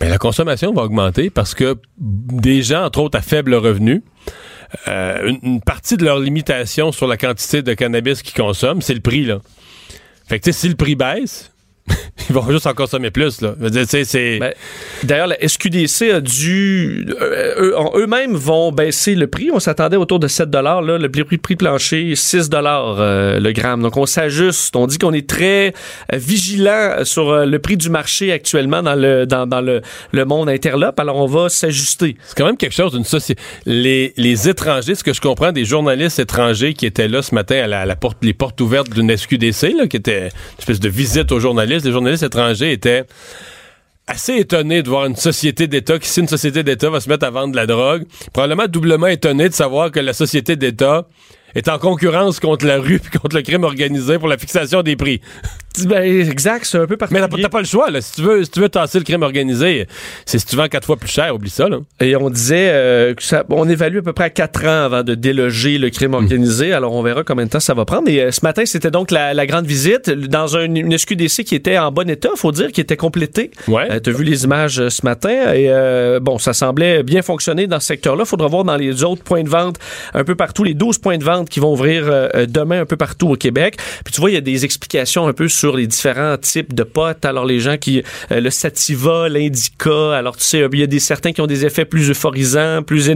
ben, 0.00 0.08
la 0.08 0.18
consommation 0.18 0.72
va 0.72 0.82
augmenter 0.82 1.30
parce 1.30 1.54
que 1.54 1.76
des 1.98 2.62
gens, 2.62 2.84
entre 2.84 3.00
autres 3.00 3.18
à 3.18 3.22
faible 3.22 3.54
revenu, 3.54 4.02
euh, 4.88 5.28
une, 5.28 5.38
une 5.42 5.60
partie 5.60 5.96
de 5.96 6.04
leur 6.04 6.18
limitation 6.18 6.92
sur 6.92 7.06
la 7.06 7.16
quantité 7.16 7.62
de 7.62 7.74
cannabis 7.74 8.22
qu'ils 8.22 8.34
consomment, 8.42 8.80
c'est 8.82 8.94
le 8.94 9.00
prix. 9.00 9.24
Là. 9.26 9.40
Fait 10.26 10.40
que 10.40 10.50
si 10.50 10.68
le 10.68 10.74
prix 10.76 10.94
baisse, 10.96 11.51
ils 12.28 12.34
vont 12.34 12.48
juste 12.50 12.66
en 12.66 12.74
consommer 12.74 13.10
plus. 13.10 13.40
Là. 13.40 13.54
Ben, 13.58 14.52
D'ailleurs, 15.02 15.26
la 15.26 15.36
SQDC 15.46 16.10
a 16.12 16.20
dû. 16.20 17.06
euh, 17.20 17.72
Eux-mêmes 17.96 18.34
vont 18.34 18.70
baisser 18.72 19.14
le 19.14 19.26
prix. 19.26 19.50
On 19.52 19.58
s'attendait 19.58 19.96
autour 19.96 20.18
de 20.20 20.28
7 20.28 20.48
là, 20.54 20.80
Le 20.80 21.08
prix, 21.08 21.38
prix 21.38 21.56
plancher, 21.56 22.14
6 22.14 22.50
euh, 22.52 23.40
le 23.40 23.52
gramme. 23.52 23.82
Donc, 23.82 23.96
on 23.96 24.06
s'ajuste. 24.06 24.76
On 24.76 24.86
dit 24.86 24.98
qu'on 24.98 25.12
est 25.12 25.28
très 25.28 25.72
vigilant 26.12 27.04
sur 27.04 27.30
euh, 27.30 27.44
le 27.46 27.58
prix 27.58 27.76
du 27.76 27.90
marché 27.90 28.32
actuellement 28.32 28.82
dans 28.82 28.94
le, 28.94 29.26
dans, 29.26 29.46
dans 29.46 29.60
le, 29.60 29.82
le 30.12 30.24
monde 30.24 30.48
interlope. 30.48 30.98
Alors, 31.00 31.16
on 31.16 31.26
va 31.26 31.48
s'ajuster. 31.48 32.16
C'est 32.24 32.36
quand 32.38 32.46
même 32.46 32.56
quelque 32.56 32.74
chose 32.74 32.92
d'une 32.92 33.04
société. 33.04 33.42
Les, 33.66 34.12
les 34.16 34.48
étrangers, 34.48 34.94
ce 34.94 35.04
que 35.04 35.12
je 35.12 35.20
comprends 35.20 35.52
des 35.52 35.64
journalistes 35.64 36.18
étrangers 36.18 36.74
qui 36.74 36.86
étaient 36.86 37.08
là 37.08 37.22
ce 37.22 37.34
matin 37.34 37.56
à 37.56 37.66
la, 37.66 37.80
à 37.80 37.86
la 37.86 37.96
porte, 37.96 38.18
les 38.22 38.34
portes 38.34 38.60
ouvertes 38.60 38.90
d'une 38.90 39.14
SQDC, 39.14 39.74
là, 39.76 39.86
qui 39.88 39.96
était 39.96 40.28
une 40.28 40.58
espèce 40.58 40.80
de 40.80 40.88
visite 40.88 41.32
aux 41.32 41.40
journalistes, 41.40 41.71
les 41.78 41.92
journalistes 41.92 42.22
étrangers 42.22 42.72
étaient 42.72 43.04
assez 44.06 44.36
étonnés 44.36 44.82
de 44.82 44.88
voir 44.88 45.06
une 45.06 45.16
société 45.16 45.66
d'État, 45.66 45.98
qui 45.98 46.08
si 46.08 46.20
une 46.20 46.28
société 46.28 46.62
d'État 46.62 46.90
va 46.90 47.00
se 47.00 47.08
mettre 47.08 47.26
à 47.26 47.30
vendre 47.30 47.52
de 47.52 47.56
la 47.56 47.66
drogue, 47.66 48.04
probablement 48.32 48.66
doublement 48.66 49.06
étonnés 49.06 49.48
de 49.48 49.54
savoir 49.54 49.90
que 49.90 50.00
la 50.00 50.12
société 50.12 50.56
d'État 50.56 51.06
est 51.54 51.68
en 51.68 51.78
concurrence 51.78 52.40
contre 52.40 52.66
la 52.66 52.78
rue 52.78 52.98
puis 53.02 53.18
contre 53.18 53.36
le 53.36 53.42
crime 53.42 53.64
organisé 53.64 54.18
pour 54.18 54.28
la 54.28 54.38
fixation 54.38 54.82
des 54.82 54.96
prix. 54.96 55.20
Ben, 55.86 56.02
exact, 56.02 56.66
c'est 56.66 56.76
un 56.76 56.86
peu 56.86 56.98
Mais 57.10 57.18
t'as 57.20 57.28
pas- 57.28 57.38
particulier. 57.38 57.48
le 57.60 57.64
choix, 57.64 57.90
là. 57.90 58.02
Si 58.02 58.12
tu 58.16 58.20
veux, 58.20 58.44
si 58.44 58.50
tu 58.50 58.60
veux 58.60 58.68
tasser 58.68 58.98
le 58.98 59.04
crime 59.04 59.22
organisé, 59.22 59.86
c'est 60.26 60.38
si 60.38 60.44
tu 60.44 60.54
vends 60.54 60.68
quatre 60.68 60.84
fois 60.84 60.98
plus 60.98 61.08
cher, 61.08 61.34
oublie 61.34 61.48
ça, 61.48 61.66
là. 61.66 61.78
Et 61.98 62.14
on 62.14 62.28
disait 62.28 62.68
euh, 62.70 63.14
que 63.14 63.22
ça, 63.22 63.42
on 63.48 63.66
évalue 63.66 63.96
à 63.96 64.02
peu 64.02 64.12
près 64.12 64.24
à 64.24 64.28
4 64.28 64.64
ans 64.66 64.84
avant 64.84 65.02
de 65.02 65.14
déloger 65.14 65.78
le 65.78 65.88
crime 65.88 66.12
organisé. 66.12 66.74
Alors, 66.74 66.92
on 66.92 67.02
verra 67.02 67.24
combien 67.24 67.46
de 67.46 67.50
temps 67.50 67.58
ça 67.58 67.72
va 67.72 67.86
prendre. 67.86 68.06
Et 68.10 68.20
euh, 68.20 68.30
ce 68.30 68.40
matin, 68.42 68.64
c'était 68.66 68.90
donc 68.90 69.10
la, 69.10 69.32
la 69.32 69.46
grande 69.46 69.64
visite 69.64 70.10
dans 70.10 70.58
un- 70.58 70.74
une 70.74 70.92
SQDC 70.98 71.42
qui 71.44 71.54
était 71.54 71.78
en 71.78 71.90
bon 71.90 72.10
état, 72.10 72.28
faut 72.36 72.52
dire, 72.52 72.70
qui 72.70 72.82
était 72.82 72.98
complétée. 72.98 73.50
Ouais. 73.66 73.90
Euh, 73.90 73.98
T'as 73.98 74.10
vu 74.12 74.24
les 74.24 74.44
images 74.44 74.78
euh, 74.78 74.90
ce 74.90 75.06
matin. 75.06 75.54
Et 75.54 75.70
euh, 75.70 76.20
bon, 76.20 76.36
ça 76.36 76.52
semblait 76.52 77.02
bien 77.02 77.22
fonctionner 77.22 77.66
dans 77.66 77.80
ce 77.80 77.86
secteur-là. 77.86 78.26
Faudra 78.26 78.46
voir 78.48 78.64
dans 78.64 78.76
les 78.76 79.04
autres 79.04 79.22
points 79.22 79.42
de 79.42 79.48
vente 79.48 79.76
un 80.12 80.22
peu 80.24 80.34
partout, 80.34 80.64
les 80.64 80.74
12 80.74 80.98
points 80.98 81.16
de 81.16 81.24
vente 81.24 81.41
qui 81.48 81.60
vont 81.60 81.72
ouvrir 81.72 82.04
euh, 82.08 82.28
euh, 82.34 82.46
demain 82.46 82.80
un 82.82 82.86
peu 82.86 82.96
partout 82.96 83.28
au 83.30 83.36
Québec. 83.36 83.76
Puis 84.04 84.12
tu 84.14 84.20
vois, 84.20 84.30
il 84.30 84.34
y 84.34 84.36
a 84.36 84.40
des 84.42 84.64
explications 84.64 85.26
un 85.26 85.32
peu 85.32 85.48
sur 85.48 85.76
les 85.76 85.86
différents 85.86 86.36
types 86.38 86.74
de 86.74 86.82
potes. 86.82 87.24
Alors, 87.24 87.44
les 87.44 87.60
gens 87.60 87.76
qui... 87.76 88.02
euh, 88.30 88.40
le 88.40 88.50
sativa, 88.50 89.28
l'indica. 89.28 90.14
Alors, 90.16 90.36
tu 90.36 90.44
sais, 90.44 90.66
il 90.72 90.78
y 90.78 90.82
a 90.82 90.86
des 90.86 90.98
certains 91.00 91.32
qui 91.32 91.40
ont 91.40 91.46
des 91.46 91.64
effets 91.64 91.84
plus 91.84 92.10
euphorisants, 92.10 92.82
plus 92.82 93.10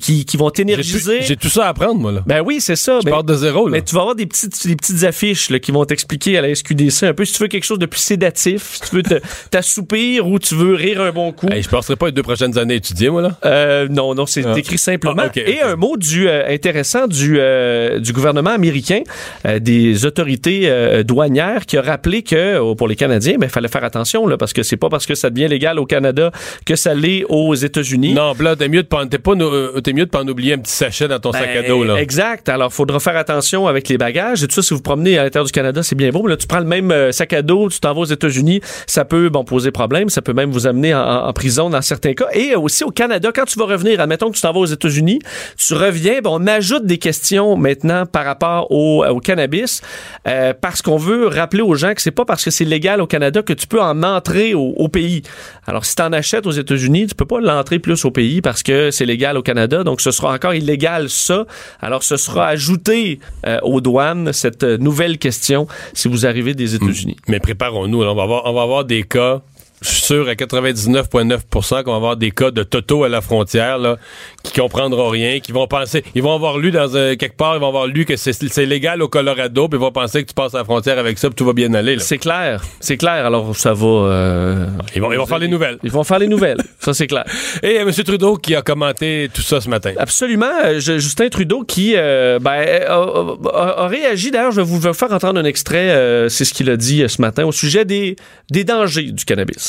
qui, 0.00 0.24
qui 0.24 0.36
vont 0.36 0.50
t'énergiser. 0.50 1.22
J'ai 1.22 1.36
tout 1.36 1.48
ça 1.48 1.66
à 1.66 1.68
apprendre, 1.68 2.00
moi, 2.00 2.12
là. 2.12 2.22
Ben 2.26 2.42
oui, 2.44 2.60
c'est 2.60 2.76
ça. 2.76 3.00
Je 3.04 3.08
pars 3.10 3.24
de 3.24 3.34
zéro, 3.34 3.66
là. 3.68 3.72
mais 3.72 3.82
tu 3.82 3.94
vas 3.94 4.00
avoir 4.02 4.14
des 4.14 4.26
petites, 4.26 4.66
des 4.66 4.76
petites 4.76 5.04
affiches 5.04 5.50
là, 5.50 5.58
qui 5.58 5.70
vont 5.72 5.84
t'expliquer 5.84 6.38
à 6.38 6.40
la 6.42 6.54
SQDC 6.54 7.04
un 7.04 7.14
peu 7.14 7.24
si 7.24 7.32
tu 7.34 7.42
veux 7.42 7.48
quelque 7.48 7.64
chose 7.64 7.78
de 7.78 7.86
plus 7.86 8.00
sédatif, 8.00 8.74
si 8.82 8.90
tu 8.90 8.96
veux 8.96 9.02
t'assoupir 9.50 10.26
ou 10.26 10.38
tu 10.38 10.54
veux 10.54 10.74
rire 10.74 11.00
un 11.00 11.12
bon 11.12 11.32
coup. 11.32 11.48
Hey, 11.50 11.62
je 11.62 11.68
passerai 11.68 11.96
pas 11.96 12.06
les 12.06 12.12
deux 12.12 12.22
prochaines 12.22 12.56
années 12.58 12.74
à 12.74 12.76
étudier, 12.76 13.10
moi, 13.10 13.22
là. 13.22 13.36
Euh, 13.44 13.88
non, 13.88 14.14
non, 14.14 14.26
c'est 14.26 14.44
Ah. 14.46 14.54
écrit 14.58 14.78
simplement. 14.78 15.24
Ah, 15.26 15.30
Et 15.38 15.60
un 15.60 15.76
mot 15.76 15.96
du 15.96 16.28
intéressant 16.28 17.06
du, 17.06 17.38
euh, 17.66 17.98
du 17.98 18.12
gouvernement 18.12 18.50
américain, 18.50 19.02
euh, 19.46 19.58
des 19.58 20.06
autorités 20.06 20.62
euh, 20.64 21.02
douanières, 21.02 21.66
qui 21.66 21.76
a 21.76 21.82
rappelé 21.82 22.22
que 22.22 22.58
oh, 22.58 22.74
pour 22.74 22.88
les 22.88 22.96
Canadiens, 22.96 23.36
ben, 23.38 23.46
il 23.46 23.50
fallait 23.50 23.68
faire 23.68 23.84
attention 23.84 24.26
là, 24.26 24.36
parce 24.36 24.52
que 24.52 24.62
c'est 24.62 24.76
pas 24.76 24.88
parce 24.88 25.06
que 25.06 25.14
ça 25.14 25.30
devient 25.30 25.48
légal 25.48 25.78
au 25.78 25.86
Canada 25.86 26.30
que 26.64 26.76
ça 26.76 26.94
l'est 26.94 27.24
aux 27.28 27.54
États-Unis. 27.54 28.14
Non, 28.14 28.32
là, 28.38 28.56
t'es 28.56 28.68
mieux 28.68 28.82
de 28.82 28.88
pas, 28.88 29.04
t'es 29.06 29.18
pas, 29.18 29.34
nou- 29.34 29.80
t'es 29.80 29.92
mieux 29.92 30.06
de 30.06 30.10
pas 30.10 30.22
en 30.22 30.28
oublier 30.28 30.54
un 30.54 30.58
petit 30.58 30.72
sachet 30.72 31.08
dans 31.08 31.18
ton 31.18 31.32
sac 31.32 31.48
à 31.48 31.62
Ben, 31.62 31.68
dos, 31.68 31.84
là. 31.84 32.00
Exact. 32.00 32.48
Alors, 32.48 32.72
faudra 32.72 33.00
faire 33.00 33.16
attention 33.16 33.66
avec 33.66 33.88
les 33.88 33.98
bagages. 33.98 34.42
Et 34.42 34.48
tout 34.48 34.54
ça, 34.54 34.62
si 34.62 34.74
vous 34.74 34.82
promenez 34.82 35.18
à 35.18 35.24
l'intérieur 35.24 35.46
du 35.46 35.52
Canada, 35.52 35.82
c'est 35.82 35.96
bien 35.96 36.10
beau. 36.10 36.22
Mais 36.22 36.30
là, 36.30 36.36
tu 36.36 36.46
prends 36.46 36.60
le 36.60 36.64
même 36.64 37.12
sac 37.12 37.32
à 37.32 37.42
dos, 37.42 37.68
tu 37.68 37.80
t'en 37.80 37.94
vas 37.94 38.00
aux 38.00 38.04
États-Unis, 38.04 38.60
ça 38.86 39.04
peut 39.04 39.28
bon, 39.28 39.44
poser 39.44 39.70
problème. 39.70 40.08
Ça 40.08 40.22
peut 40.22 40.32
même 40.32 40.50
vous 40.50 40.66
amener 40.66 40.94
en, 40.94 41.32
prison 41.32 41.70
dans 41.70 41.82
certains 41.82 42.14
cas. 42.14 42.28
Et 42.32 42.54
aussi 42.54 42.84
au 42.84 42.90
Canada, 42.90 43.30
quand 43.34 43.44
tu 43.44 43.58
vas 43.58 43.66
revenir, 43.66 44.00
admettons 44.00 44.30
que 44.30 44.36
tu 44.36 44.42
t'en 44.42 44.52
vas 44.52 44.60
aux 44.60 44.66
États-Unis, 44.66 45.18
tu 45.56 45.74
reviens, 45.74 46.20
ben, 46.22 46.30
on 46.32 46.46
ajoute 46.46 46.86
des 46.86 46.98
questions 46.98 47.55
maintenant 47.56 48.06
par 48.06 48.24
rapport 48.24 48.70
au, 48.70 49.04
au 49.04 49.20
cannabis 49.20 49.82
euh, 50.26 50.52
parce 50.60 50.82
qu'on 50.82 50.96
veut 50.96 51.26
rappeler 51.26 51.62
aux 51.62 51.74
gens 51.74 51.94
que 51.94 52.02
c'est 52.02 52.10
pas 52.10 52.24
parce 52.24 52.44
que 52.44 52.50
c'est 52.50 52.64
légal 52.64 53.00
au 53.00 53.06
Canada 53.06 53.42
que 53.42 53.52
tu 53.52 53.66
peux 53.66 53.80
en 53.80 54.02
entrer 54.02 54.54
au, 54.54 54.74
au 54.76 54.88
pays. 54.88 55.22
Alors, 55.66 55.84
si 55.84 55.94
tu 55.94 56.02
en 56.02 56.12
achètes 56.12 56.46
aux 56.46 56.52
États-Unis, 56.52 57.06
tu 57.08 57.14
peux 57.14 57.26
pas 57.26 57.40
l'entrer 57.40 57.78
plus 57.78 58.04
au 58.04 58.10
pays 58.10 58.40
parce 58.40 58.62
que 58.62 58.90
c'est 58.90 59.06
légal 59.06 59.36
au 59.36 59.42
Canada. 59.42 59.84
Donc, 59.84 60.00
ce 60.00 60.10
sera 60.10 60.32
encore 60.32 60.54
illégal, 60.54 61.08
ça. 61.08 61.46
Alors, 61.80 62.02
ce 62.02 62.16
sera 62.16 62.46
ajouté 62.46 63.20
euh, 63.46 63.58
aux 63.62 63.80
douanes, 63.80 64.32
cette 64.32 64.62
euh, 64.62 64.78
nouvelle 64.78 65.18
question, 65.18 65.66
si 65.92 66.08
vous 66.08 66.26
arrivez 66.26 66.54
des 66.54 66.74
États-Unis. 66.74 67.16
Mais 67.28 67.40
préparons-nous, 67.40 68.02
là, 68.02 68.12
on 68.12 68.14
va 68.14 68.22
avoir, 68.22 68.42
on 68.46 68.52
va 68.52 68.62
avoir 68.62 68.84
des 68.84 69.02
cas. 69.02 69.42
Je 69.82 69.88
suis 69.88 70.02
sûr 70.02 70.28
à 70.28 70.34
99,9% 70.34 71.82
qu'on 71.84 71.90
va 71.90 71.96
avoir 71.96 72.16
des 72.16 72.30
cas 72.30 72.50
de 72.50 72.62
toto 72.62 73.04
à 73.04 73.08
la 73.08 73.20
frontière 73.20 73.78
là, 73.78 73.96
qui 74.42 74.52
comprendront 74.58 75.08
rien, 75.10 75.40
qui 75.40 75.52
vont 75.52 75.66
penser, 75.66 76.02
ils 76.14 76.22
vont 76.22 76.34
avoir 76.34 76.58
lu 76.58 76.70
dans 76.70 76.96
un, 76.96 77.16
quelque 77.16 77.36
part, 77.36 77.56
ils 77.56 77.60
vont 77.60 77.68
avoir 77.68 77.86
lu 77.86 78.04
que 78.04 78.16
c'est 78.16 78.66
légal 78.66 79.02
au 79.02 79.08
Colorado, 79.08 79.68
puis 79.68 79.78
ils 79.78 79.80
vont 79.80 79.92
penser 79.92 80.22
que 80.22 80.28
tu 80.28 80.34
passes 80.34 80.54
à 80.54 80.58
la 80.58 80.64
frontière 80.64 80.98
avec 80.98 81.18
ça, 81.18 81.28
puis 81.28 81.34
tout 81.34 81.44
va 81.44 81.52
bien 81.52 81.72
aller. 81.74 81.98
C'est 81.98 82.18
clair, 82.18 82.62
c'est 82.80 82.96
clair. 82.96 83.26
Alors, 83.26 83.54
ça 83.56 83.74
va... 83.74 83.86
euh, 83.86 84.66
Ils 84.94 85.02
vont, 85.02 85.12
ils 85.12 85.18
vont 85.18 85.26
faire 85.26 85.38
les 85.38 85.48
nouvelles. 85.48 85.78
Ils 85.82 85.90
vont 85.90 86.04
faire 86.04 86.18
les 86.18 86.28
nouvelles, 86.28 86.58
ça 86.80 86.94
c'est 86.94 87.06
clair. 87.06 87.24
Et 87.62 87.78
euh, 87.78 87.82
M. 87.86 87.92
Trudeau 87.92 88.36
qui 88.36 88.54
a 88.54 88.62
commenté 88.62 89.28
tout 89.32 89.42
ça 89.42 89.60
ce 89.60 89.68
matin. 89.68 89.92
Absolument. 89.98 90.46
Euh, 90.64 90.80
je- 90.80 90.98
Justin 90.98 91.28
Trudeau 91.28 91.64
qui 91.64 91.92
euh, 91.96 92.38
ben, 92.40 92.64
a, 92.88 92.94
a- 92.94 93.84
a 93.84 93.86
réagi. 93.88 94.30
D'ailleurs, 94.30 94.52
je 94.52 94.60
vais 94.60 94.66
vous 94.66 94.80
faire 94.94 95.12
entendre 95.12 95.38
un 95.38 95.44
extrait. 95.44 95.90
euh, 95.90 96.28
c'est 96.28 96.44
ce 96.44 96.54
qu'il 96.54 96.70
a 96.70 96.76
dit 96.76 97.02
euh, 97.02 97.08
ce 97.08 97.20
matin 97.20 97.44
au 97.44 97.52
sujet 97.52 97.84
des, 97.84 98.16
des 98.50 98.64
dangers 98.64 99.12
du 99.12 99.24
cannabis. 99.24 99.65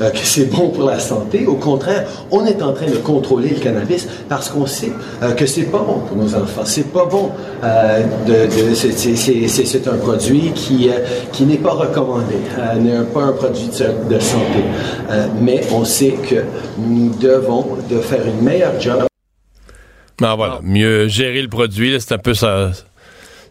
Euh, 0.00 0.10
que 0.10 0.18
c'est 0.24 0.46
bon 0.46 0.68
pour 0.70 0.84
la 0.84 0.98
santé. 0.98 1.46
Au 1.46 1.54
contraire, 1.54 2.06
on 2.30 2.44
est 2.46 2.62
en 2.62 2.72
train 2.72 2.86
de 2.86 2.96
contrôler 2.96 3.50
le 3.50 3.60
cannabis 3.60 4.06
parce 4.28 4.48
qu'on 4.48 4.66
sait 4.66 4.92
euh, 5.22 5.32
que 5.32 5.46
c'est 5.46 5.64
pas 5.64 5.78
bon 5.78 6.00
pour 6.06 6.16
nos 6.16 6.34
enfants. 6.34 6.62
C'est 6.64 6.92
pas 6.92 7.04
bon. 7.06 7.30
euh, 7.64 8.02
c'est- 8.74 9.88
un 9.88 9.96
produit 9.96 10.52
qui 10.54 10.88
euh, 10.90 10.92
qui 11.32 11.44
n'est 11.44 11.56
pas 11.56 11.70
recommandé, 11.72 12.36
n'est 12.80 13.02
pas 13.14 13.22
un 13.22 13.32
produit 13.32 13.68
de, 13.68 14.18
santé. 14.18 14.62
Mais 15.40 15.62
on 15.72 15.84
sait 15.84 16.14
que 16.28 16.44
nous 16.78 17.10
devons 17.18 17.78
de 17.88 17.98
faire 17.98 18.20
une 18.26 18.44
meilleure 18.44 18.78
job. 18.78 19.04
Ah, 20.22 20.34
voilà. 20.36 20.60
Mieux 20.62 21.08
gérer 21.08 21.40
le 21.40 21.48
produit, 21.48 21.96
c'est 21.98 22.12
un 22.12 22.18
peu 22.18 22.34
sa, 22.34 22.72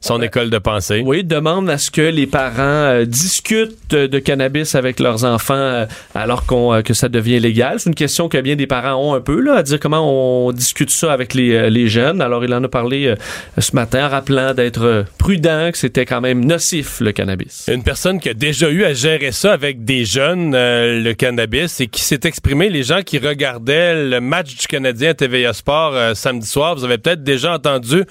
son 0.01 0.21
école 0.21 0.49
de 0.49 0.57
pensée. 0.57 1.01
Oui, 1.05 1.23
demande 1.23 1.69
à 1.69 1.77
ce 1.77 1.91
que 1.91 2.01
les 2.01 2.27
parents 2.27 2.53
euh, 2.59 3.05
discutent 3.05 3.89
de, 3.89 4.19
cannabis 4.19 4.75
avec 4.75 4.99
leurs 4.99 5.25
enfants 5.25 5.53
euh, 5.55 5.85
alors 6.15 6.45
qu'on, 6.45 6.73
euh, 6.73 6.81
que 6.81 6.93
ça 6.93 7.09
devient 7.09 7.39
légal. 7.39 7.79
C'est 7.79 7.89
une 7.89 7.95
question 7.95 8.29
que 8.29 8.37
bien 8.37 8.55
des 8.55 8.67
parents 8.67 8.95
ont 8.95 9.13
un 9.13 9.21
peu, 9.21 9.39
là, 9.39 9.55
à 9.55 9.63
dire 9.63 9.79
comment 9.79 10.47
on 10.47 10.51
discute 10.51 10.89
ça 10.89 11.11
avec 11.11 11.33
les, 11.33 11.69
les 11.69 11.87
jeunes. 11.87 12.21
Alors, 12.21 12.43
il 12.43 12.53
en 12.53 12.63
a 12.63 12.67
parlé 12.67 13.13
ce 13.57 13.75
matin, 13.75 14.07
en 14.07 14.09
rappelant 14.09 14.53
d'être 14.53 15.05
prudent, 15.17 15.69
que 15.71 15.77
c'était 15.77 16.05
quand 16.05 16.21
même 16.21 16.45
nocif, 16.45 16.99
le 17.01 17.11
cannabis. 17.11 17.69
Une 17.71 17.83
personne 17.83 18.19
qui 18.19 18.29
a 18.29 18.33
déjà 18.33 18.69
eu 18.69 18.83
à 18.83 18.93
gérer 18.93 19.31
ça 19.31 19.53
avec 19.53 19.83
des 19.83 20.05
jeunes, 20.05 20.51
le 20.53 21.13
cannabis, 21.13 21.81
et 21.81 21.87
qui 21.87 22.01
s'est 22.01 22.21
exprimé, 22.23 22.69
les 22.69 22.83
gens 22.83 23.01
qui 23.01 23.17
regardaient 23.17 24.03
le 24.05 24.19
match 24.21 24.55
du 24.55 24.67
Canadien 24.67 25.11
à 25.11 25.13
TVA 25.13 25.53
Sport 25.53 26.15
samedi 26.15 26.47
soir, 26.47 26.75
vous 26.75 26.83
avez 26.83 26.97
peut-être 26.97 27.23
déjà 27.23 27.53
entendu 27.53 28.03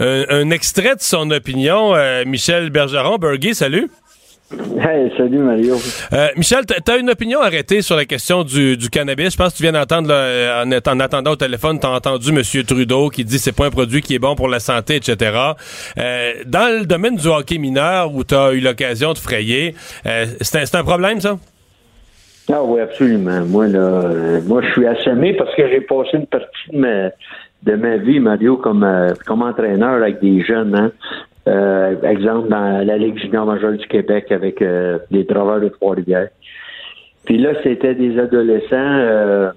un, 0.00 0.24
un 0.30 0.50
extrait 0.50 0.94
de 0.96 1.00
son 1.00 1.30
opinion. 1.30 1.94
Euh, 1.94 2.24
Michel 2.26 2.70
Bergeron, 2.70 3.16
Bergy, 3.16 3.54
salut. 3.54 3.90
Hey, 4.80 5.12
salut 5.18 5.40
Mario. 5.40 5.76
Euh, 6.14 6.28
Michel, 6.36 6.64
t'as- 6.64 6.80
t'as 6.82 6.98
une 6.98 7.10
opinion 7.10 7.42
arrêtée 7.42 7.82
sur 7.82 7.96
la 7.96 8.06
question 8.06 8.44
du, 8.44 8.78
du 8.78 8.88
cannabis? 8.88 9.32
Je 9.32 9.36
pense 9.36 9.52
que 9.52 9.58
tu 9.58 9.62
viens 9.62 9.72
d'entendre, 9.72 10.08
là, 10.08 10.14
euh, 10.14 10.64
en, 10.64 10.72
en 10.72 11.00
attendant 11.00 11.32
au 11.32 11.36
téléphone, 11.36 11.78
t'as 11.78 11.90
entendu 11.90 12.30
M. 12.30 12.42
Trudeau 12.64 13.10
qui 13.10 13.26
dit 13.26 13.38
c'est 13.38 13.52
pas 13.52 13.66
un 13.66 13.70
produit 13.70 14.00
qui 14.00 14.14
est 14.14 14.18
bon 14.18 14.34
pour 14.36 14.48
la 14.48 14.58
santé, 14.58 14.96
etc. 14.96 15.32
Euh, 15.98 16.32
dans 16.46 16.78
le 16.80 16.86
domaine 16.86 17.16
du 17.16 17.26
hockey 17.28 17.58
mineur, 17.58 18.14
où 18.14 18.24
t'as 18.24 18.52
eu 18.52 18.60
l'occasion 18.60 19.12
de 19.12 19.18
frayer, 19.18 19.74
euh, 20.06 20.24
c'est 20.40 20.60
un, 20.60 20.64
c'est 20.64 20.76
un 20.78 20.84
problème, 20.84 21.20
ça? 21.20 21.36
Ah 22.50 22.62
oui, 22.64 22.80
absolument. 22.80 23.44
Moi, 23.44 23.66
là, 23.68 23.78
euh, 23.80 24.40
moi, 24.46 24.62
je 24.66 24.72
suis 24.72 24.86
assommé 24.86 25.34
parce 25.36 25.54
que 25.54 25.68
j'ai 25.68 25.82
passé 25.82 26.08
une 26.14 26.26
partie 26.26 26.70
de 26.72 26.78
ma, 26.78 27.10
de 27.62 27.74
ma 27.74 27.96
vie, 27.96 28.20
Mario, 28.20 28.56
comme, 28.56 28.84
euh, 28.84 29.12
comme 29.26 29.42
entraîneur 29.42 30.02
avec 30.02 30.20
des 30.20 30.42
jeunes. 30.42 30.74
Hein. 30.74 30.92
Euh, 31.48 32.00
exemple, 32.02 32.48
dans 32.48 32.84
la 32.84 32.98
Ligue 32.98 33.18
junior 33.18 33.46
majeure 33.46 33.72
du 33.72 33.86
Québec 33.86 34.30
avec 34.30 34.60
euh, 34.60 34.98
les 35.10 35.26
travailleurs 35.26 35.60
de 35.60 35.68
Trois-Rivières. 35.68 36.28
Puis 37.24 37.38
là, 37.38 37.50
c'était 37.62 37.94
des 37.94 38.18
adolescents 38.18 39.52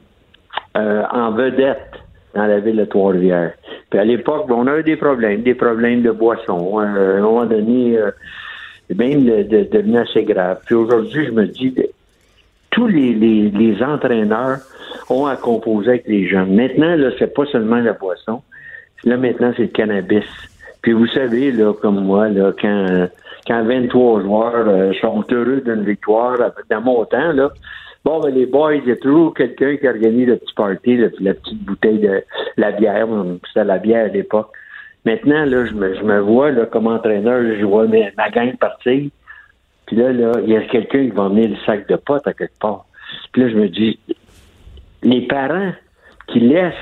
en 0.76 1.32
vedette 1.32 1.92
dans 2.34 2.46
la 2.46 2.60
ville 2.60 2.78
de 2.78 2.86
Trois-Rivières. 2.86 3.54
Puis 3.90 4.00
à 4.00 4.04
l'époque, 4.04 4.46
on 4.50 4.68
a 4.68 4.78
eu 4.78 4.84
des 4.84 4.96
problèmes, 4.96 5.42
des 5.42 5.54
problèmes 5.54 6.02
de 6.02 6.12
boisson. 6.12 6.80
Euh, 6.80 7.16
à 7.16 7.20
un 7.20 7.22
moment 7.22 7.46
donné, 7.46 7.98
même 8.94 9.24
de, 9.26 9.44
de, 9.44 9.64
devenu 9.72 9.98
assez 10.00 10.24
grave. 10.24 10.60
Puis 10.66 10.76
aujourd'hui, 10.76 11.26
je 11.28 11.32
me 11.32 11.46
dis, 11.46 11.74
tous 12.72 12.88
les, 12.88 13.14
les, 13.14 13.50
les 13.50 13.84
entraîneurs 13.84 14.60
ont 15.10 15.26
à 15.26 15.36
composer 15.36 15.90
avec 15.90 16.08
les 16.08 16.28
jeunes. 16.28 16.56
Maintenant, 16.56 16.96
là, 16.96 17.10
c'est 17.20 17.34
pas 17.34 17.46
seulement 17.46 17.78
la 17.78 17.94
boisson. 17.94 18.42
Là, 19.04 19.18
maintenant, 19.18 19.52
c'est 19.56 19.64
le 19.64 19.68
cannabis. 19.70 20.26
Puis 20.82 20.94
vous 20.94 21.08
savez, 21.08 21.52
là, 21.52 21.74
comme 21.74 22.04
moi, 22.04 22.30
là, 22.30 22.54
quand, 22.60 23.08
quand 23.48 23.64
23 23.64 24.22
joueurs 24.22 24.68
euh, 24.68 24.94
sont 25.02 25.24
heureux 25.32 25.62
d'une 25.64 25.84
victoire, 25.84 26.38
dans 26.70 26.82
mon 26.82 27.06
temps, 27.06 27.32
là, 27.34 27.52
bon, 28.04 28.20
ben, 28.20 28.34
les 28.34 28.46
boys, 28.46 28.76
il 28.76 28.88
y 28.88 28.92
a 28.92 28.96
toujours 28.96 29.34
quelqu'un 29.34 29.76
qui 29.78 29.88
organise 29.88 30.28
le 30.28 30.38
petit 30.38 30.54
party, 30.54 30.98
la 30.98 31.34
petite 31.34 31.64
bouteille 31.64 32.00
de 32.00 32.24
la 32.58 32.72
bière. 32.72 33.08
C'était 33.48 33.66
la 33.66 33.78
bière 33.78 34.06
à 34.06 34.08
l'époque. 34.08 34.50
Maintenant, 35.06 35.46
là, 35.46 35.66
je 35.66 35.74
me, 35.74 35.96
je 35.96 36.04
me 36.04 36.20
vois 36.20 36.52
là, 36.52 36.66
comme 36.66 36.88
entraîneur, 36.88 37.42
je 37.60 37.66
vois 37.66 37.88
ma 37.88 38.30
gang 38.30 38.56
partir. 38.58 39.10
Puis 39.92 40.00
là, 40.00 40.14
là, 40.14 40.32
il 40.42 40.50
y 40.50 40.56
a 40.56 40.62
quelqu'un 40.62 41.04
qui 41.04 41.10
va 41.10 41.24
emmener 41.24 41.50
le 41.50 41.58
sac 41.66 41.86
de 41.90 41.98
potes 41.98 42.26
à 42.26 42.32
quelque 42.32 42.58
part. 42.62 42.86
Puis 43.34 43.42
là, 43.42 43.50
je 43.50 43.56
me 43.56 43.68
dis, 43.68 44.00
les 45.04 45.28
parents 45.28 45.74
qui 46.28 46.40
laissent 46.40 46.74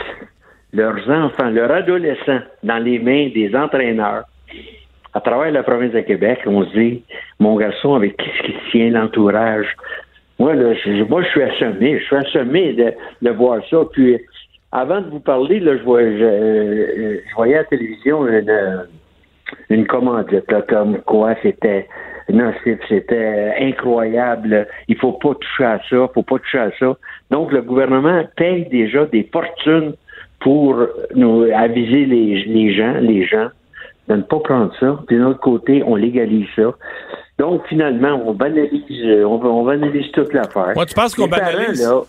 leurs 0.73 1.09
enfants, 1.09 1.49
leurs 1.49 1.71
adolescents 1.71 2.41
dans 2.61 2.77
les 2.77 2.99
mains 2.99 3.29
des 3.33 3.55
entraîneurs, 3.55 4.25
à 5.15 5.21
travers 5.21 5.51
la 5.51 5.63
province 5.63 5.91
de 5.91 6.01
Québec, 6.01 6.41
on 6.45 6.63
se 6.65 6.77
dit, 6.77 7.03
mon 7.39 7.55
garçon, 7.55 7.95
avec 7.95 8.15
qui 8.15 8.29
ce 8.29 8.43
qui 8.43 8.53
tient 8.69 8.91
l'entourage? 8.91 9.75
Moi, 10.37 10.53
là, 10.53 10.75
je, 10.75 11.03
moi, 11.05 11.23
je 11.23 11.29
suis 11.29 11.41
assommé. 11.41 11.97
Je 11.97 12.03
suis 12.03 12.15
assommé 12.15 12.73
de, 13.23 13.29
voir 13.31 13.59
ça. 13.71 13.77
Puis, 13.91 14.19
avant 14.71 15.01
de 15.01 15.09
vous 15.09 15.19
parler, 15.19 15.59
là, 15.59 15.77
je, 15.77 15.81
je, 15.81 15.87
euh, 15.87 17.17
je 17.27 17.35
voyais 17.35 17.55
à 17.55 17.61
la 17.61 17.63
télévision 17.63 18.27
une, 18.27 18.51
euh, 18.51 18.83
une 19.71 19.87
commandite, 19.87 20.45
comme 20.67 20.99
quoi 21.01 21.33
c'était 21.41 21.87
c'était 22.87 23.53
incroyable. 23.59 24.67
Il 24.87 24.97
faut 24.97 25.13
pas 25.13 25.33
toucher 25.35 25.65
à 25.65 25.79
ça, 25.89 26.09
faut 26.13 26.23
pas 26.23 26.39
toucher 26.39 26.59
à 26.59 26.71
ça. 26.79 26.95
Donc, 27.31 27.51
le 27.51 27.61
gouvernement 27.61 28.23
paye 28.35 28.67
déjà 28.69 29.05
des 29.05 29.27
fortunes 29.31 29.93
pour 30.39 30.77
nous 31.15 31.43
aviser 31.53 32.05
les, 32.05 32.43
les 32.45 32.73
gens, 32.73 32.93
les 32.99 33.25
gens, 33.25 33.49
de 34.07 34.15
ne 34.15 34.21
pas 34.21 34.39
prendre 34.39 34.71
ça. 34.79 34.99
Puis 35.07 35.17
d'un 35.17 35.27
autre 35.27 35.39
côté, 35.39 35.83
on 35.85 35.95
légalise 35.95 36.47
ça. 36.55 36.73
Donc, 37.37 37.65
finalement, 37.67 38.21
on 38.25 38.33
banalise, 38.33 39.23
on, 39.25 39.39
on 39.43 39.63
banalise 39.63 40.11
toute 40.11 40.33
l'affaire. 40.33 40.73
Ouais, 40.75 40.85
tu 40.85 40.95
penses 40.95 41.15
qu'on 41.15 41.27
parents, 41.27 41.51
banalise? 41.53 41.83
là, 41.83 42.01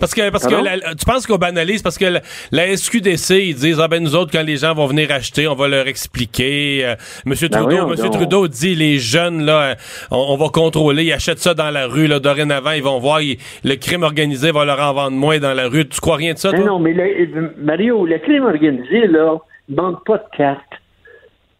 Parce 0.00 0.14
que, 0.14 0.30
parce 0.30 0.46
que 0.46 0.54
la- 0.54 0.94
tu 0.94 1.04
penses 1.06 1.26
qu'on 1.26 1.36
banalise 1.36 1.82
parce 1.82 1.98
que 1.98 2.04
la, 2.06 2.20
la 2.50 2.76
SQDC, 2.76 3.30
ils 3.48 3.54
disent, 3.54 3.80
ah 3.80 3.88
ben 3.88 4.02
nous 4.02 4.14
autres, 4.16 4.30
quand 4.32 4.44
les 4.44 4.56
gens 4.56 4.74
vont 4.74 4.86
venir 4.86 5.10
acheter, 5.10 5.46
on 5.48 5.54
va 5.54 5.68
leur 5.68 5.86
expliquer. 5.86 6.84
Euh, 6.84 6.94
Monsieur 7.26 7.48
Ben 7.48 7.60
Trudeau, 7.62 7.86
Monsieur. 7.86 8.10
Trudeau 8.10 8.48
dit, 8.48 8.74
les 8.74 8.98
jeunes, 8.98 9.44
là, 9.44 9.62
euh, 9.62 9.74
on, 10.10 10.26
on 10.30 10.36
va 10.36 10.48
contrôler, 10.48 11.04
ils 11.04 11.12
achètent 11.12 11.38
ça 11.40 11.54
dans 11.54 11.70
la 11.70 11.86
rue, 11.86 12.06
là, 12.06 12.18
dorénavant, 12.20 12.72
ils 12.72 12.82
vont 12.82 12.98
voir, 12.98 13.20
ils- 13.22 13.38
le 13.64 13.74
crime 13.76 14.02
organisé 14.02 14.50
va 14.50 14.64
leur 14.64 14.80
en 14.80 14.92
vendre 14.94 15.16
moins 15.16 15.38
dans 15.38 15.54
la 15.54 15.68
rue. 15.68 15.86
Tu 15.88 16.00
crois 16.00 16.16
rien 16.16 16.34
de 16.34 16.38
ça, 16.38 16.50
Mais 16.52 16.58
toi? 16.58 16.66
non, 16.66 16.78
mais 16.78 16.92
le- 16.92 17.52
Mario, 17.58 18.06
le 18.06 18.18
crime 18.18 18.44
organisé, 18.44 19.06
là, 19.06 19.36
il 19.68 19.72
ne 19.72 19.76
demande 19.76 20.04
pas 20.04 20.18
de 20.18 20.36
carte. 20.36 20.60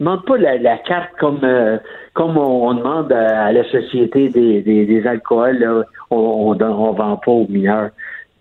Il 0.00 0.04
ne 0.06 0.10
demande 0.10 0.24
pas 0.26 0.36
la, 0.36 0.58
la 0.58 0.78
carte 0.78 1.10
comme, 1.20 1.40
euh, 1.44 1.76
comme 2.14 2.36
on, 2.36 2.68
on 2.68 2.74
demande 2.74 3.12
à, 3.12 3.52
la 3.52 3.62
société 3.70 4.28
des, 4.30 4.60
des, 4.62 4.84
des 4.84 5.06
alcools. 5.06 5.58
là. 5.58 5.82
On 6.10 6.54
ne 6.54 6.64
vend 6.64 7.16
pas 7.24 7.30
aux 7.30 7.46
mineurs. 7.48 7.90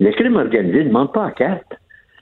Le 0.01 0.11
crime 0.11 0.35
organisé 0.35 0.79
ne 0.79 0.89
demande 0.89 1.13
pas 1.13 1.25
la 1.27 1.31
carte. 1.31 1.73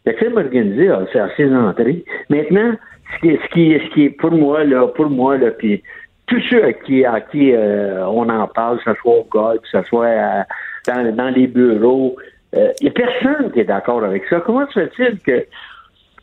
Le 0.05 0.11
crime 0.13 0.37
organisé 0.37 0.89
a, 0.89 0.99
a 0.99 1.29
ses 1.35 1.51
entrées. 1.55 2.03
Maintenant, 2.29 2.73
ce 3.13 3.19
qui, 3.21 3.39
ce 3.41 3.47
qui, 3.53 3.79
ce 3.83 3.93
qui 3.93 4.05
est 4.05 4.09
pour 4.09 4.31
moi, 4.31 4.63
là, 4.63 4.85
pour 4.87 5.09
moi, 5.09 5.37
là, 5.37 5.49
puis 5.51 5.81
tous 6.27 6.41
ceux 6.49 6.63
à 6.63 6.73
qui, 6.73 7.05
à 7.05 7.21
qui 7.21 7.53
euh, 7.53 8.05
on 8.05 8.29
en 8.29 8.47
parle, 8.47 8.77
que 8.79 8.83
ce 8.91 8.99
soit 9.01 9.13
au 9.13 9.27
golf, 9.31 9.61
que 9.61 9.67
ce 9.69 9.81
soit 9.89 10.05
euh, 10.05 10.43
dans, 10.87 11.15
dans 11.15 11.29
les 11.29 11.47
bureaux, 11.47 12.15
il 12.53 12.73
n'y 12.81 12.89
a 12.89 12.91
personne 12.91 13.51
qui 13.51 13.61
est 13.61 13.65
d'accord 13.65 14.03
avec 14.03 14.23
ça. 14.29 14.41
Comment 14.45 14.67
se 14.67 14.79
fait-il 14.79 15.19
que 15.19 15.45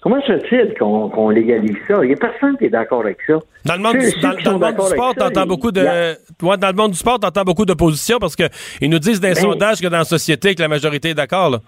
Comment 0.07 0.23
se 0.23 0.39
fait-il 0.39 0.73
qu'on 0.79 1.31
légalise 1.31 1.75
ça? 1.89 1.95
Il 2.05 2.07
n'y 2.07 2.13
a 2.15 2.17
personne 2.17 2.57
qui 2.59 2.67
est 2.67 2.69
d'accord 2.69 3.01
avec 3.01 3.19
ça. 3.27 3.41
Dans 3.65 3.75
le 3.75 3.81
monde, 3.81 3.97
du- 3.99 4.21
dans, 4.21 4.29
dans 4.29 4.37
le 4.37 4.45
monde 4.45 4.55
du 4.61 4.61
d'accord 4.61 4.87
sport, 4.87 5.15
t'entends 5.17 5.47
beaucoup 5.47 5.73
de. 5.73 5.81
Ouais, 5.81 6.57
dans 6.57 6.69
le 6.69 6.75
monde 6.75 6.93
du 6.93 6.97
sport, 6.97 7.19
t'entends 7.19 7.43
beaucoup 7.43 7.65
d'opposition 7.65 8.19
parce 8.21 8.37
que 8.37 8.45
ils 8.81 8.89
nous 8.89 9.01
disent 9.01 9.21
les 9.21 9.31
Ben- 9.31 9.35
sondages 9.35 9.81
que 9.81 9.89
dans 9.89 9.99
la 9.99 10.05
société 10.05 10.55
que 10.55 10.63
la 10.63 10.69
majorité 10.69 11.09
est 11.09 11.15
d'accord. 11.15 11.59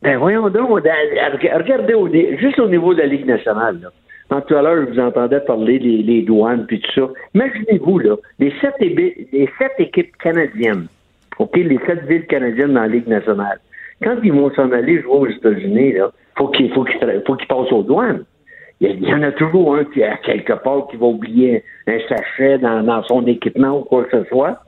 Ben 0.00 0.16
voyons 0.16 0.48
donc, 0.48 0.70
regardez 0.70 1.92
au 1.92 2.08
juste 2.38 2.58
au 2.58 2.68
niveau 2.68 2.94
de 2.94 3.00
la 3.00 3.06
Ligue 3.06 3.26
nationale. 3.26 3.78
Là. 3.82 3.88
Quand 4.30 4.40
tout 4.40 4.54
à 4.54 4.62
l'heure, 4.62 4.86
je 4.86 4.94
vous 4.94 4.98
entendais 4.98 5.40
parler 5.40 5.78
des 5.78 6.22
douanes 6.22 6.64
puis 6.66 6.80
tout 6.80 6.92
ça. 6.94 7.12
Imaginez-vous, 7.34 7.98
là, 7.98 8.16
les 8.38 8.54
sept, 8.62 8.72
les 8.80 9.50
sept 9.58 9.72
équipes 9.78 10.16
canadiennes, 10.16 10.86
OK, 11.38 11.54
les 11.56 11.78
sept 11.86 12.06
villes 12.06 12.24
canadiennes 12.26 12.72
dans 12.72 12.80
la 12.80 12.88
Ligue 12.88 13.06
nationale, 13.06 13.58
quand 14.02 14.16
ils 14.24 14.32
vont 14.32 14.50
s'en 14.54 14.72
aller 14.72 15.02
jouer 15.02 15.12
aux 15.12 15.26
États-Unis, 15.26 15.92
là, 15.92 16.10
faut 16.36 16.48
qu'ils 16.48 16.72
faut 16.72 16.84
qu'ils 16.84 16.98
tra- 16.98 17.24
faut 17.26 17.36
qu'ils 17.36 17.48
passent 17.48 17.72
aux 17.72 17.82
douanes. 17.82 18.24
Il 18.80 19.08
y, 19.08 19.14
en 19.14 19.22
a 19.22 19.30
toujours 19.30 19.76
un 19.76 19.84
qui, 19.84 20.02
à 20.02 20.16
quelque 20.16 20.54
part, 20.54 20.88
qui 20.90 20.96
va 20.96 21.06
oublier 21.06 21.62
un 21.86 21.98
sachet 22.08 22.58
dans, 22.58 22.82
dans 22.82 23.04
son 23.04 23.24
équipement 23.28 23.78
ou 23.78 23.82
quoi 23.82 24.02
que 24.04 24.18
ce 24.18 24.28
soit. 24.28 24.58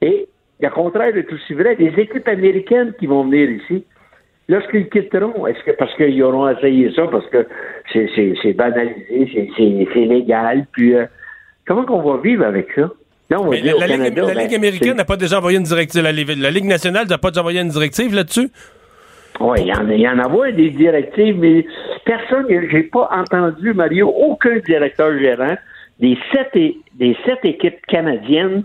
Et 0.00 0.26
le 0.60 0.70
contraire 0.70 1.14
est 1.14 1.30
aussi 1.30 1.52
vrai. 1.52 1.76
Les 1.78 1.92
équipes 2.00 2.26
américaines 2.28 2.94
qui 2.98 3.06
vont 3.06 3.24
venir 3.24 3.50
ici, 3.50 3.84
lorsqu'ils 4.48 4.88
quitteront, 4.88 5.46
est-ce 5.46 5.62
que 5.64 5.72
parce 5.72 5.94
qu'ils 5.96 6.22
auront 6.22 6.48
essayé 6.48 6.90
ça, 6.94 7.06
parce 7.08 7.26
que 7.26 7.46
c'est, 7.92 8.52
banalisé, 8.54 9.50
c'est, 9.54 10.00
légal, 10.00 10.66
puis 10.72 10.94
euh, 10.94 11.04
comment 11.66 11.84
qu'on 11.84 12.00
va 12.00 12.22
vivre 12.22 12.46
avec 12.46 12.68
ça? 12.74 12.90
Là, 13.30 13.38
on 13.38 13.44
va 13.44 13.50
Mais 13.50 13.60
dire 13.60 13.76
la, 13.76 13.84
au 13.84 13.88
Ligue, 13.88 13.98
Canada, 13.98 14.22
la 14.22 14.34
ben, 14.34 14.40
Ligue 14.40 14.54
américaine 14.54 14.96
n'a 14.96 15.04
pas 15.04 15.16
déjà 15.16 15.38
envoyé 15.38 15.58
une 15.58 15.64
directive. 15.64 16.02
La 16.02 16.50
Ligue 16.50 16.64
nationale 16.64 17.06
n'a 17.06 17.18
pas 17.18 17.28
déjà 17.30 17.40
envoyé 17.40 17.60
une 17.60 17.68
directive 17.68 18.14
là-dessus? 18.14 18.48
Oui, 19.40 19.58
il 19.60 19.66
y, 19.68 19.72
en 19.72 19.88
il 19.88 20.00
y 20.00 20.08
en 20.08 20.18
a 20.18 20.50
des 20.50 20.70
directives, 20.70 21.38
mais 21.38 21.64
personne, 22.04 22.46
j'ai 22.48 22.82
pas 22.84 23.08
entendu, 23.12 23.72
Mario, 23.72 24.08
aucun 24.08 24.58
directeur 24.58 25.16
gérant 25.18 25.54
des 26.00 26.18
sept, 26.32 26.52
des 26.54 27.16
sept 27.24 27.44
équipes 27.44 27.84
canadiennes. 27.86 28.64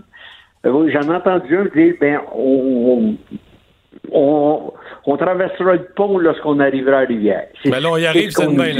euh, 0.66 0.90
J'en 0.92 1.12
ai 1.12 1.16
entendu 1.16 1.56
un 1.56 1.64
dire, 1.66 1.94
ben, 2.00 2.20
on, 2.34 3.14
on, 4.10 4.72
on 5.06 5.16
traversera 5.16 5.74
le 5.74 5.84
pont 5.96 6.18
lorsqu'on 6.18 6.58
arrivera 6.60 6.98
à 6.98 7.04
Rivière. 7.04 7.46
Mais 7.64 7.80
là, 7.80 7.90
on 7.90 7.96
y 7.96 8.06
arrive, 8.06 8.30
c'est 8.30 8.46
demain. 8.46 8.72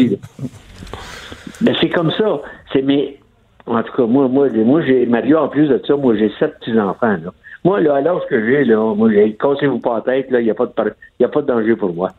Ben, 1.61 1.75
c'est 1.81 1.91
comme 1.91 2.11
ça. 2.13 2.41
C'est, 2.73 2.83
mais, 2.83 3.19
en 3.67 3.83
tout 3.83 3.93
cas, 3.93 4.07
moi, 4.07 4.29
moi, 4.29 4.49
moi, 4.51 4.83
j'ai, 4.85 5.07
Mario, 5.07 5.39
en 5.39 5.49
plus 5.49 5.69
de 5.69 5.81
ça, 5.87 5.97
moi, 5.97 6.17
j'ai 6.17 6.31
sept 6.39 6.59
petits-enfants, 6.59 7.17
là. 7.25 7.33
Moi, 7.65 7.81
là, 7.81 7.95
à 7.97 8.01
l'âge 8.03 8.23
que 8.29 8.45
j'ai, 8.45 8.65
là, 8.65 8.77
moi, 8.95 9.11
j'ai, 9.11 9.33
cassez-vous 9.35 9.79
pas 9.79 9.95
la 9.97 10.01
tête, 10.03 10.31
là, 10.31 10.41
il 10.41 10.45
n'y 10.45 10.51
a 10.51 10.55
pas 10.55 10.67
de, 10.67 10.73
par- 10.73 10.87
y 11.19 11.25
a 11.25 11.29
pas 11.29 11.41
de 11.43 11.47
danger 11.47 11.75
pour 11.77 11.95
moi. 11.95 12.11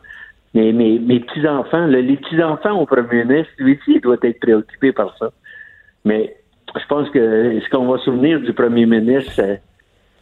Mais 0.54 0.72
mes, 0.72 0.98
mes 0.98 1.20
petits-enfants, 1.20 1.86
là, 1.86 2.00
les 2.00 2.16
petits-enfants 2.16 2.80
au 2.80 2.86
premier 2.86 3.24
ministre, 3.24 3.52
lui 3.58 3.74
aussi, 3.80 3.96
il 3.96 4.00
doit 4.00 4.16
être 4.22 4.40
préoccupé 4.40 4.92
par 4.92 5.16
ça. 5.18 5.30
Mais 6.04 6.34
je 6.74 6.84
pense 6.88 7.08
que 7.10 7.60
ce 7.60 7.68
qu'on 7.70 7.86
va 7.86 7.98
souvenir 7.98 8.40
du 8.40 8.52
premier 8.52 8.86
ministre, 8.86 9.32
euh, 9.40 9.54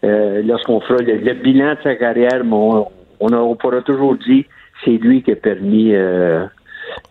euh, 0.04 0.42
lorsqu'on 0.44 0.80
fera 0.80 1.00
le, 1.02 1.14
le 1.16 1.32
bilan 1.34 1.72
de 1.74 1.78
sa 1.82 1.94
carrière, 1.94 2.42
on, 2.50 2.87
on, 3.20 3.28
a- 3.32 3.37
on 3.38 3.54
pourra 3.56 3.80
toujours 3.80 4.16
dire 4.16 4.44
c'est 4.84 4.98
lui 4.98 5.22
qui 5.22 5.32
a 5.32 5.37
permis 5.37 5.94
euh, 5.94 6.44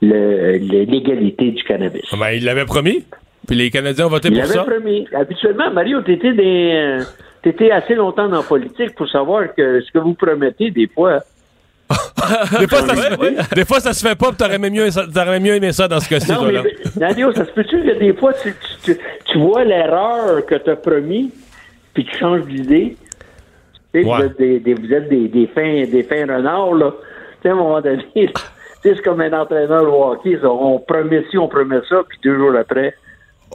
l'égalité 0.02 1.52
du 1.52 1.63
cannabis. 1.63 2.04
Ah 2.12 2.17
ben, 2.19 2.30
il 2.32 2.43
l'avait 2.45 2.65
promis. 2.65 3.06
Puis 3.47 3.58
les 3.58 3.69
Canadiens 3.71 4.06
ont 4.06 4.10
voté 4.10 4.30
Il 4.30 4.36
pour 4.39 4.45
ça. 4.45 4.63
promis. 4.63 5.08
Habituellement, 5.13 5.71
Mario, 5.71 6.02
t'étais 6.02 6.34
des, 6.34 6.71
euh, 6.73 7.04
t'étais 7.43 7.69
assez 7.71 7.93
longtemps 7.95 8.27
dans 8.27 8.38
la 8.38 8.43
politique 8.43 8.95
pour 8.95 9.08
savoir 9.10 9.53
que 9.56 9.82
ce 9.82 9.91
que 9.91 9.99
vous 9.99 10.13
promettez, 10.15 10.71
des 10.71 10.88
fois, 10.88 11.19
Des 12.60 12.67
fois, 12.67 12.79
ça, 12.79 12.95
se- 12.95 13.56
des 13.56 13.65
fois, 13.65 13.79
ça 13.79 13.93
se 13.93 14.08
fait 14.08 14.15
pas, 14.15 14.29
puis 14.29 14.38
t'aurais 14.38 14.58
mieux, 14.58 14.88
t'aurais 15.13 15.39
mieux 15.39 15.56
aimé 15.56 15.71
ça 15.73 15.88
dans 15.88 15.99
ce 15.99 16.10
cas-ci, 16.10 16.32
Non, 16.32 16.45
mais 16.45 16.53
là. 16.53 16.63
Nadio, 16.95 17.32
ça 17.34 17.45
se 17.45 17.51
peut-tu 17.51 17.84
que 17.84 17.99
des 17.99 18.13
fois, 18.13 18.34
tu, 18.34 18.53
tu, 18.84 18.95
tu- 18.95 18.99
tu 19.25 19.38
vois 19.38 19.63
l'erreur 19.63 20.43
que 20.45 20.56
tu 20.56 20.69
as 20.69 20.75
promis, 20.77 21.32
puis 21.93 22.06
tu 22.06 22.17
changes 22.17 22.45
d'idée? 22.45 22.95
Tu 23.93 24.01
sais, 24.01 24.08
Ouais. 24.08 24.17
Vous 24.17 24.23
êtes 24.23 24.38
des, 24.39 24.60
des- 24.60 24.73
vous 24.73 24.91
êtes 24.93 25.10
des, 25.10 25.27
des 25.27 25.45
fins, 25.47 25.84
des 25.86 26.03
fins 26.03 26.25
renards, 26.25 26.73
là. 26.73 26.91
Tu 26.91 27.43
sais, 27.43 27.49
à 27.49 27.51
un 27.51 27.56
moment 27.56 27.82
donné, 27.82 28.03
tu 28.15 28.21
sais, 28.25 28.32
c'est 28.95 29.01
comme 29.03 29.21
un 29.21 29.34
entraîneur 29.34 29.84
au 29.93 30.12
hockey, 30.13 30.39
ça. 30.41 30.49
on 30.49 30.79
promet 30.79 31.25
ci, 31.29 31.38
on 31.38 31.47
promet 31.49 31.82
ça, 31.89 32.01
puis 32.08 32.17
deux 32.23 32.38
jours 32.38 32.56
après, 32.58 32.95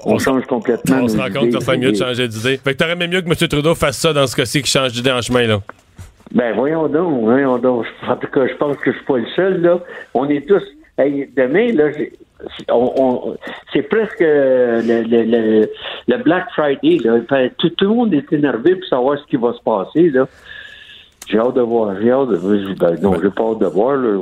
on, 0.05 0.19
change 0.19 0.45
complètement. 0.47 0.99
On 1.03 1.09
se 1.09 1.17
rend 1.17 1.31
compte 1.31 1.47
que 1.51 1.59
ça 1.59 1.61
serait 1.61 1.79
mieux 1.79 1.93
de 1.93 1.97
changer 1.97 2.29
d'idée. 2.29 2.57
Fait 2.59 2.73
que 2.73 2.79
t'aurais 2.79 2.93
aimé 2.93 3.09
mieux 3.09 3.21
que 3.23 3.27
M. 3.29 3.35
Trudeau 3.49 3.75
fasse 3.75 3.99
ça 3.99 4.13
dans 4.13 4.27
ce 4.27 4.37
cas-ci, 4.37 4.59
qu'il 4.63 4.71
change 4.71 4.93
d'idée 4.93 5.11
en 5.13 5.21
chemin, 5.23 5.47
là. 5.47 5.59
Ben 6.35 6.55
voyons 6.55 6.89
donc, 6.89 7.23
voyons 7.23 7.59
donc. 7.59 7.87
En 8.07 8.17
tout 8.17 8.27
cas, 8.27 8.47
je 8.47 8.55
pense 8.55 8.77
que 8.77 8.93
je 8.93 8.97
suis 8.97 9.07
pas 9.07 9.17
le 9.17 9.27
seul 9.35 9.61
là. 9.63 9.79
On 10.15 10.29
est 10.29 10.47
tous. 10.47 10.63
Hey, 10.99 11.31
demain 11.37 11.73
là, 11.73 11.85
on, 12.71 12.93
on- 12.99 13.37
c'est 13.73 13.83
presque 13.83 14.21
euh, 14.21 14.83
le, 14.83 15.03
le, 15.09 15.23
le, 15.25 15.71
le 16.07 16.17
Black 16.23 16.47
Friday 16.55 16.99
là. 17.03 17.21
Tout, 17.57 17.71
tout 17.71 17.85
le 17.85 17.91
monde 17.95 18.13
est 18.15 18.31
énervé 18.33 18.77
pour 18.77 18.89
savoir 18.89 19.19
ce 19.19 19.25
qui 19.25 19.37
va 19.37 19.53
se 19.55 19.63
passer 19.63 20.11
là. 20.11 20.27
J'ai 21.31 21.39
hâte 21.39 21.55
de 21.55 21.61
voir. 21.63 21.95
J'ai 22.03 22.11
hâte 22.11 22.29
de. 22.29 22.75
Ben, 22.79 22.97
non, 23.01 23.15
j'ai 23.23 23.31
pas 23.31 23.45
hâte 23.45 23.59
de 23.61 23.67
voir 23.67 23.97
là. 23.97 24.21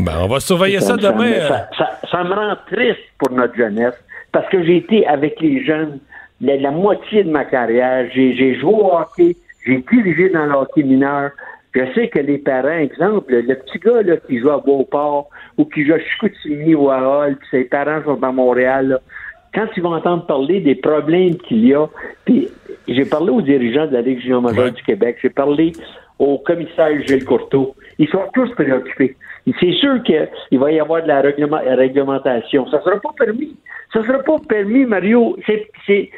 Ben, 0.00 0.12
on 0.22 0.26
va 0.26 0.40
surveiller 0.40 0.80
ça, 0.80 0.96
demain. 0.96 1.32
euh. 1.32 1.48
ça, 1.48 1.68
ça- 1.76 1.98
ça 2.10 2.24
me 2.24 2.32
rend 2.34 2.56
triste 2.70 2.98
pour 3.18 3.30
notre 3.30 3.54
jeunesse 3.54 3.94
parce 4.34 4.48
que 4.50 4.62
j'ai 4.64 4.76
été 4.76 5.06
avec 5.06 5.40
les 5.40 5.64
jeunes 5.64 5.98
la, 6.40 6.56
la 6.56 6.70
moitié 6.72 7.24
de 7.24 7.30
ma 7.30 7.44
carrière. 7.44 8.06
J'ai 8.12 8.54
joué 8.56 8.72
au 8.72 8.92
hockey, 8.92 9.36
j'ai 9.64 9.78
dirigé 9.90 10.28
dans 10.28 10.44
le 10.46 10.52
hockey 10.52 10.82
mineur. 10.82 11.30
Je 11.74 11.80
sais 11.94 12.08
que 12.08 12.18
les 12.20 12.38
parents, 12.38 12.78
exemple, 12.78 13.32
le, 13.32 13.54
petit 13.54 13.78
gars 13.78 14.02
là, 14.02 14.16
qui 14.18 14.38
joue 14.40 14.50
à 14.50 14.58
Beauport 14.58 15.28
ou 15.56 15.64
qui 15.64 15.84
joue 15.86 15.94
à 15.94 15.98
Chicoutimi 15.98 16.74
ou 16.74 16.90
à 16.90 16.98
Hall, 17.00 17.36
puis 17.36 17.48
ses 17.50 17.64
parents 17.64 18.02
sont 18.04 18.22
à 18.22 18.30
Montréal, 18.30 18.88
là, 18.88 18.98
quand 19.54 19.66
ils 19.76 19.82
vont 19.82 19.94
entendre 19.94 20.26
parler 20.26 20.60
des 20.60 20.74
problèmes 20.74 21.36
qu'il 21.36 21.64
y 21.66 21.74
a, 21.74 21.86
puis 22.24 22.48
j'ai 22.88 23.04
parlé 23.04 23.30
aux 23.30 23.40
dirigeants 23.42 23.86
de 23.86 23.92
la 23.92 24.02
Ligue 24.02 24.20
junior 24.20 24.42
majeure 24.42 24.64
Ouais. 24.66 24.70
du 24.72 24.82
Québec, 24.82 25.16
j'ai 25.22 25.30
parlé 25.30 25.72
au 26.18 26.38
commissaire 26.38 26.90
Gilles 27.06 27.24
Courteau. 27.24 27.74
Ils 27.98 28.08
sont 28.08 28.22
tous 28.34 28.50
préoccupés. 28.54 29.16
C'est 29.60 29.72
sûr 29.72 30.02
qu'il 30.02 30.58
va 30.58 30.72
y 30.72 30.80
avoir 30.80 31.02
de 31.02 31.08
la 31.08 31.20
réglement- 31.20 31.60
réglementation. 31.64 32.66
Ça 32.70 32.80
sera 32.82 33.00
pas 33.00 33.14
permis. 33.18 33.56
Ça 33.94 34.04
sera 34.04 34.18
pas 34.18 34.36
permis, 34.46 34.84
Mario. 34.84 35.36
C'est, 35.46 35.70
c'est, 35.86 36.10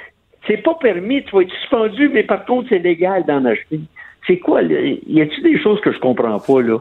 c'est 0.47 0.57
pas 0.63 0.75
permis. 0.81 1.23
Tu 1.25 1.37
vas 1.37 1.43
être 1.43 1.53
suspendu, 1.61 2.09
mais 2.09 2.23
par 2.25 2.45
contre, 2.47 2.71
c'est 2.71 2.79
légal 2.79 3.25
d'en 3.27 3.45
acheter. 3.45 3.81
C'est 4.27 4.39
quoi? 4.39 4.63
là? 4.63 4.81
Y 4.81 5.21
a-t-il 5.21 5.43
des 5.43 5.63
choses 5.63 5.81
que 5.83 5.93
je 5.93 5.99
comprends 6.01 6.41
pas, 6.41 6.63
là? 6.63 6.79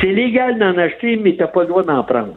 C'est 0.00 0.12
légal 0.12 0.58
d'en 0.58 0.76
acheter, 0.76 1.16
mais 1.16 1.36
t'as 1.36 1.46
pas 1.46 1.62
le 1.62 1.68
droit 1.68 1.84
d'en 1.84 2.02
prendre. 2.02 2.34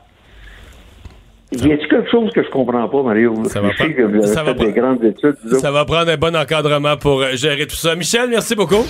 Y 1.51 1.71
a-t-il 1.73 1.87
quelque 1.87 2.11
chose 2.11 2.31
que 2.31 2.43
je 2.43 2.49
comprends 2.49 2.87
pas, 2.87 3.01
Mario? 3.01 3.43
Ça 3.45 3.59
va 3.59 3.71
que 3.71 4.21
ça 4.27 4.45
fait 4.45 4.53
des 4.53 4.71
grandes 4.71 5.03
études. 5.03 5.35
Ça 5.59 5.71
va 5.71 5.83
prendre 5.83 6.11
un 6.11 6.17
bon 6.17 6.35
encadrement 6.35 6.95
pour 6.95 7.21
euh, 7.21 7.31
gérer 7.33 7.65
tout 7.65 7.75
ça. 7.75 7.95
Michel, 7.95 8.29
merci 8.29 8.55
beaucoup. 8.55 8.85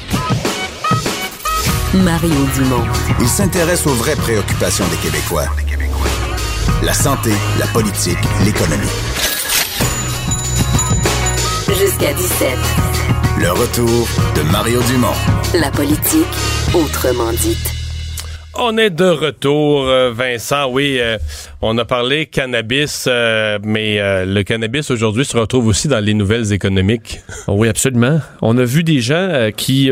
Mario 2.03 2.35
Dumont. 2.53 2.85
Il 3.21 3.27
s'intéresse 3.27 3.87
aux 3.87 3.95
vraies 3.95 4.17
préoccupations 4.17 4.85
des 4.85 4.97
Québécois. 4.97 5.47
La 6.81 6.93
santé, 6.93 7.31
la 7.59 7.67
politique, 7.67 8.17
l'économie. 8.45 8.87
Jusqu'à 11.67 12.13
17. 12.13 12.57
Le 13.39 13.51
retour 13.51 14.07
de 14.35 14.41
Mario 14.43 14.81
Dumont. 14.83 15.07
La 15.55 15.71
politique, 15.71 16.25
autrement 16.73 17.33
dite. 17.33 17.78
On 18.61 18.77
est 18.77 18.89
de 18.89 19.05
retour, 19.05 19.87
euh, 19.87 20.11
Vincent. 20.11 20.69
Oui, 20.69 20.97
euh, 20.99 21.17
on 21.61 21.77
a 21.77 21.85
parlé 21.85 22.25
cannabis, 22.25 23.05
euh, 23.07 23.57
mais 23.63 23.99
euh, 24.01 24.25
le 24.25 24.43
cannabis 24.43 24.91
aujourd'hui 24.91 25.23
se 25.23 25.37
retrouve 25.37 25.67
aussi 25.67 25.87
dans 25.87 25.99
les 26.03 26.13
nouvelles 26.13 26.51
économiques. 26.51 27.19
Oui, 27.47 27.67
absolument. 27.67 28.19
On 28.41 28.57
a 28.57 28.63
vu 28.63 28.83
des 28.83 28.99
gens 28.99 29.49
qui, 29.55 29.91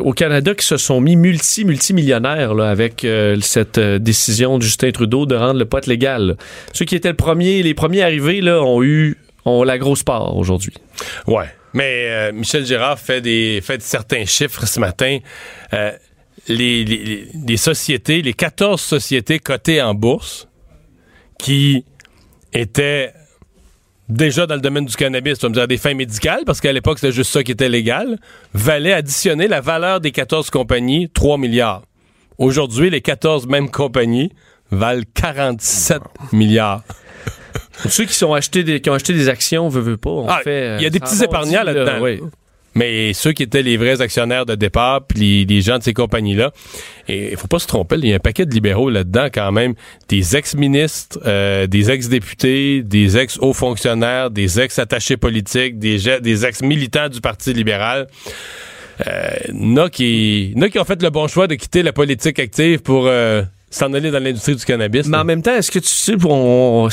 au 0.00 0.12
Canada, 0.12 0.54
qui 0.54 0.66
se 0.66 0.76
sont 0.76 1.00
mis 1.00 1.16
multi, 1.16 1.64
multimillionnaires 1.64 2.54
là, 2.54 2.70
avec 2.70 3.04
euh, 3.04 3.38
cette 3.40 3.78
décision 3.80 4.58
de 4.58 4.62
Justin 4.62 4.90
Trudeau 4.90 5.24
de 5.24 5.34
rendre 5.34 5.58
le 5.58 5.64
pot 5.64 5.86
légal. 5.86 6.26
là. 6.26 6.34
Ceux 6.72 6.84
qui 6.84 6.96
étaient 6.96 7.08
le 7.08 7.16
premier, 7.16 7.62
les 7.62 7.72
premiers 7.74 8.02
arrivés 8.02 8.40
là, 8.40 8.62
ont 8.62 8.82
eu 8.82 9.16
ont 9.46 9.62
la 9.62 9.78
grosse 9.78 10.02
part 10.02 10.36
aujourd'hui. 10.36 10.74
Ouais. 11.26 11.46
Mais 11.72 12.06
euh, 12.08 12.32
Michel 12.32 12.64
Girard 12.66 12.98
fait 12.98 13.20
des 13.20 13.60
fait 13.62 13.80
certains 13.80 14.24
chiffres 14.26 14.66
ce 14.66 14.80
matin. 14.80 15.18
Euh, 16.50 16.54
les, 16.54 16.84
les, 16.84 16.96
les- 17.04 17.28
les 17.46 17.56
sociétés, 17.56 18.22
les 18.22 18.32
14 18.34 18.80
sociétés 18.80 19.38
cotées 19.38 19.80
en 19.82 19.94
bourse 19.94 20.48
qui 21.38 21.84
étaient 22.52 23.12
déjà 24.08 24.46
dans 24.46 24.54
le 24.54 24.60
domaine 24.60 24.86
du 24.86 24.94
cannabis, 24.96 25.38
on 25.42 25.46
va 25.46 25.48
me 25.50 25.54
dire 25.54 25.68
des 25.68 25.76
fins 25.76 25.94
médicales, 25.94 26.42
parce 26.46 26.60
qu'à 26.60 26.72
l'époque, 26.72 26.98
c'était 27.00 27.12
juste 27.12 27.32
ça 27.32 27.42
qui 27.42 27.52
était 27.52 27.68
légal, 27.68 28.18
valaient 28.54 28.92
additionner 28.92 29.48
la 29.48 29.60
valeur 29.60 30.00
des 30.00 30.12
14 30.12 30.50
compagnies 30.50 31.10
3 31.10 31.38
milliards. 31.38 31.82
Aujourd'hui, 32.38 32.90
les 32.90 33.00
14 33.00 33.46
mêmes 33.48 33.70
compagnies 33.70 34.30
valent 34.70 35.02
47 35.14 36.00
milliards. 36.32 36.82
Ceux 37.88 38.04
qui, 38.04 38.14
sont 38.14 38.32
achetés 38.32 38.62
des, 38.64 38.80
qui 38.80 38.88
ont 38.90 38.94
acheté 38.94 39.12
des 39.12 39.28
actions, 39.28 39.68
veut, 39.68 39.80
veut 39.80 39.96
pas, 39.96 40.10
on 40.10 40.28
Ah, 40.28 40.40
fait... 40.44 40.76
il 40.78 40.82
y 40.82 40.86
a 40.86 40.90
des 40.90 40.98
euh, 40.98 41.00
petits 41.04 41.22
épargnants 41.24 41.62
là-dedans. 41.64 42.00
oui. 42.00 42.20
Mais 42.76 43.14
ceux 43.14 43.32
qui 43.32 43.42
étaient 43.42 43.62
les 43.62 43.78
vrais 43.78 44.02
actionnaires 44.02 44.44
de 44.44 44.54
départ, 44.54 45.06
puis 45.06 45.46
les, 45.46 45.60
gens 45.62 45.78
de 45.78 45.82
ces 45.82 45.94
compagnies-là, 45.94 46.52
il 47.08 47.34
faut 47.36 47.48
pas 47.48 47.58
se 47.58 47.66
tromper, 47.66 47.96
il 47.96 48.08
y 48.08 48.12
a 48.12 48.16
un 48.16 48.20
paquet 48.20 48.44
de 48.44 48.52
libéraux 48.52 48.90
là-dedans 48.90 49.28
quand 49.32 49.50
même, 49.50 49.74
des 50.08 50.36
ex-ministres, 50.36 51.18
euh, 51.26 51.66
des 51.66 51.90
ex-députés, 51.90 52.82
des 52.82 53.16
ex-hauts 53.16 53.54
fonctionnaires, 53.54 54.30
des 54.30 54.60
ex-attachés 54.60 55.16
politiques, 55.16 55.78
des, 55.78 56.44
ex-militants 56.44 57.08
du 57.08 57.22
Parti 57.22 57.54
libéral. 57.54 58.08
Euh, 59.06 59.88
qui, 59.88 60.52
n'a 60.56 60.68
qui 60.68 60.78
ont 60.78 60.84
fait 60.84 61.02
le 61.02 61.10
bon 61.10 61.28
choix 61.28 61.46
de 61.46 61.54
quitter 61.54 61.82
la 61.82 61.92
politique 61.92 62.38
active 62.38 62.80
pour 62.80 63.06
euh, 63.06 63.42
s'en 63.68 63.92
aller 63.94 64.10
dans 64.10 64.22
l'industrie 64.22 64.54
du 64.54 64.64
cannabis. 64.64 65.06
Mais 65.06 65.16
là. 65.16 65.22
en 65.22 65.24
même 65.24 65.42
temps, 65.42 65.54
est-ce 65.54 65.70
que 65.72 65.80
tu 65.80 65.88
sais, 65.88 66.14
on, 66.24 66.88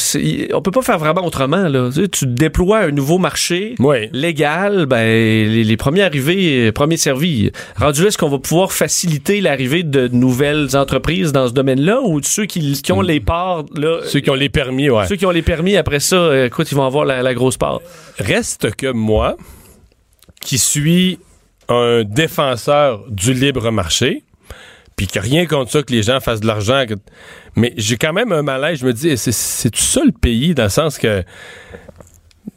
on 0.54 0.62
peut 0.62 0.72
pas 0.72 0.82
faire 0.82 0.98
vraiment 0.98 1.24
autrement, 1.26 1.68
là. 1.70 1.90
Tu, 1.94 2.02
sais, 2.02 2.08
tu 2.08 2.26
déploies 2.26 2.80
un 2.80 2.92
nouveau 2.92 3.20
marché 3.20 3.76
Oui. 3.80 4.10
légal, 4.12 4.88
ben, 4.88 5.06
les, 5.06 5.64
les 5.64 5.78
premiers 5.78 6.02
arrivés, 6.02 6.72
premiers 6.72 6.98
servis. 6.98 7.52
Rendu 7.76 8.02
là, 8.02 8.08
est-ce 8.08 8.18
qu'on 8.18 8.30
va 8.30 8.40
pouvoir 8.40 8.72
faciliter 8.72 9.40
l'arrivée 9.40 9.84
de 9.84 10.08
nouvelles 10.08 10.76
entreprises 10.76 11.32
dans 11.32 11.48
ce 11.48 11.54
domaine-là 11.54 12.02
ou 12.02 12.22
ceux 12.24 12.46
qui, 12.46 12.82
qui 12.82 12.92
ont 12.92 13.02
les 13.02 13.20
parts, 13.20 13.66
là, 13.76 14.00
Ceux 14.06 14.20
qui 14.20 14.32
ont 14.32 14.36
les 14.36 14.50
permis, 14.50 14.90
ouais. 14.90 15.08
ceux 15.08 15.16
qui 15.16 15.26
ont 15.28 15.32
les 15.32 15.44
permis, 15.44 15.76
après 15.78 16.00
ça, 16.00 16.46
écoute, 16.46 16.72
ils 16.72 16.76
vont 16.76 16.86
avoir 16.86 17.06
la, 17.06 17.22
la 17.22 17.34
grosse 17.36 17.58
part. 17.58 17.82
Reste 18.18 18.76
que 18.76 18.92
moi, 18.92 19.38
qui 20.42 20.58
suis 20.58 21.20
un 21.70 22.04
défenseur 22.04 23.04
du 23.10 23.34
libre 23.34 23.72
marché, 23.72 24.24
puis 24.96 25.08
a 25.16 25.22
rien 25.22 25.46
contre 25.46 25.72
ça 25.72 25.84
que 25.84 25.92
les 25.92 26.04
gens 26.04 26.20
fassent 26.20 26.40
de 26.42 26.48
l'argent, 26.48 26.86
que- 26.88 26.96
mais 27.56 27.74
j'ai 27.78 27.98
quand 27.98 28.14
même 28.14 28.32
un 28.32 28.42
malaise. 28.44 28.80
Je 28.80 28.86
me 28.86 28.94
dis, 28.94 29.18
c'est- 29.18 29.70
tout 29.70 29.82
ça 29.82 30.02
le 30.06 30.12
pays, 30.12 30.54
dans 30.54 30.64
le 30.64 30.70
sens 30.70 30.98
que 30.98 31.24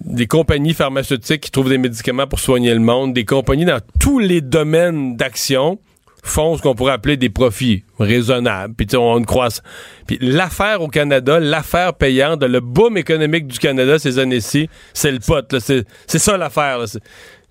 des 0.01 0.27
compagnies 0.27 0.75
pharmaceutiques 0.75 1.41
qui 1.43 1.51
trouvent 1.51 1.69
des 1.69 1.79
médicaments 1.79 2.27
pour 2.27 2.41
soigner 2.41 2.73
le 2.75 2.81
monde, 2.81 3.13
des 3.15 3.25
compagnies 3.25 3.65
dans 3.65 3.81
tous 4.01 4.19
les 4.19 4.41
domaines 4.41 5.17
d'action 5.17 5.79
font 6.23 6.57
ce 6.57 6.63
qu'on 6.63 6.75
pourrait 6.75 6.93
appeler 6.93 7.17
des 7.17 7.29
profits 7.31 7.85
raisonnables. 8.01 8.75
Puis 8.75 8.97
on 8.97 9.23
croissance. 9.23 9.63
Puis 10.09 10.19
l'affaire 10.21 10.83
au 10.83 10.89
Canada, 10.89 11.39
l'affaire 11.39 11.95
payante, 11.95 12.43
le 12.43 12.59
boom 12.61 12.97
économique 12.97 13.47
du 13.47 13.59
Canada 13.61 13.99
ces 13.99 14.19
années-ci, 14.19 14.69
c'est 14.93 15.13
le 15.13 15.21
pote. 15.21 15.55
c'est 15.61 15.85
ça 16.19 16.37
l'affaire. 16.37 16.79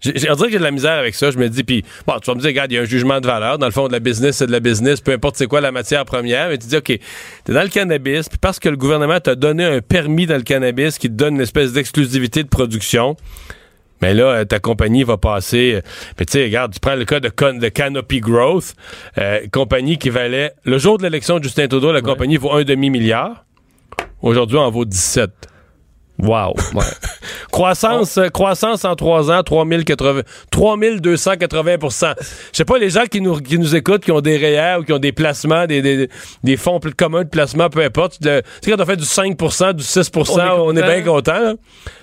J'ai 0.01 0.29
on 0.29 0.35
dirait 0.35 0.47
que 0.49 0.53
j'ai 0.53 0.59
de 0.59 0.63
la 0.63 0.71
misère 0.71 0.93
avec 0.99 1.15
ça. 1.15 1.31
Je 1.31 1.37
me 1.37 1.47
dis, 1.49 1.63
puis 1.63 1.83
bon, 2.05 2.13
tu 2.19 2.29
vas 2.29 2.35
me 2.35 2.39
dire, 2.39 2.49
regarde, 2.49 2.71
il 2.71 2.75
y 2.75 2.77
a 2.77 2.81
un 2.81 2.85
jugement 2.85 3.19
de 3.21 3.25
valeur. 3.27 3.57
Dans 3.57 3.65
le 3.65 3.71
fond, 3.71 3.87
de 3.87 3.93
la 3.93 3.99
business, 3.99 4.37
c'est 4.37 4.45
de 4.47 4.51
la 4.51 4.59
business, 4.59 5.01
peu 5.01 5.13
importe 5.13 5.35
c'est 5.37 5.47
quoi 5.47 5.61
la 5.61 5.71
matière 5.71 6.05
première. 6.05 6.49
Mais 6.49 6.57
tu 6.57 6.67
dis, 6.67 6.77
OK, 6.77 6.85
t'es 7.43 7.53
dans 7.53 7.63
le 7.63 7.69
cannabis, 7.69 8.29
puis 8.29 8.37
parce 8.37 8.59
que 8.59 8.69
le 8.69 8.77
gouvernement 8.77 9.19
t'a 9.19 9.35
donné 9.35 9.63
un 9.65 9.81
permis 9.81 10.25
dans 10.27 10.35
le 10.35 10.43
cannabis 10.43 10.97
qui 10.97 11.07
te 11.07 11.13
donne 11.13 11.35
une 11.35 11.41
espèce 11.41 11.73
d'exclusivité 11.73 12.43
de 12.43 12.49
production, 12.49 13.15
mais 14.01 14.13
là, 14.13 14.25
euh, 14.25 14.45
ta 14.45 14.59
compagnie 14.59 15.03
va 15.05 15.15
passer. 15.17 15.75
euh, 15.75 15.81
Mais 16.19 16.25
tu 16.25 16.33
sais, 16.33 16.43
regarde, 16.43 16.73
tu 16.73 16.79
prends 16.81 16.95
le 16.95 17.05
cas 17.05 17.21
de, 17.21 17.29
Con- 17.29 17.57
de 17.57 17.69
Canopy 17.69 18.19
Growth, 18.19 18.75
euh, 19.17 19.39
compagnie 19.51 19.97
qui 19.97 20.09
valait. 20.09 20.51
Le 20.65 20.77
jour 20.77 20.97
de 20.97 21.03
l'élection 21.03 21.39
de 21.39 21.43
Justin 21.45 21.67
Trudeau, 21.69 21.93
la 21.93 22.01
compagnie 22.01 22.35
vaut 22.37 22.51
un 22.51 22.63
demi-milliard. 22.63 23.45
Aujourd'hui, 24.21 24.57
on 24.57 24.61
en 24.63 24.71
vaut 24.71 24.85
17. 24.85 25.31
Wow. 26.19 26.53
Croissance, 27.51 28.17
euh, 28.17 28.29
croissance 28.29 28.85
en 28.85 28.95
trois 28.95 29.31
ans, 29.31 29.43
3080, 29.43 30.21
3280% 30.51 32.13
Je 32.51 32.57
sais 32.57 32.65
pas, 32.65 32.77
les 32.77 32.89
gens 32.89 33.05
qui 33.09 33.21
nous, 33.21 33.37
qui 33.39 33.57
nous 33.59 33.75
écoutent, 33.75 34.03
qui 34.03 34.11
ont 34.11 34.21
des 34.21 34.37
REER 34.37 34.79
ou 34.79 34.83
qui 34.83 34.93
ont 34.93 34.99
des 34.99 35.11
placements, 35.11 35.65
des, 35.65 35.81
des, 35.81 36.09
des 36.43 36.57
fonds 36.57 36.79
pl- 36.79 36.93
communs 36.95 37.23
de 37.23 37.29
placement, 37.29 37.69
peu 37.69 37.81
importe. 37.81 38.17
Tu 38.21 38.27
sais, 38.27 38.43
quand 38.71 38.81
on 38.81 38.85
fait 38.85 38.97
du 38.97 39.03
5% 39.05 39.73
du 39.73 39.83
6 39.83 40.11
on 40.15 40.21
est, 40.21 40.41
On 40.57 40.75
est 40.75 40.81
bien 40.83 41.01
content. 41.01 41.33
Là, 41.39 41.53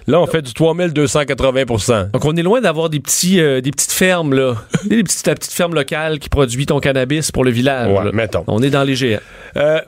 Là, 0.09 0.21
on 0.21 0.27
fait 0.27 0.43
du 0.43 0.51
3280% 0.53 2.11
Donc, 2.11 2.25
on 2.25 2.35
est 2.37 2.43
loin 2.43 2.61
d'avoir 2.61 2.89
des 2.91 2.99
petits, 3.01 3.41
euh, 3.41 3.61
des 3.61 3.71
petites 3.71 3.93
fermes, 3.93 4.35
là. 4.35 4.55
des 4.85 5.03
petites, 5.03 5.27
la 5.27 5.35
petite 5.35 5.53
ferme 5.53 5.75
locale 5.75 6.19
qui 6.19 6.29
produit 6.29 6.67
ton 6.67 6.81
cannabis 6.81 7.31
pour 7.31 7.45
le 7.45 7.51
village. 7.51 7.89
Ouais, 7.91 8.05
là. 8.05 8.11
mettons. 8.13 8.45
On 8.49 8.63
est 8.63 8.71
dans 8.71 8.83
les 8.83 8.97
géants. 8.97 9.21
Euh, 9.57 9.81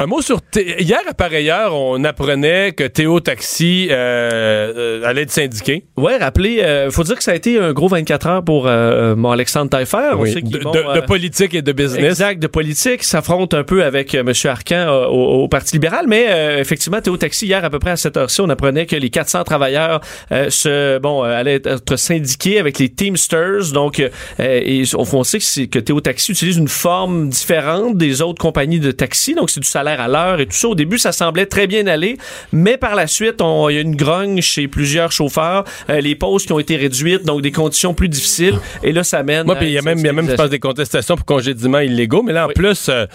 un 0.00 0.06
mot 0.06 0.22
sur... 0.22 0.40
Hier, 0.56 1.00
à 1.08 1.12
pareille 1.12 1.50
heure, 1.50 1.74
on 1.76 2.02
apprenait 2.04 2.72
que 2.72 2.84
Théo 2.84 3.20
Taxi 3.20 3.88
euh, 3.90 4.72
euh, 5.02 5.04
allait 5.06 5.22
être 5.22 5.30
syndiqué. 5.30 5.84
Ouais, 5.98 6.16
rappelez, 6.16 6.60
euh, 6.62 6.90
faut 6.90 7.04
dire 7.04 7.14
que 7.16 7.22
ça 7.22 7.32
a 7.32 7.34
été 7.34 7.58
un 7.58 7.72
gros 7.74 7.88
24 7.88 8.26
heures 8.26 8.42
pour 8.44 8.66
euh, 8.66 9.14
mon 9.14 9.30
Alexandre 9.30 9.70
Taillefer. 9.70 10.12
Oui, 10.16 10.34
de, 10.42 10.58
vont, 10.58 10.70
de- 10.72 10.78
euh, 10.78 10.94
de 10.94 11.00
politique 11.02 11.54
et 11.54 11.60
de 11.62 11.72
business. 11.72 12.04
Exact, 12.04 12.40
de 12.40 12.46
politique, 12.46 13.04
s'affronte 13.04 13.52
un 13.52 13.64
peu 13.64 13.84
avec 13.84 14.14
euh, 14.14 14.20
M. 14.26 14.32
Arcan 14.50 14.74
euh, 14.76 15.06
au, 15.08 15.42
au 15.44 15.48
Parti 15.48 15.74
libéral, 15.76 16.06
mais 16.08 16.24
euh, 16.30 16.58
effectivement, 16.58 17.00
Théo 17.02 17.18
Taxi, 17.18 17.46
hier, 17.46 17.62
à 17.62 17.68
peu 17.68 17.78
près 17.78 17.90
à 17.90 17.96
cette 17.96 18.16
heure-ci, 18.16 18.40
on 18.40 18.48
apprenait 18.48 18.86
que 18.86 18.96
les 18.96 19.10
400 19.10 19.44
travailleurs 19.44 20.00
euh, 20.32 20.48
se, 20.48 20.98
bon, 21.00 21.22
euh, 21.22 21.28
allaient 21.38 21.60
être 21.66 21.96
syndiqués 21.96 22.58
avec 22.58 22.78
les 22.78 22.88
Teamsters, 22.88 23.72
donc, 23.74 24.00
euh, 24.00 24.08
et 24.38 24.84
on, 24.96 25.04
on 25.12 25.22
sait 25.22 25.38
que, 25.38 25.66
que 25.66 25.78
Théo 25.78 26.00
Taxi 26.00 26.32
utilise 26.32 26.56
une 26.56 26.68
forme 26.68 27.28
différente 27.28 27.98
des 27.98 28.22
autres 28.22 28.40
compagnies 28.40 28.80
de 28.80 28.90
taxi, 28.90 29.34
donc 29.34 29.50
c'est 29.50 29.60
du 29.60 29.66
salaire 29.68 29.81
à 29.90 30.08
l'heure 30.08 30.40
et 30.40 30.46
tout 30.46 30.52
ça. 30.56 30.68
Au 30.68 30.74
début, 30.74 30.98
ça 30.98 31.12
semblait 31.12 31.46
très 31.46 31.66
bien 31.66 31.86
aller, 31.86 32.16
mais 32.52 32.76
par 32.76 32.94
la 32.94 33.06
suite, 33.06 33.40
on- 33.40 33.68
il 33.68 33.74
y 33.74 33.78
a 33.78 33.80
une 33.82 33.96
grogne 33.96 34.40
chez 34.40 34.68
plusieurs 34.68 35.12
chauffeurs, 35.12 35.64
euh, 35.90 36.00
les 36.00 36.14
pauses 36.14 36.46
qui 36.46 36.52
ont 36.52 36.58
été 36.58 36.76
réduites, 36.76 37.24
donc 37.24 37.42
des 37.42 37.52
conditions 37.52 37.94
plus 37.94 38.08
difficiles, 38.08 38.58
et 38.82 38.92
là, 38.92 39.04
ça 39.04 39.22
mène 39.22 39.46
Moi, 39.46 39.56
puis 39.56 39.66
il 39.66 39.72
y 39.72 39.78
a 39.78 39.82
même, 39.82 39.98
il 39.98 40.06
y 40.06 40.08
a 40.08 40.12
même, 40.12 40.28
je 40.28 40.34
pense, 40.34 40.50
des 40.50 40.58
contestations 40.60 41.16
pour 41.16 41.26
congédiements 41.26 41.80
illégaux. 41.80 42.22
Mais 42.22 42.32
là, 42.32 42.44
en 42.44 42.48
Oui. 42.48 42.54
plus, 42.54 42.88
euh, 42.88 43.06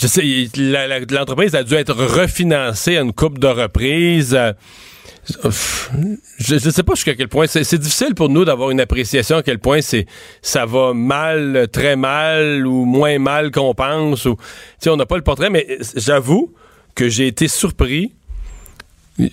je 0.00 0.06
sais, 0.06 0.22
l'entreprise 1.10 1.54
a 1.54 1.62
dû 1.62 1.74
être 1.74 1.94
refinancée 1.94 2.96
à 2.96 3.00
une 3.02 3.12
coupe 3.12 3.38
de 3.38 3.46
reprises. 3.48 4.34
euh, 4.34 4.52
je, 5.28 6.58
je 6.58 6.70
sais 6.70 6.82
pas 6.82 6.94
jusqu'à 6.94 7.14
quel 7.14 7.28
point. 7.28 7.46
C'est 7.46 7.78
difficile 7.78 8.14
pour 8.14 8.28
nous 8.28 8.44
d'avoir 8.44 8.70
une 8.70 8.80
appréciation 8.80 9.36
à 9.36 9.42
quel 9.42 9.58
point 9.58 9.80
c'est 9.80 10.06
ça 10.42 10.66
va 10.66 10.94
mal, 10.94 11.68
très 11.72 11.96
mal 11.96 12.66
ou 12.66 12.84
moins 12.84 13.18
mal 13.18 13.50
qu'on 13.50 13.74
pense. 13.74 14.24
Ou, 14.24 14.36
on 14.86 14.96
n'a 14.96 15.06
pas 15.06 15.16
le 15.16 15.22
portrait, 15.22 15.50
mais 15.50 15.66
euh, 15.70 15.76
j'avoue 15.96 16.52
que 16.94 17.08
j'ai 17.08 17.26
été 17.28 17.46
surpris. 17.48 18.12
Euh, 19.20 19.28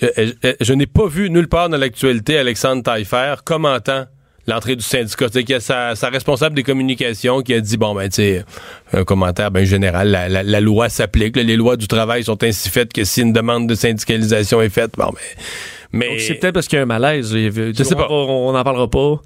euh, 0.45 0.54
Je 0.62 0.73
n'ai 0.73 0.86
pas 0.88 1.08
vu 1.08 1.30
nulle 1.30 1.47
part 1.47 1.69
dans 1.69 1.78
l'actualité 1.78 2.38
Alexandre 2.38 2.84
Taillefer 2.84 3.36
commentant 3.43 4.06
l'entrée 4.47 4.75
du 4.75 4.84
syndicat. 4.84 5.28
C'est 5.32 5.43
qu'il 5.43 5.54
y 5.54 5.58
a 5.58 5.60
sa, 5.60 5.95
sa 5.95 6.10
responsable 6.10 6.56
des 6.56 6.63
communications 6.63 7.41
qui 7.41 7.54
a 7.54 7.62
dit, 7.62 7.78
bon, 7.78 7.93
ben, 7.95 8.10
tu 8.10 8.15
sais, 8.15 8.45
un 8.93 9.04
commentaire 9.04 9.52
bien 9.52 9.63
général, 9.63 10.10
la, 10.10 10.28
la- 10.43 10.62
loi 10.62 10.89
s'applique, 10.89 11.36
les 11.36 11.56
lois 11.56 11.78
du 11.78 11.88
travail 11.88 12.23
sont 12.23 12.43
ainsi 12.43 12.69
faites 12.69 12.91
que 12.91 13.04
si 13.04 13.21
une 13.21 13.32
demande 13.34 13.67
de 13.67 13.75
syndicalisation 13.75 14.62
est 14.62 14.69
faite, 14.69 14.91
bon, 14.97 15.06
ben, 15.12 15.43
mais... 15.91 16.19
C'est 16.19 16.36
peut-être 16.36 16.54
parce 16.54 16.67
qu'il 16.67 16.78
y 16.78 16.80
a 16.80 16.84
un 16.84 16.86
malaise. 16.86 17.34
Je 17.34 17.84
sais 17.84 17.95
pas. 17.95 18.08
On 18.10 18.52
n'en 18.52 18.63
parlera 18.63 18.89
pas. 18.89 19.21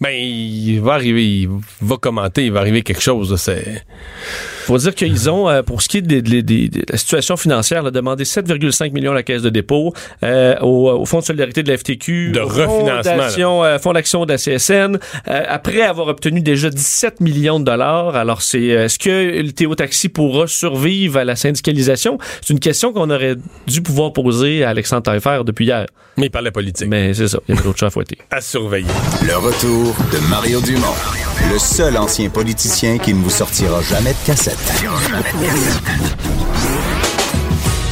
Ben, 0.00 0.14
il 0.14 0.80
va 0.80 0.94
arriver, 0.94 1.26
il 1.26 1.48
va 1.82 1.96
commenter, 1.98 2.46
il 2.46 2.52
va 2.52 2.60
arriver 2.60 2.80
quelque 2.82 3.02
chose, 3.02 3.30
là, 3.32 3.36
c'est... 3.36 3.84
faut 4.64 4.78
dire 4.78 4.94
qu'ils 4.94 5.28
ont, 5.28 5.46
euh, 5.46 5.62
pour 5.62 5.82
ce 5.82 5.90
qui 5.90 5.98
est 5.98 6.02
de 6.02 6.82
la 6.90 6.96
situation 6.96 7.36
financière, 7.36 7.82
là, 7.82 7.90
demandé 7.90 8.24
7,5 8.24 8.92
millions 8.92 9.12
à 9.12 9.16
la 9.16 9.22
caisse 9.22 9.42
de 9.42 9.50
dépôt, 9.50 9.92
euh, 10.22 10.56
au, 10.62 10.88
au 10.90 11.04
Fonds 11.04 11.18
de 11.18 11.24
solidarité 11.24 11.62
de 11.62 11.68
la 11.70 11.76
FTQ, 11.76 12.32
De 12.32 12.40
refinancement, 12.40 13.64
euh, 13.64 13.78
Fonds 13.78 13.92
d'action 13.92 14.24
de 14.24 14.32
la 14.32 14.38
CSN, 14.38 14.98
euh, 15.28 15.42
après 15.46 15.82
avoir 15.82 16.08
obtenu 16.08 16.40
déjà 16.40 16.70
17 16.70 17.20
millions 17.20 17.60
de 17.60 17.66
dollars. 17.66 18.16
Alors, 18.16 18.40
c'est 18.40 18.70
euh, 18.72 18.84
est-ce 18.86 18.98
que 18.98 19.42
le 19.42 19.52
Théo 19.52 19.74
Taxi 19.74 20.08
pourra 20.08 20.46
survivre 20.46 21.18
à 21.18 21.24
la 21.24 21.36
syndicalisation? 21.36 22.16
C'est 22.40 22.54
une 22.54 22.60
question 22.60 22.94
qu'on 22.94 23.10
aurait 23.10 23.36
dû 23.66 23.82
pouvoir 23.82 24.14
poser 24.14 24.64
à 24.64 24.70
Alexandre 24.70 25.02
Taillefer 25.02 25.42
depuis 25.44 25.66
hier. 25.66 25.84
Mais 26.16 26.26
il 26.26 26.30
parlait 26.30 26.50
politique. 26.50 26.88
Mais 26.88 27.14
c'est 27.14 27.28
ça, 27.28 27.38
il 27.48 27.54
y 27.54 27.58
avait 27.58 27.64
d'autres 27.66 27.78
choses 27.78 27.86
à 27.86 27.90
fouetter. 27.90 28.18
À 28.30 28.40
surveiller. 28.40 28.86
Le 29.26 29.36
retour 29.36 29.89
de 30.12 30.18
Mario 30.28 30.60
Dumont, 30.60 30.94
le 31.52 31.58
seul 31.58 31.96
ancien 31.96 32.28
politicien 32.28 32.98
qui 32.98 33.12
ne 33.12 33.22
vous 33.22 33.30
sortira 33.30 33.82
jamais 33.82 34.12
de 34.12 34.26
cassette. 34.26 34.58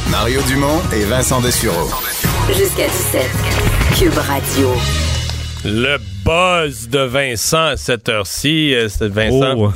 Mario 0.09 0.41
Dumont 0.43 0.81
et 0.93 1.03
Vincent 1.03 1.41
Dessureau. 1.41 1.89
Jusqu'à 2.47 2.87
17. 2.87 3.21
Cube 3.97 4.17
Radio. 4.17 4.71
Le 5.65 5.97
buzz 6.23 6.87
de 6.87 6.99
Vincent 6.99 7.65
à 7.65 7.77
cette 7.77 8.07
heure-ci, 8.07 8.73
euh, 8.73 8.87
c'est 8.87 9.09
Vincent. 9.09 9.55
Oh. 9.57 9.73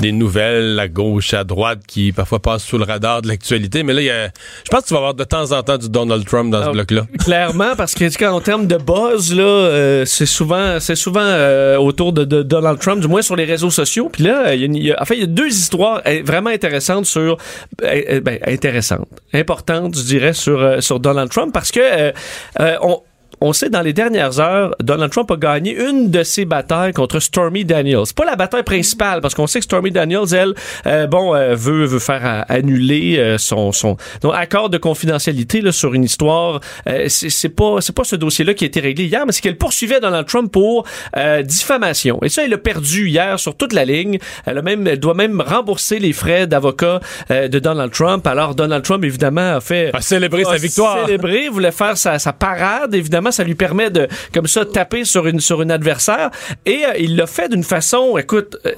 Des 0.00 0.12
nouvelles 0.12 0.78
à 0.80 0.88
gauche, 0.88 1.34
à 1.34 1.44
droite 1.44 1.80
qui 1.86 2.10
parfois 2.12 2.38
passent 2.38 2.64
sous 2.64 2.78
le 2.78 2.84
radar 2.84 3.20
de 3.20 3.28
l'actualité. 3.28 3.82
Mais 3.82 3.92
là, 3.92 4.00
il 4.00 4.04
y 4.06 4.10
a- 4.10 4.28
je 4.64 4.70
pense 4.70 4.80
que 4.82 4.86
tu 4.88 4.94
vas 4.94 4.98
avoir 5.00 5.12
de 5.14 5.24
temps 5.24 5.52
en 5.52 5.62
temps 5.62 5.76
du 5.76 5.90
Donald 5.90 6.24
Trump 6.24 6.50
dans 6.50 6.62
ce 6.62 6.68
Ah, 6.68 6.72
bloc-là. 6.72 7.02
Clairement, 7.18 7.76
parce 7.76 7.92
que 7.94 8.24
en 8.24 8.40
termes 8.40 8.66
de 8.66 8.78
buzz, 8.78 9.34
là, 9.34 9.42
euh, 9.42 10.04
c'est 10.06 10.24
souvent, 10.24 10.80
c'est 10.80 10.94
souvent 10.96 11.20
euh, 11.22 11.76
autour 11.76 12.14
de, 12.14 12.24
de 12.24 12.42
Donald 12.42 12.78
Trump, 12.78 13.02
du 13.02 13.08
moins 13.08 13.20
sur 13.20 13.36
les 13.36 13.44
réseaux 13.44 13.68
sociaux. 13.70 14.08
Puis 14.10 14.24
là, 14.24 14.54
il 14.54 14.60
y 14.60 14.62
a, 14.62 14.66
une- 14.66 14.74
il 14.76 14.84
y 14.86 14.92
a- 14.92 15.02
en 15.02 15.04
fait, 15.04 15.16
il 15.16 15.20
y 15.20 15.24
a 15.24 15.26
deux 15.26 15.48
histoires 15.48 16.00
euh, 16.06 16.22
vraiment 16.24 16.48
intéressantes 16.50 17.04
sur, 17.04 17.36
euh, 17.82 18.02
euh, 18.10 18.20
ben, 18.22 18.38
intéressantes, 18.46 19.08
importantes, 19.34 19.98
je 19.98 20.02
dirais, 20.04 20.32
sur 20.32 20.60
euh, 20.60 20.80
sur 20.80 20.98
Donald 20.98 21.30
Trump, 21.30 21.52
parce 21.52 21.70
que 21.70 21.80
euh, 21.80 22.12
euh, 22.60 22.76
on 22.80 23.02
on 23.40 23.52
sait 23.52 23.70
dans 23.70 23.80
les 23.82 23.92
dernières 23.92 24.38
heures, 24.40 24.74
Donald 24.82 25.10
Trump 25.12 25.30
a 25.30 25.36
gagné 25.36 25.74
une 25.74 26.10
de 26.10 26.22
ses 26.22 26.44
batailles 26.44 26.92
contre 26.92 27.20
Stormy 27.20 27.64
Daniels. 27.64 28.04
Pas 28.14 28.24
la 28.24 28.36
bataille 28.36 28.62
principale, 28.62 29.20
parce 29.20 29.34
qu'on 29.34 29.46
sait 29.46 29.60
que 29.60 29.64
Stormy 29.64 29.90
Daniels, 29.90 30.34
elle, 30.34 30.54
euh, 30.86 31.06
bon, 31.06 31.34
euh, 31.34 31.54
veut 31.54 31.86
veut 31.86 31.98
faire 31.98 32.20
euh, 32.24 32.42
annuler 32.48 33.16
euh, 33.18 33.38
son 33.38 33.72
son 33.72 33.96
donc, 34.20 34.34
accord 34.36 34.68
de 34.70 34.78
confidentialité 34.78 35.60
là, 35.60 35.72
sur 35.72 35.94
une 35.94 36.04
histoire. 36.04 36.60
Euh, 36.86 37.06
c'est 37.08 37.48
pas 37.48 37.76
c'est 37.80 37.94
pas 37.94 38.04
ce 38.04 38.16
dossier-là 38.16 38.54
qui 38.54 38.64
a 38.64 38.66
été 38.66 38.80
réglé 38.80 39.04
hier, 39.04 39.24
mais 39.26 39.32
c'est 39.32 39.40
qu'elle 39.40 39.56
poursuivait 39.56 40.00
Donald 40.00 40.26
Trump 40.26 40.52
pour 40.52 40.86
euh, 41.16 41.42
diffamation. 41.42 42.18
Et 42.22 42.28
ça, 42.28 42.44
elle 42.44 42.52
a 42.54 42.58
perdu 42.58 43.08
hier 43.08 43.38
sur 43.38 43.56
toute 43.56 43.72
la 43.72 43.84
ligne. 43.84 44.18
Elle 44.44 44.58
a 44.58 44.62
même 44.62 44.86
elle 44.86 45.00
doit 45.00 45.14
même 45.14 45.40
rembourser 45.40 45.98
les 45.98 46.12
frais 46.12 46.46
d'avocat 46.46 47.00
euh, 47.30 47.48
de 47.48 47.58
Donald 47.58 47.92
Trump. 47.92 48.26
Alors 48.26 48.54
Donald 48.54 48.84
Trump 48.84 49.04
évidemment 49.04 49.56
a 49.56 49.60
fait 49.60 49.90
A 49.94 50.00
célébré 50.00 50.44
sa 50.44 50.52
a 50.52 50.56
victoire. 50.56 51.06
célébré, 51.06 51.48
voulait 51.48 51.72
faire 51.72 51.96
sa, 51.96 52.18
sa 52.18 52.32
parade. 52.32 52.94
Évidemment, 52.94 53.29
ça 53.32 53.44
lui 53.44 53.54
permet 53.54 53.90
de, 53.90 54.08
comme 54.34 54.46
ça, 54.46 54.64
taper 54.64 55.04
sur 55.04 55.26
une 55.26 55.40
sur 55.40 55.62
une 55.62 55.70
adversaire. 55.70 56.30
Et 56.66 56.84
euh, 56.86 56.92
il 56.98 57.16
l'a 57.16 57.26
fait 57.26 57.48
d'une 57.48 57.64
façon, 57.64 58.16
écoute. 58.18 58.56
euh, 58.66 58.72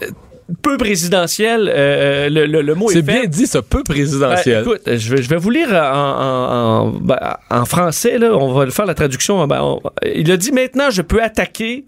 peu 0.61 0.77
présidentielle, 0.77 1.71
euh, 1.75 2.29
le, 2.29 2.45
le, 2.45 2.61
le 2.61 2.75
mot 2.75 2.91
est, 2.91 2.95
C'est 2.95 3.03
bien 3.03 3.25
dit, 3.25 3.47
ça, 3.47 3.63
peu 3.63 3.79
Ben, 3.79 3.85
présidentiel. 3.95 4.61
écoute, 4.61 4.83
je 4.87 5.15
vais, 5.15 5.23
je 5.23 5.29
vais 5.31 5.37
vous 5.39 5.49
lire 5.49 5.69
en, 5.71 5.77
en, 5.77 6.89
en, 6.89 6.89
ben, 6.91 7.19
en 7.49 7.65
français, 7.65 8.19
là, 8.19 8.37
on 8.37 8.53
va 8.53 8.71
faire 8.71 8.85
la 8.85 8.93
traduction. 8.95 9.47
Ben, 9.47 9.63
on- 9.63 9.81
il 10.15 10.31
a 10.31 10.37
dit 10.37 10.53
maintenant 10.53 10.91
je 10.91 11.01
peux 11.01 11.23
attaquer 11.23 11.87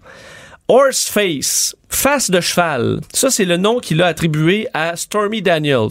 Horseface, 0.67 1.75
face 1.89 2.31
de 2.31 2.41
cheval. 2.41 2.99
Ça, 3.13 3.29
c'est 3.29 3.45
le 3.45 3.57
nom 3.57 3.79
qu'il 3.79 4.01
a 4.01 4.07
attribué 4.07 4.67
à 4.73 4.95
Stormy 4.95 5.41
Daniels. 5.43 5.89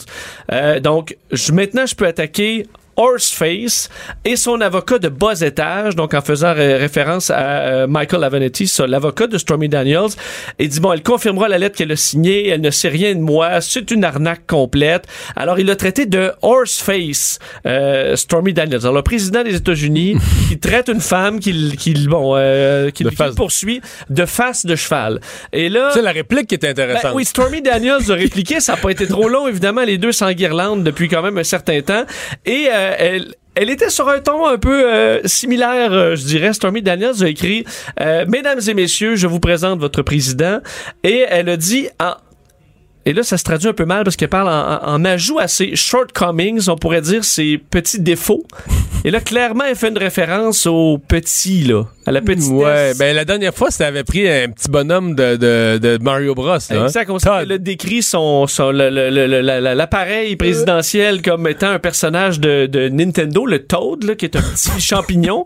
Euh, 0.50 0.80
donc, 0.80 1.16
je, 1.30 1.52
maintenant, 1.52 1.86
je 1.86 1.94
peux 1.94 2.06
attaquer 2.06 2.66
Horseface 2.96 3.88
et 4.24 4.36
son 4.36 4.60
avocat 4.60 4.98
de 4.98 5.08
bas 5.08 5.40
étage, 5.40 5.96
donc 5.96 6.14
en 6.14 6.20
faisant 6.20 6.52
ré- 6.54 6.76
référence 6.76 7.30
à 7.30 7.38
euh, 7.60 7.86
Michael 7.86 8.24
Avenatti, 8.24 8.66
ça, 8.66 8.86
l'avocat 8.86 9.26
de 9.26 9.38
Stormy 9.38 9.68
Daniels, 9.68 10.10
et 10.58 10.68
dit 10.68 10.80
bon, 10.80 10.92
elle 10.92 11.02
confirmera 11.02 11.48
la 11.48 11.58
lettre 11.58 11.76
qu'elle 11.76 11.92
a 11.92 11.96
signée, 11.96 12.48
elle 12.48 12.60
ne 12.60 12.70
sait 12.70 12.88
rien 12.88 13.14
de 13.14 13.20
moi, 13.20 13.60
c'est 13.60 13.90
une 13.90 14.04
arnaque 14.04 14.46
complète. 14.46 15.04
Alors 15.36 15.58
il 15.58 15.66
l'a 15.66 15.76
traité 15.76 16.06
de 16.06 16.32
Horseface, 16.42 17.38
euh, 17.66 18.16
Stormy 18.16 18.52
Daniels. 18.52 18.80
Alors 18.82 18.94
le 18.94 19.02
président 19.02 19.42
des 19.42 19.54
États-Unis 19.56 20.16
qui 20.48 20.58
traite 20.58 20.88
une 20.88 21.00
femme 21.00 21.40
qui, 21.40 21.76
qui 21.76 21.94
bon, 22.06 22.34
euh, 22.36 22.90
qui, 22.90 23.04
poursuit 23.36 23.80
de 24.10 24.24
face 24.26 24.66
de 24.66 24.76
cheval. 24.76 25.20
Et 25.52 25.68
là, 25.68 25.90
C'est 25.92 26.02
la 26.02 26.12
réplique 26.12 26.48
qui 26.48 26.54
est 26.56 26.62
ben 26.62 26.70
intéressante. 26.70 27.12
oui, 27.14 27.24
Stormy 27.24 27.62
Daniels 27.62 28.10
a 28.10 28.14
répliqué. 28.14 28.60
Ça 28.60 28.72
n'a 28.74 28.78
pas 28.78 28.90
été 28.90 29.06
trop 29.06 29.28
long, 29.28 29.46
évidemment. 29.48 29.82
Les 29.82 29.98
deux 29.98 30.12
s'enguirlandent 30.12 30.84
depuis 30.84 31.08
quand 31.08 31.22
même 31.22 31.38
un 31.38 31.44
certain 31.44 31.80
temps. 31.80 32.04
Et 32.44 32.68
euh, 32.72 32.83
elle... 32.98 33.34
Elle 33.56 33.70
était 33.70 33.88
sur 33.88 34.08
un 34.08 34.18
ton 34.18 34.48
un 34.48 34.58
peu 34.58 34.92
euh, 34.92 35.20
similaire, 35.26 35.92
euh, 35.92 36.16
je 36.16 36.24
dirais. 36.24 36.52
Stormy 36.52 36.82
Daniels 36.82 37.22
a 37.22 37.28
écrit 37.28 37.64
euh, 38.00 38.24
Mesdames 38.26 38.58
et 38.66 38.74
messieurs, 38.74 39.14
je 39.14 39.28
vous 39.28 39.38
présente 39.38 39.78
votre 39.78 40.02
président. 40.02 40.58
Et 41.04 41.24
elle 41.28 41.48
a 41.48 41.56
dit 41.56 41.86
en, 42.00 42.14
et 43.06 43.12
là, 43.12 43.22
ça 43.22 43.38
se 43.38 43.44
traduit 43.44 43.68
un 43.68 43.72
peu 43.72 43.84
mal 43.84 44.02
parce 44.02 44.16
qu'elle 44.16 44.28
parle 44.28 44.48
en- 44.48 44.84
en 44.94 45.04
ajout 45.04 45.38
à 45.38 45.46
ses 45.46 45.76
shortcomings, 45.76 46.68
on 46.68 46.74
pourrait 46.74 47.00
dire 47.02 47.22
ses 47.24 47.58
petits 47.58 48.00
défauts. 48.00 48.44
Et 49.06 49.10
là, 49.10 49.20
clairement, 49.20 49.64
elle 49.68 49.76
fait 49.76 49.88
une 49.90 49.98
référence 49.98 50.66
au 50.66 50.96
petit, 50.98 51.64
là, 51.64 51.84
à 52.06 52.12
la 52.12 52.22
petite. 52.22 52.50
Ouais, 52.50 52.92
ben 52.98 53.14
la 53.14 53.26
dernière 53.26 53.52
fois, 53.54 53.70
ça 53.70 53.86
avait 53.86 54.02
pris 54.02 54.26
un 54.28 54.48
petit 54.48 54.70
bonhomme 54.70 55.14
de, 55.14 55.36
de, 55.36 55.78
de 55.78 55.98
Mario 56.02 56.34
Bros. 56.34 56.46
Là, 56.46 56.58
hein? 56.70 56.84
Exact. 56.86 57.10
On 57.10 57.18
sait 57.18 57.26
Todd. 57.28 57.40
qu'elle 57.40 57.52
a 57.52 57.58
décrit 57.58 58.02
son, 58.02 58.46
son- 58.46 58.70
l'appareil 58.72 60.36
présidentiel 60.36 61.22
comme 61.22 61.46
étant 61.48 61.68
un 61.70 61.78
personnage 61.78 62.40
de, 62.40 62.66
de 62.66 62.88
Nintendo, 62.88 63.46
le 63.46 63.60
Toad, 63.66 64.04
là, 64.04 64.14
qui 64.14 64.24
est 64.24 64.36
un 64.36 64.40
petit 64.42 64.70
champignon. 64.80 65.44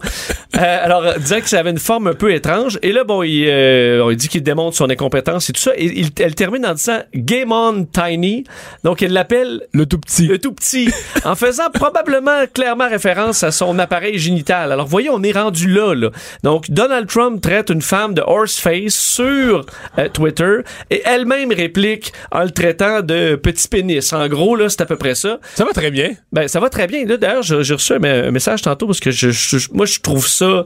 Euh, 0.57 0.61
alors, 0.85 1.05
euh, 1.05 1.19
disant 1.19 1.41
que 1.41 1.49
ça 1.49 1.59
avait 1.61 1.71
une 1.71 1.79
forme 1.79 2.07
un 2.09 2.15
peu 2.15 2.33
étrange. 2.33 2.79
Et 2.83 2.93
là, 2.93 3.05
bon, 3.05 3.23
il, 3.23 3.47
euh, 3.49 4.05
on 4.05 4.13
dit 4.13 4.29
qu'il 4.29 4.43
démontre 4.43 4.77
son 4.77 4.89
incompétence 4.91 5.51
et 5.51 5.53
tout 5.53 5.61
ça. 5.61 5.73
Et 5.77 5.87
il- 5.87 6.11
elle 6.21 6.35
termine 6.35 6.65
en 6.67 6.75
disant 6.75 6.99
Game 7.15 7.53
on 7.53 7.85
Tiny. 7.85 8.45
Donc, 8.85 9.03
elle 9.03 9.13
l'appelle 9.13 9.63
Le 9.73 9.87
tout 9.87 9.99
petit. 9.99 10.27
le 10.27 10.39
tout 10.39 10.53
petit, 10.53 10.91
en 11.25 11.35
faisant 11.35 11.71
probablement 11.73 12.45
clairement 12.53 12.89
référence 12.89 13.43
à 13.43 13.48
son 13.51 13.79
appareil 13.79 14.19
génital. 14.19 14.73
Alors, 14.73 14.87
voyez, 14.87 15.11
on 15.11 15.23
est 15.23 15.33
rendu 15.33 15.69
là, 15.69 15.95
là. 15.95 16.11
Donc, 16.43 16.71
Donald 16.71 17.07
Trump 17.09 17.41
traite 17.41 17.71
une 17.71 17.83
femme 17.83 18.15
de 18.15 18.23
horseface 18.23 18.95
sur 18.95 19.65
euh, 19.99 20.09
Twitter 20.09 20.59
et 20.91 21.03
elle-même 21.05 21.53
réplique 21.53 22.13
en 22.31 22.43
le 22.45 22.51
traitant 22.51 23.01
de 23.03 23.37
petit 23.37 23.69
pénis. 23.69 24.13
En 24.13 24.27
gros, 24.29 24.57
là, 24.57 24.69
c'est 24.69 24.81
à 24.81 24.87
peu 24.87 24.97
près 24.97 25.15
ça. 25.15 25.39
Ça 25.55 25.65
va 25.65 25.73
très 25.73 25.91
bien. 25.91 26.11
Ben, 26.33 26.49
ça 26.49 26.61
va 26.61 26.69
très 26.71 26.87
bien. 26.87 27.05
D'ailleurs, 27.05 27.43
j'ai 27.43 27.57
reçu 27.75 27.93
un, 27.95 28.03
un 28.05 28.31
message 28.31 28.63
tantôt 28.63 28.87
parce 28.87 29.01
que 29.01 29.11
je, 29.11 29.31
je- 29.31 29.69
moi, 29.73 29.87
je 29.87 30.01
trouve 30.01 30.27
ça, 30.27 30.65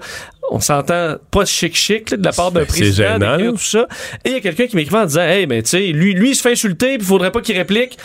on 0.50 0.60
s'entend 0.60 1.16
pas 1.30 1.44
chic-chic 1.44 2.10
là, 2.10 2.16
de 2.16 2.24
la 2.24 2.32
part 2.32 2.52
d'un 2.52 2.64
président 2.64 3.18
gênant, 3.18 3.52
tout 3.52 3.58
ça. 3.58 3.86
Et 4.24 4.30
il 4.30 4.32
y 4.32 4.36
a 4.36 4.40
quelqu'un 4.40 4.66
qui 4.66 4.76
m'écrivait 4.76 4.98
en 5.02 5.06
disant, 5.06 5.22
hey, 5.22 5.46
ben, 5.46 5.62
tu 5.62 5.70
sais, 5.70 5.80
lui, 5.88 6.14
lui, 6.14 6.30
il 6.30 6.34
se 6.34 6.42
fait 6.42 6.52
insulter, 6.52 6.98
puis 6.98 7.02
il 7.02 7.04
faudrait 7.06 7.30
pas 7.32 7.40
qu'il 7.40 7.56
réplique. 7.56 7.96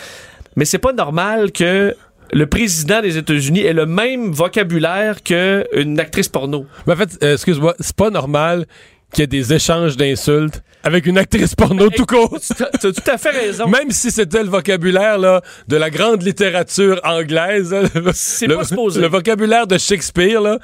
Mais 0.56 0.64
c'est 0.64 0.78
pas 0.78 0.92
normal 0.92 1.52
que 1.52 1.94
le 2.32 2.46
président 2.46 3.00
des 3.00 3.16
États-Unis 3.18 3.60
ait 3.60 3.72
le 3.72 3.86
même 3.86 4.32
vocabulaire 4.32 5.22
qu'une 5.22 5.98
actrice 6.00 6.28
porno. 6.28 6.66
Mais 6.86 6.94
en 6.94 6.96
fait, 6.96 7.18
euh, 7.22 7.34
excuse-moi, 7.34 7.74
c'est 7.80 7.96
pas 7.96 8.10
normal 8.10 8.66
qu'il 9.12 9.22
y 9.22 9.24
ait 9.24 9.26
des 9.26 9.54
échanges 9.54 9.96
d'insultes 9.96 10.62
avec 10.84 11.06
une 11.06 11.16
actrice 11.18 11.54
porno 11.54 11.88
tout 11.88 12.04
court. 12.04 12.38
T'as 12.56 12.66
t'as 12.66 12.92
tout 12.92 13.10
à 13.10 13.16
fait 13.18 13.30
raison. 13.30 13.66
Même 13.68 13.90
si 13.90 14.10
c'était 14.10 14.42
le 14.42 14.50
vocabulaire 14.50 15.16
là, 15.18 15.40
de 15.66 15.76
la 15.76 15.88
grande 15.90 16.22
littérature 16.22 17.00
anglaise, 17.04 17.72
là, 17.72 17.82
le, 17.94 18.10
C'est 18.12 18.46
le- 18.46 18.56
pas 18.56 18.64
supposé. 18.64 19.00
le 19.00 19.08
vocabulaire 19.08 19.66
de 19.66 19.78
Shakespeare, 19.78 20.40
là, 20.42 20.58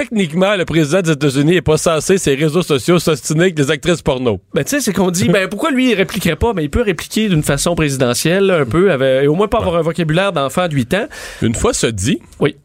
techniquement, 0.00 0.56
le 0.56 0.64
président 0.64 1.02
des 1.02 1.10
États-Unis 1.12 1.56
est 1.56 1.62
pas 1.62 1.76
censé, 1.76 2.16
ses 2.16 2.34
réseaux 2.34 2.62
sociaux, 2.62 2.98
s'ostiner 2.98 3.42
avec 3.42 3.54
des 3.54 3.70
actrices 3.70 4.00
porno. 4.00 4.40
Ben, 4.54 4.64
tu 4.64 4.70
sais, 4.70 4.80
c'est 4.80 4.92
qu'on 4.94 5.10
dit, 5.10 5.28
ben, 5.28 5.46
pourquoi 5.48 5.70
lui, 5.70 5.90
il 5.90 5.94
répliquerait 5.94 6.36
pas? 6.36 6.54
Ben, 6.54 6.62
il 6.62 6.70
peut 6.70 6.80
répliquer 6.82 7.28
d'une 7.28 7.42
façon 7.42 7.74
présidentielle, 7.74 8.50
un 8.50 8.64
peu, 8.64 8.90
avec, 8.90 9.24
et 9.24 9.26
au 9.26 9.34
moins 9.34 9.48
pas 9.48 9.58
avoir 9.58 9.76
un 9.76 9.82
vocabulaire 9.82 10.32
d'enfant 10.32 10.68
de 10.68 10.74
8 10.74 10.94
ans. 10.94 11.06
Une 11.42 11.54
fois 11.54 11.74
ce 11.74 11.86
dit, 11.86 12.18
Oui. 12.38 12.56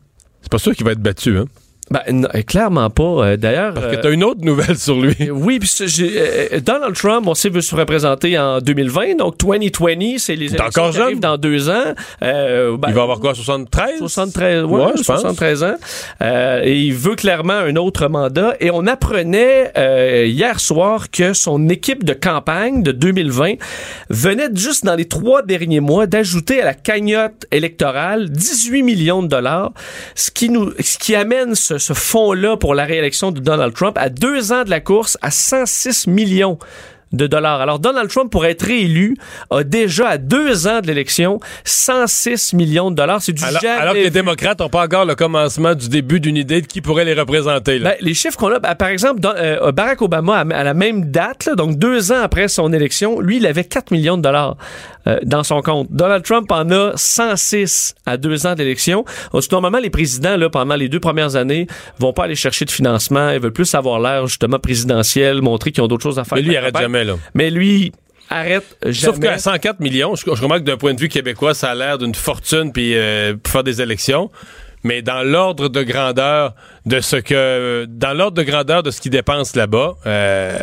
c'est 0.42 0.52
pas 0.52 0.58
sûr 0.60 0.74
qu'il 0.74 0.86
va 0.86 0.94
être 0.94 1.02
battu, 1.02 1.38
hein. 1.38 1.46
Ben, 1.92 2.02
non, 2.12 2.28
euh, 2.34 2.42
clairement 2.42 2.90
pas. 2.90 3.04
Euh, 3.04 3.38
D'ailleurs. 3.38 3.74
Parce 3.76 3.88
que 3.88 3.98
euh, 3.98 4.02
t'as 4.02 4.12
une 4.12 4.24
autre 4.24 4.42
nouvelle 4.42 4.78
sur 4.78 5.00
lui. 5.00 5.16
Oui, 5.32 5.60
puis 5.60 5.70
euh, 6.00 6.60
Donald 6.60 6.96
Trump, 6.96 7.28
on 7.28 7.36
sait, 7.36 7.50
veut 7.50 7.62
se 7.62 7.76
représenter 7.76 8.40
en 8.40 8.60
2020, 8.60 9.18
donc 9.18 9.38
2020, 9.38 10.18
c'est 10.18 10.36
les 10.36 10.46
élections 10.48 10.66
encore 10.66 10.90
qui 10.90 10.96
jeune? 10.98 11.04
arrivent 11.04 11.20
dans 11.20 11.38
deux 11.38 11.70
ans. 11.70 11.94
Euh, 12.24 12.76
ben, 12.78 12.88
Il 12.90 12.96
va 12.96 13.04
avoir 13.04 13.20
quoi, 13.20 13.36
73? 13.36 14.00
73, 14.00 14.64
ouais, 14.64 14.70
Ouais, 14.72 14.92
je 14.98 15.04
pense. 15.04 15.22
73 15.22 15.64
ans. 15.64 15.76
Euh, 16.22 16.62
et 16.64 16.80
il 16.80 16.94
veut 16.94 17.16
clairement 17.16 17.54
un 17.54 17.76
autre 17.76 18.08
mandat. 18.08 18.56
Et 18.60 18.72
on 18.72 18.88
apprenait 18.88 19.72
euh, 19.78 20.26
hier 20.26 20.60
soir 20.60 21.12
que 21.12 21.34
son 21.34 21.70
équipe 21.70 22.04
de 22.04 22.14
campagne 22.14 22.82
de 22.82 22.92
2020 22.92 23.54
venait 24.10 24.50
juste 24.56 24.86
dans 24.86 24.96
les 24.96 25.06
trois 25.06 25.44
derniers 25.44 25.82
mois 25.82 26.08
d'ajouter 26.08 26.62
à 26.62 26.66
la 26.66 26.74
cagnotte 26.74 27.46
électorale 27.52 28.30
18 28.30 28.82
millions 28.84 29.22
de 29.22 29.28
dollars, 29.28 29.72
ce 30.16 30.32
qui 30.32 30.50
nous, 30.50 30.72
ce 30.80 30.98
qui 30.98 31.14
amène 31.16 31.54
ce, 31.56 31.75
ce 31.78 31.94
fonds-là 31.94 32.58
pour 32.58 32.76
la 32.76 32.86
réélection 32.86 33.32
de 33.32 33.40
Donald 33.40 33.74
Trump. 33.74 33.98
À 33.98 34.10
deux 34.10 34.52
ans 34.52 34.64
de 34.64 34.70
la 34.70 34.80
course 34.80 35.18
à 35.22 35.32
106 35.32 36.08
millions 36.08 36.58
de 37.14 37.28
dollars. 37.28 37.62
Alors, 37.62 37.80
Donald 37.80 38.10
Trump, 38.10 38.32
pour 38.32 38.46
être 38.46 38.64
réélu, 38.66 39.16
a 39.52 39.64
déjà, 39.64 40.10
à 40.10 40.18
deux 40.18 40.68
ans 40.68 40.82
de 40.82 40.88
l'élection, 40.88 41.40
106 41.64 42.54
millions 42.54 42.92
de 42.92 42.96
dollars. 42.96 43.22
C'est 43.22 43.34
du 43.34 43.44
Alors, 43.44 43.62
jamais 43.62 43.80
alors 43.82 43.94
que 43.94 44.00
les 44.00 44.10
démocrates 44.10 44.60
n'ont 44.60 44.70
pas 44.70 44.84
encore 44.86 45.06
le 45.06 45.16
commencement 45.16 45.76
du 45.76 45.88
début 45.90 46.20
d'une 46.20 46.38
idée 46.38 46.62
de 46.62 46.68
qui 46.68 46.82
pourrait 46.82 47.06
les 47.06 47.14
représenter. 47.14 47.80
Là. 47.80 47.92
Ben, 47.92 47.96
les 48.02 48.14
chiffres 48.14 48.38
qu'on 48.38 48.52
a, 48.52 48.60
ben, 48.60 48.76
par 48.76 48.90
exemple, 48.90 49.20
dans- 49.20 49.34
euh, 49.36 49.72
Barack 49.72 50.02
Obama, 50.02 50.38
à, 50.38 50.40
à 50.42 50.64
la 50.64 50.74
même 50.74 51.12
date, 51.12 51.46
là, 51.46 51.56
donc 51.56 51.78
deux 51.78 52.12
ans 52.12 52.22
après 52.22 52.48
son 52.48 52.72
élection, 52.74 53.20
lui, 53.20 53.38
il 53.38 53.46
avait 53.48 53.64
4 53.64 53.92
millions 53.92 54.18
de 54.18 54.22
dollars 54.24 54.58
euh, 55.08 55.20
dans 55.24 55.44
son 55.44 55.62
compte. 55.62 55.88
Donald 55.92 56.24
Trump 56.24 56.52
en 56.52 56.70
a 56.72 56.92
106 56.96 57.96
à 58.06 58.18
deux 58.18 58.46
ans 58.48 58.56
d'élection. 58.56 59.06
Normalement, 59.52 59.78
les 59.80 59.90
présidents, 59.90 60.36
là, 60.38 60.50
pendant 60.50 60.76
les 60.76 60.90
deux 60.90 61.00
premières 61.00 61.36
années, 61.36 61.68
vont 62.00 62.12
pas 62.14 62.24
aller 62.26 62.36
chercher 62.36 62.66
de 62.66 62.72
financement. 62.72 63.30
Ils 63.30 63.40
veulent 63.40 63.54
plus 63.54 63.74
avoir 63.76 64.00
l'air, 64.00 64.28
justement, 64.28 64.60
présidentiel, 64.60 65.42
montrer 65.42 65.72
qu'ils 65.72 65.84
ont 65.84 65.88
d'autres 65.88 66.04
choses 66.04 66.20
à 66.20 66.24
faire. 66.24 66.38
Mais 66.38 66.42
lui, 66.42 66.54
il 66.54 66.58
arrête. 66.58 66.74
Jamais, 66.96 67.06
là. 67.06 67.18
Mais 67.34 67.50
lui, 67.50 67.92
arrête 68.30 68.78
jamais. 68.84 68.94
Sauf 68.94 69.20
qu'à 69.20 69.38
104 69.38 69.80
millions, 69.80 70.16
je, 70.16 70.24
je 70.26 70.42
remarque 70.42 70.62
que 70.62 70.66
d'un 70.66 70.78
point 70.78 70.94
de 70.94 71.00
vue 71.00 71.10
québécois, 71.10 71.54
ça 71.54 71.72
a 71.72 71.76
l'air 71.76 71.98
d'une 71.98 72.16
fortune 72.16 72.72
puis 72.72 72.96
euh, 72.96 73.36
pour 73.42 73.52
faire 73.52 73.64
des 73.64 73.82
élections. 73.82 74.32
Mais 74.84 75.02
dans 75.02 75.24
l'ordre 75.24 75.68
de 75.68 75.82
grandeur 75.82 76.54
de 76.86 77.00
ce 77.00 77.16
que, 77.16 77.86
dans 77.90 78.14
l'ordre 78.14 78.38
de 78.38 78.44
grandeur 78.44 78.84
de 78.84 78.92
ce 78.92 79.02
qu'ils 79.02 79.12
dépensent 79.12 79.58
là-bas, 79.58 79.96
euh, 80.06 80.60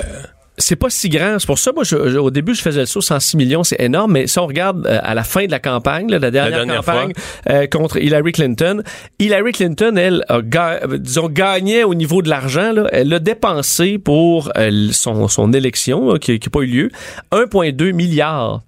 c'est 0.58 0.76
pas 0.76 0.90
si 0.90 1.08
grand. 1.08 1.38
C'est 1.38 1.46
pour 1.46 1.58
ça, 1.58 1.72
moi, 1.72 1.82
je- 1.84 2.10
je- 2.10 2.18
au 2.18 2.30
début, 2.30 2.54
je 2.54 2.60
faisais 2.62 2.80
le 2.80 2.86
saut 2.86 3.00
106 3.00 3.36
millions, 3.36 3.64
c'est 3.64 3.80
énorme. 3.80 4.12
Mais 4.12 4.26
si 4.26 4.38
on 4.38 4.46
regarde 4.46 4.86
euh, 4.86 4.98
à 5.02 5.14
la 5.14 5.24
fin 5.24 5.46
de 5.46 5.50
la 5.50 5.58
campagne, 5.58 6.10
là, 6.10 6.18
la 6.18 6.30
dernière, 6.30 6.58
dernière 6.66 6.84
campagne 6.84 7.12
euh, 7.50 7.66
contre 7.66 7.96
Hillary 7.96 8.32
Clinton, 8.32 8.82
Hillary 9.18 9.52
Clinton, 9.52 9.96
elle, 9.96 10.24
a 10.28 10.40
ga- 10.42 10.80
disons, 10.98 11.28
gagnait 11.28 11.84
au 11.84 11.94
niveau 11.94 12.20
de 12.22 12.28
l'argent. 12.28 12.72
Elle 12.92 13.12
a 13.14 13.18
dépensé 13.18 13.98
pour 13.98 14.50
euh, 14.56 14.88
son, 14.92 15.26
son 15.28 15.52
élection, 15.52 16.12
là, 16.12 16.18
qui 16.18 16.32
n'a 16.32 16.38
pas 16.52 16.60
eu 16.60 16.66
lieu, 16.66 16.90
1,2 17.32 17.92
milliard. 17.92 18.60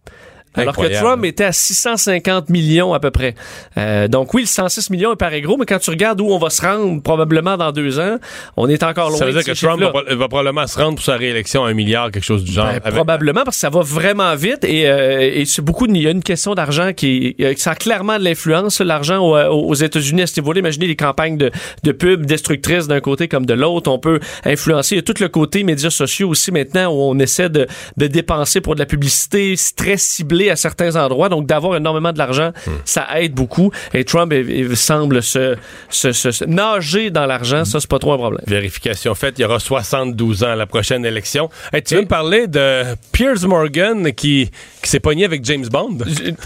Alors 0.55 0.77
que. 0.77 0.87
Trump 0.95 1.25
était 1.25 1.45
à 1.45 1.53
650 1.53 2.49
millions 2.51 2.95
à 2.95 3.01
peu 3.01 3.11
près. 3.11 3.35
Euh, 3.77 4.09
donc 4.09 4.33
oui, 4.35 4.43
le 4.43 4.47
106 4.47 4.91
millions 4.91 5.13
il 5.13 5.17
paraît 5.17 5.41
gros, 5.41 5.57
mais 5.57 5.67
quand 5.67 5.79
tu 5.79 5.91
regardes 5.91 6.21
où 6.21 6.27
on 6.31 6.39
va 6.39 6.51
se 6.51 6.63
rendre 6.63 7.03
probablement 7.03 7.57
dans 7.57 7.73
deux 7.73 7.99
ans, 7.99 8.17
on 8.57 8.69
est 8.69 8.83
encore 8.83 9.09
loin 9.11 9.19
Ça 9.19 9.27
veut 9.27 9.33
de 9.33 9.39
dire 9.41 9.53
que 9.53 9.59
Trump 9.59 9.81
va, 9.83 10.29
probablement 10.29 10.67
se 10.67 10.79
rendre 10.79 10.95
pour 10.97 11.05
sa 11.05 11.17
réélection 11.17 11.65
à 11.65 11.71
un 11.71 11.75
milliard, 11.75 12.11
quelque 12.11 12.25
chose 12.25 12.45
du 12.45 12.53
genre. 12.53 12.67
Ben, 12.67 12.81
Avec- 12.85 12.95
probablement 12.95 13.43
parce 13.45 13.57
que 13.57 13.61
ça 13.61 13.71
va 13.71 13.81
vraiment 13.81 14.35
vite 14.37 14.65
et, 14.65 14.89
euh, 14.89 15.21
et 15.21 15.45
c'est 15.45 15.63
beaucoup. 15.63 15.87
Il 15.87 15.97
y 16.03 16.07
a 16.07 16.11
une 16.11 16.23
question 16.23 16.55
d'argent 16.55 16.93
qui 16.93 17.37
euh, 17.41 17.55
ça 17.57 17.73
a 17.73 17.75
clairement 17.75 18.19
de 18.19 18.25
l'influence 18.25 18.81
l'argent 18.81 19.19
aux, 19.19 19.37
aux 19.71 19.75
États-Unis 19.75 20.23
à 20.23 20.27
ce 20.27 20.41
niveau-là. 20.41 20.61
Imaginez 20.61 20.87
les 20.87 20.97
campagnes 20.97 21.37
de, 21.37 21.51
de 21.83 21.93
pub 21.93 22.27
destructrices 22.27 22.87
d'un 22.87 23.01
côté 23.01 23.29
comme 23.29 23.47
de 23.47 23.55
l'autre. 23.55 23.91
On 23.91 23.99
peut 23.99 24.21
influencer. 24.45 24.95
Il 24.95 24.99
y 24.99 25.01
a 25.01 25.03
tout 25.03 25.15
le 25.21 25.29
côté 25.29 25.63
médias 25.65 25.91
sociaux 25.91 26.29
aussi 26.29 26.53
maintenant 26.53 26.93
où 26.93 27.01
on 27.03 27.19
essaie 27.19 27.49
de, 27.49 27.67
de 27.97 28.07
dépenser 28.07 28.61
pour 28.61 28.75
de 28.75 28.81
la 28.81 28.87
publicité 28.87 29.55
très 29.77 29.97
ciblée 29.97 30.44
à 30.51 30.57
certains 30.57 30.97
endroits. 30.97 31.29
Donc 31.29 31.47
d'avoir 31.47 31.77
énormément 31.77 32.13
de 32.13 32.19
l'argent, 32.19 32.53
Hmm. 32.67 32.71
ça 32.85 33.07
aide 33.21 33.35
beaucoup. 33.35 33.71
Et 33.93 34.05
Trump 34.05 34.33
il- 34.33 34.77
semble 34.77 35.23
se, 35.23 35.57
se, 35.91 36.13
se- 36.13 36.31
se 36.31 36.45
nager 36.45 37.11
dans 37.11 37.27
l'argent. 37.27 37.65
Ça 37.65 37.81
c'est 37.81 37.89
pas 37.91 37.99
trop 37.99 38.13
un 38.13 38.19
problème. 38.19 38.41
Vérification 38.47 39.15
faite, 39.15 39.35
il 39.39 39.43
y 39.43 39.45
aura 39.45 39.59
72 39.61 40.43
ans 40.45 40.51
à 40.51 40.57
la 40.57 40.67
prochaine 40.67 41.05
élection. 41.05 41.49
Hey, 41.73 41.83
tu 41.83 41.95
veux 41.95 42.03
me 42.03 42.07
parler 42.07 42.47
de 42.47 42.83
Piers 43.13 43.47
Morgan 43.47 44.13
qui, 44.13 44.51
qui 44.83 44.91
s'est 44.91 45.01
pogné 45.01 45.25
avec 45.25 45.45
James 45.45 45.67
Bond? 45.71 45.99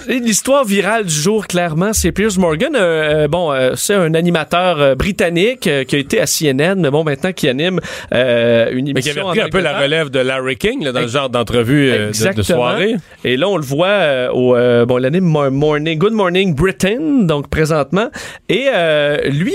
Et 0.09 0.18
L'histoire 0.20 0.64
virale 0.64 1.05
du 1.07 1.14
jour, 1.14 1.46
clairement, 1.46 1.92
c'est 1.92 2.12
Piers 2.12 2.36
Morgan. 2.38 2.74
euh, 2.76 3.24
euh, 3.24 3.28
bon, 3.28 3.53
euh, 3.53 3.72
c'est 3.76 3.94
un 3.94 4.14
animateur 4.14 4.96
britannique 4.96 5.61
qui 5.61 5.96
a 5.96 5.99
été 5.99 6.20
à 6.20 6.26
CNN, 6.26 6.74
mais 6.80 6.90
bon, 6.90 7.05
maintenant 7.05 7.32
qui 7.32 7.49
anime 7.49 7.80
une 8.12 8.88
émission. 8.88 8.92
Mais 8.94 9.01
qui 9.03 9.11
avait 9.11 9.22
pris 9.28 9.40
un 9.40 9.49
peu 9.49 9.61
la 9.61 9.78
relève 9.80 10.11
de 10.11 10.18
Larry 10.20 10.57
King 10.57 10.84
là, 10.84 10.92
dans 10.92 11.01
le 11.01 11.05
Ex- 11.07 11.12
genre 11.12 11.30
d'entrevue 11.30 11.90
de, 11.90 11.96
de 11.99 12.09
Exactement. 12.09 12.44
soirée. 12.44 12.94
Et 13.24 13.36
là, 13.36 13.49
on 13.49 13.57
le 13.57 13.64
voit 13.64 13.88
euh, 13.89 14.30
au 14.32 14.55
euh, 14.57 14.86
bon 14.86 14.97
l'année 14.99 15.20
Mo- 15.20 15.51
Morning 15.51 15.99
Good 15.99 16.12
Morning 16.12 16.55
Britain, 16.55 16.99
donc 17.22 17.49
présentement. 17.49 18.09
Et 18.49 18.66
euh, 18.74 19.18
lui 19.28 19.55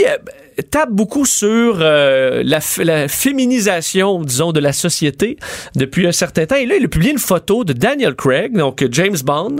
tape 0.69 0.89
beaucoup 0.91 1.25
sur 1.25 1.77
euh, 1.81 2.41
la, 2.45 2.59
la 2.83 3.07
féminisation, 3.07 4.21
disons, 4.21 4.51
de 4.51 4.59
la 4.59 4.73
société 4.73 5.37
depuis 5.75 6.07
un 6.07 6.11
certain 6.11 6.45
temps. 6.45 6.55
Et 6.55 6.65
là, 6.65 6.75
il 6.75 6.85
a 6.85 6.87
publié 6.87 7.11
une 7.11 7.17
photo 7.19 7.63
de 7.63 7.73
Daniel 7.73 8.15
Craig, 8.15 8.55
donc 8.57 8.85
James 8.91 9.17
Bond, 9.23 9.57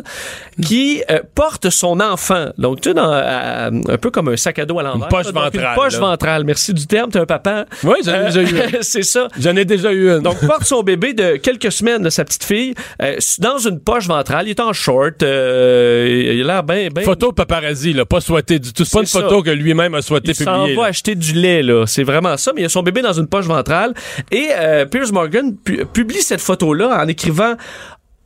qui 0.61 1.03
euh, 1.11 1.19
porte 1.35 1.69
son 1.69 1.99
enfant. 1.99 2.47
Donc, 2.57 2.81
tu 2.81 2.89
sais, 2.89 2.93
dans, 2.93 3.11
à- 3.11 3.67
un 3.67 3.97
peu 3.97 4.11
comme 4.11 4.29
un 4.29 4.37
sac 4.37 4.59
à 4.59 4.65
dos 4.65 4.79
à 4.79 4.83
l'envers. 4.83 5.03
Une 5.05 5.09
poche 5.09 5.25
là, 5.25 5.31
ventrale, 5.31 5.65
Une 5.69 5.75
poche 5.75 5.93
là. 5.93 5.99
ventrale. 5.99 6.43
Merci 6.45 6.73
du 6.73 6.85
terme. 6.87 7.11
T'es 7.11 7.19
un 7.19 7.25
papa. 7.25 7.65
Oui, 7.83 7.95
j'en 8.05 8.11
ai 8.13 8.15
Euh, 8.15 8.25
déjà 8.25 8.41
eu 8.41 8.47
une. 8.49 8.77
C'est 8.81 9.03
ça. 9.03 9.27
J'en 9.39 9.55
ai 9.55 9.65
déjà 9.65 9.91
eu 9.91 10.09
une. 10.09 10.19
Donc, 10.19 10.39
porte 10.45 10.63
son 10.63 10.83
bébé 10.83 11.13
de 11.13 11.37
quelques 11.37 11.71
semaines, 11.71 12.03
là, 12.03 12.09
sa 12.09 12.25
petite 12.25 12.43
fille, 12.43 12.73
euh, 13.01 13.17
dans 13.39 13.57
une 13.57 13.79
poche 13.79 14.07
ventrale. 14.07 14.47
Il 14.47 14.51
est 14.51 14.59
en 14.59 14.73
short. 14.73 15.23
euh, 15.23 16.33
il 16.35 16.41
a 16.41 16.53
l'air 16.53 16.63
bien... 16.63 16.87
Ben, 16.93 17.03
Photo 17.03 17.29
de 17.29 17.35
paparazzi, 17.35 17.93
là, 17.93 18.05
pas 18.05 18.21
souhaité 18.21 18.59
du 18.59 18.71
tout. 18.73 18.85
C'est 18.85 18.93
pas 18.93 18.99
une 19.01 19.05
ça. 19.05 19.21
photo 19.21 19.41
que 19.41 19.49
lui-même 19.49 19.93
a 19.95 20.01
souhaité 20.01 20.33
publier. 20.33 20.75
Acheter 20.83 21.15
du 21.15 21.33
lait, 21.33 21.63
là. 21.63 21.85
C'est 21.87 22.03
vraiment 22.03 22.37
ça. 22.37 22.51
Mais 22.55 22.61
il 22.61 22.65
a 22.65 22.69
son 22.69 22.83
bébé 22.83 23.01
dans 23.01 23.13
une 23.13 23.27
poche 23.27 23.45
ventrale. 23.45 23.93
Et 24.31 24.49
euh, 24.51 24.85
Piers 24.85 25.11
Morgan 25.11 25.55
pu- 25.55 25.85
publie 25.85 26.21
cette 26.21 26.41
photo-là 26.41 27.01
en 27.03 27.07
écrivant... 27.07 27.53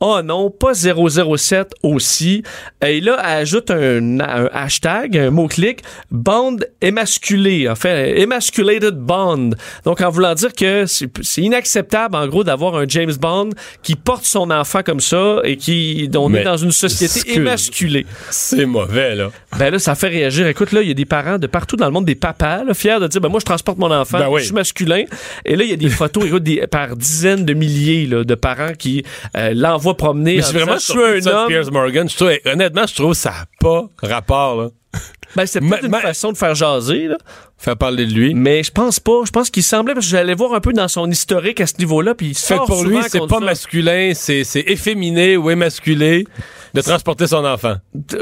Oh 0.00 0.20
non, 0.22 0.50
pas 0.50 0.72
007 0.74 1.72
aussi. 1.82 2.42
Et 2.86 3.00
là, 3.00 3.16
elle 3.20 3.42
ajoute 3.42 3.70
un, 3.70 4.20
un 4.20 4.48
hashtag, 4.52 5.16
un 5.18 5.30
mot-clic, 5.30 5.82
bond 6.10 6.56
émasculé. 6.80 7.68
En 7.68 7.74
fait, 7.74 8.18
émasculated 8.20 8.94
bond. 8.94 9.50
Donc, 9.84 10.00
en 10.00 10.10
voulant 10.10 10.34
dire 10.34 10.52
que 10.52 10.86
c'est 10.86 11.08
c'est 11.22 11.42
inacceptable, 11.42 12.16
en 12.16 12.26
gros, 12.28 12.44
d'avoir 12.44 12.76
un 12.76 12.84
James 12.88 13.12
Bond 13.20 13.50
qui 13.82 13.96
porte 13.96 14.24
son 14.24 14.50
enfant 14.50 14.82
comme 14.84 15.00
ça 15.00 15.38
et 15.44 15.56
qui, 15.56 16.08
on 16.16 16.28
Mais 16.28 16.40
est 16.40 16.44
dans 16.44 16.56
une 16.56 16.70
société 16.72 17.16
excuse. 17.18 17.36
émasculée. 17.36 18.06
C'est 18.30 18.66
mauvais, 18.66 19.14
là. 19.14 19.30
Ben 19.58 19.70
là, 19.70 19.78
ça 19.78 19.94
fait 19.94 20.08
réagir. 20.08 20.46
Écoute, 20.46 20.72
là, 20.72 20.82
il 20.82 20.88
y 20.88 20.90
a 20.90 20.94
des 20.94 21.04
parents 21.06 21.38
de 21.38 21.46
partout 21.46 21.76
dans 21.76 21.86
le 21.86 21.92
monde, 21.92 22.04
des 22.04 22.14
papas, 22.14 22.64
là, 22.64 22.74
fiers 22.74 23.00
de 23.00 23.06
dire, 23.08 23.20
ben 23.20 23.28
moi, 23.28 23.40
je 23.40 23.44
transporte 23.46 23.78
mon 23.78 23.90
enfant, 23.90 24.18
Ben 24.18 24.28
oui. 24.28 24.40
je 24.40 24.46
suis 24.46 24.54
masculin. 24.54 25.02
Et 25.44 25.56
là, 25.56 25.64
il 25.64 25.70
y 25.70 25.72
a 25.72 25.76
des 25.76 25.88
photos, 25.88 26.24
écoute, 26.26 26.42
des, 26.44 26.66
par 26.66 26.94
dizaines 26.96 27.44
de 27.44 27.54
milliers 27.54 28.06
là, 28.06 28.24
de 28.24 28.34
parents 28.34 28.72
qui 28.78 29.04
euh, 29.36 29.52
l'envoient 29.54 29.87
promener. 29.94 30.36
Mais 30.36 30.42
vraiment 30.42 30.74
je 30.74 30.78
suis 30.78 31.22
ça, 31.22 31.32
un 31.32 31.34
homme. 31.42 31.48
Piers 31.48 31.70
Morgan. 31.70 32.08
Je 32.08 32.16
trouve- 32.16 32.30
honnêtement, 32.52 32.86
je 32.86 32.94
trouve 32.94 33.10
que 33.12 33.16
ça 33.18 33.30
n'a 33.30 33.46
pas 33.60 33.84
rapport, 34.02 34.62
là. 34.62 34.68
Ben, 35.36 35.44
c'est 35.44 35.60
Ma- 35.60 35.76
peut-être 35.76 35.84
une 35.84 35.90
ma- 35.90 36.00
façon 36.00 36.32
de 36.32 36.38
faire 36.38 36.54
jaser, 36.54 37.06
là. 37.06 37.18
Faire 37.58 37.76
parler 37.76 38.06
de 38.06 38.12
lui. 38.12 38.32
Mais 38.34 38.62
je 38.62 38.70
pense 38.72 38.98
pas. 38.98 39.20
Je 39.26 39.30
pense 39.30 39.50
qu'il 39.50 39.62
semblait, 39.62 39.92
parce 39.92 40.06
que 40.06 40.10
j'allais 40.10 40.34
voir 40.34 40.54
un 40.54 40.60
peu 40.60 40.72
dans 40.72 40.88
son 40.88 41.10
historique 41.10 41.60
à 41.60 41.66
ce 41.66 41.74
niveau-là, 41.78 42.14
puis 42.14 42.28
il 42.28 42.34
Fait 42.34 42.56
sort 42.56 42.64
pour 42.64 42.82
lui, 42.82 42.96
c'est 43.08 43.18
pas 43.18 43.38
ça. 43.38 43.40
masculin, 43.40 44.12
c'est 44.14 44.42
c'est 44.44 44.64
efféminé 44.66 45.36
ou 45.36 45.50
émasculé 45.50 46.24
de 46.72 46.80
transporter 46.80 47.26
son 47.26 47.44
enfant. 47.44 47.74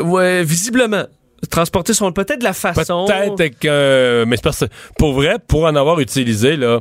Ouais, 0.02 0.42
visiblement. 0.42 1.04
Transporter 1.48 1.92
son... 1.94 2.10
Peut-être 2.12 2.40
de 2.40 2.44
la 2.44 2.54
façon... 2.54 3.06
Peut-être 3.06 3.58
que. 3.60 4.24
Mais 4.26 4.36
c'est 4.36 4.42
parce 4.42 4.60
que, 4.60 4.64
pour 4.98 5.12
vrai, 5.14 5.36
pour 5.46 5.64
en 5.64 5.76
avoir 5.76 6.00
utilisé, 6.00 6.56
là. 6.56 6.80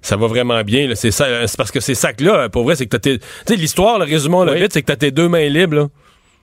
Ça 0.00 0.16
va 0.16 0.26
vraiment 0.26 0.62
bien. 0.62 0.86
là. 0.88 0.94
C'est 0.94 1.10
ça. 1.10 1.46
C'est 1.46 1.56
parce 1.56 1.70
que 1.70 1.80
ces 1.80 1.94
sacs-là, 1.94 2.48
pour 2.48 2.64
vrai, 2.64 2.76
c'est 2.76 2.84
que 2.86 2.90
t'as 2.90 2.98
tes. 3.00 3.18
Tu 3.18 3.24
sais, 3.46 3.56
l'histoire, 3.56 3.98
le 3.98 4.04
résumons 4.04 4.44
le 4.44 4.52
Oui. 4.52 4.60
vite, 4.62 4.72
c'est 4.72 4.82
que 4.82 4.86
t'as 4.86 4.96
tes 4.96 5.10
deux 5.10 5.28
mains 5.28 5.48
libres. 5.48 5.76
Là. 5.76 5.86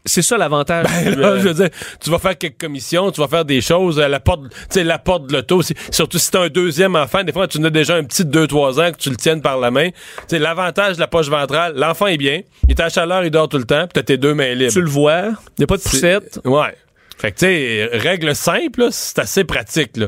C'est 0.07 0.21
ça 0.21 0.37
l'avantage. 0.37 0.85
Là, 1.17 1.27
euh, 1.29 1.39
je 1.39 1.47
veux 1.47 1.53
dire, 1.55 1.69
tu 1.99 2.11
vas 2.11 2.19
faire 2.19 2.37
quelques 2.37 2.59
commissions, 2.59 3.09
tu 3.09 3.21
vas 3.21 3.27
faire 3.27 3.43
des 3.43 3.59
choses, 3.59 3.97
euh, 3.97 4.07
la 4.07 4.19
porte, 4.19 4.41
tu 4.51 4.55
sais, 4.69 4.83
la 4.83 4.99
porte 4.99 5.25
de 5.27 5.33
l'auto, 5.33 5.61
surtout 5.89 6.19
si 6.19 6.29
t'as 6.29 6.41
un 6.43 6.47
deuxième 6.49 6.95
enfant, 6.95 7.23
des 7.23 7.31
fois, 7.31 7.47
tu 7.47 7.57
en 7.57 7.63
as 7.63 7.71
déjà 7.71 7.95
un 7.95 8.03
petit 8.03 8.23
de 8.23 8.45
2-3 8.45 8.79
ans 8.79 8.91
que 8.91 8.97
tu 8.97 9.09
le 9.09 9.15
tiennes 9.15 9.41
par 9.41 9.57
la 9.57 9.71
main. 9.71 9.89
Tu 9.89 9.95
sais, 10.27 10.37
l'avantage 10.39 10.97
de 10.97 10.99
la 10.99 11.07
poche 11.07 11.27
ventrale, 11.27 11.73
l'enfant 11.75 12.05
est 12.05 12.17
bien, 12.17 12.41
il 12.67 12.71
est 12.71 12.79
à 12.81 12.89
chaleur, 12.89 13.23
il 13.23 13.31
dort 13.31 13.49
tout 13.49 13.57
le 13.57 13.63
temps, 13.63 13.81
puis 13.87 13.93
t'as 13.93 14.03
tes 14.03 14.17
deux 14.17 14.35
mains 14.35 14.53
libres. 14.53 14.71
tu 14.73 14.81
le 14.81 14.89
vois. 14.89 15.21
Il 15.23 15.31
n'y 15.59 15.63
a 15.63 15.67
pas 15.67 15.77
de 15.77 15.81
poussette. 15.81 16.39
Ouais. 16.45 16.75
Fait 17.17 17.31
que, 17.31 17.37
tu 17.37 17.45
sais, 17.45 17.89
règle 17.93 18.35
simple, 18.35 18.89
c'est 18.91 19.19
assez 19.19 19.45
pratique, 19.45 19.95
là. 19.95 20.07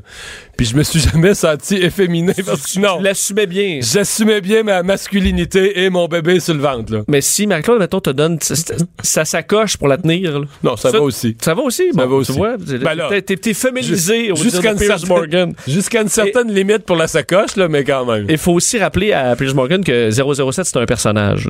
Puis 0.58 0.66
je 0.66 0.76
me 0.76 0.84
suis 0.84 1.00
jamais 1.14 1.34
senti 1.36 1.76
efféminé 1.78 2.34
parce 2.46 2.74
que 2.74 2.80
non. 2.80 3.00
L'assumais 3.00 3.46
bien. 3.48 3.80
J'assumais 3.82 4.42
bien 4.42 4.64
ma 4.64 4.84
masculinité 4.84 5.84
et 5.84 5.90
mon 5.90 6.08
bébé 6.08 6.40
sur 6.42 6.54
le 6.54 6.60
ventre, 6.60 6.94
là. 6.94 7.04
Mais 7.08 7.22
si 7.22 7.48
Marie-Claude, 7.48 7.80
mettons, 7.80 8.02
te 8.02 8.10
donne 8.10 8.38
sa- 8.42 8.56
sa 9.02 9.24
sacoche 9.26 9.78
pour 9.78 9.88
la 9.88 9.98
tenir, 9.98 10.40
là. 10.40 10.46
Non, 10.64 10.76
ça, 10.76 10.92
va 10.92 11.00
aussi. 11.02 11.38
Ça 11.42 11.54
va 11.54 11.62
aussi? 11.62 11.92
Ça 11.94 12.04
Bon, 12.04 12.10
va 12.10 12.16
aussi. 12.18 12.32
Tu 12.34 12.38
vois, 12.38 12.58
Ben 12.58 12.94
là, 12.96 13.22
t'es- 13.22 13.54
féminisé 13.54 14.32
au 14.32 14.36
Jusqu'à 14.48 14.72
une, 14.74 14.78
certaine- 14.78 15.08
Morgan. 15.08 15.54
jusqu'à 15.68 16.02
une 16.02 16.10
certaine 16.10 16.52
limite 16.54 16.80
pour 16.80 16.98
la 16.98 17.08
sacoche, 17.08 17.56
là, 17.56 17.68
mais 17.70 17.84
quand 17.86 18.06
même. 18.06 18.26
Il 18.30 18.38
faut 18.38 18.52
aussi 18.54 18.78
rappeler 18.80 19.14
à 19.14 19.36
Piers 19.36 19.54
Morgan 19.54 19.84
que 19.84 20.10
007, 20.12 20.66
c'est 20.66 20.78
un 20.78 20.86
personnage. 20.86 21.48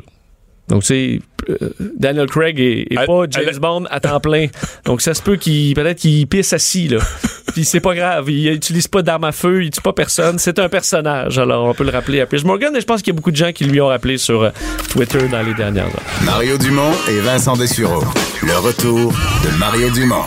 Donc, 0.68 0.84
c'est 0.84 1.20
Daniel 1.96 2.26
Craig 2.26 2.60
est, 2.60 2.80
est 2.80 2.86
Elle- 2.98 3.06
pas 3.06 3.24
James 3.30 3.58
Bond 3.60 3.84
à 3.90 4.00
temps 4.00 4.20
plein. 4.20 4.46
Donc, 4.84 5.00
ça 5.00 5.14
se 5.14 5.22
peut 5.22 5.36
qu'il 5.36 5.74
peut-être 5.74 5.98
qu'il 5.98 6.26
pisse 6.26 6.52
assis 6.52 6.88
là. 6.88 6.98
Puis 7.54 7.64
c'est 7.64 7.80
pas 7.80 7.94
grave, 7.94 8.28
il 8.30 8.52
utilise 8.52 8.86
pas 8.86 9.02
d'armes 9.02 9.24
à 9.24 9.32
feu, 9.32 9.64
il 9.64 9.70
tue 9.70 9.80
pas 9.80 9.92
personne, 9.94 10.38
c'est 10.38 10.58
un 10.58 10.68
personnage. 10.68 11.38
Alors, 11.38 11.64
on 11.64 11.74
peut 11.74 11.82
le 11.84 11.90
rappeler 11.90 12.20
à 12.20 12.26
Piers 12.26 12.44
Morgan 12.44 12.76
et 12.76 12.80
je 12.80 12.84
pense 12.86 13.00
qu'il 13.02 13.12
y 13.12 13.16
a 13.16 13.16
beaucoup 13.16 13.30
de 13.30 13.36
gens 13.36 13.52
qui 13.52 13.64
lui 13.64 13.80
ont 13.80 13.88
rappelé 13.88 14.18
sur 14.18 14.42
euh, 14.42 14.50
Twitter 14.90 15.26
dans 15.28 15.42
les 15.42 15.54
dernières 15.54 15.86
heures. 15.86 16.02
Mario 16.24 16.58
Dumont 16.58 16.92
et 17.08 17.18
Vincent 17.20 17.56
Dessureau. 17.56 18.04
Le 18.42 18.56
retour 18.58 19.12
de 19.44 19.58
Mario 19.58 19.90
Dumont. 19.90 20.24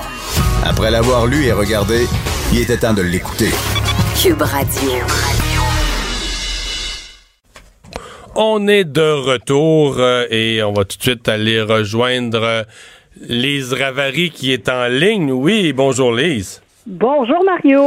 Après 0.66 0.92
l'avoir 0.92 1.28
lu 1.28 1.46
et 1.46 1.52
regardé, 1.54 2.08
il 2.52 2.60
était 2.60 2.78
temps 2.78 2.94
de 2.94 3.02
l'écouter. 3.04 3.50
Cube 4.22 4.42
Radio. 4.42 4.92
On 8.36 8.70
est 8.70 8.86
de 8.86 9.02
retour 9.02 9.96
euh, 10.00 10.26
et 10.30 10.64
on 10.64 10.72
va 10.72 10.86
tout 10.86 10.98
de 10.98 11.04
suite 11.04 11.28
aller 11.28 11.62
rejoindre 11.62 12.66
Lise 13.20 13.74
Ravary 13.74 14.30
qui 14.30 14.54
est 14.54 14.70
en 14.70 14.88
ligne. 14.88 15.34
Oui, 15.34 15.74
bonjour 15.74 16.14
Lise. 16.14 16.62
Bonjour 16.88 17.44
Mario. 17.46 17.80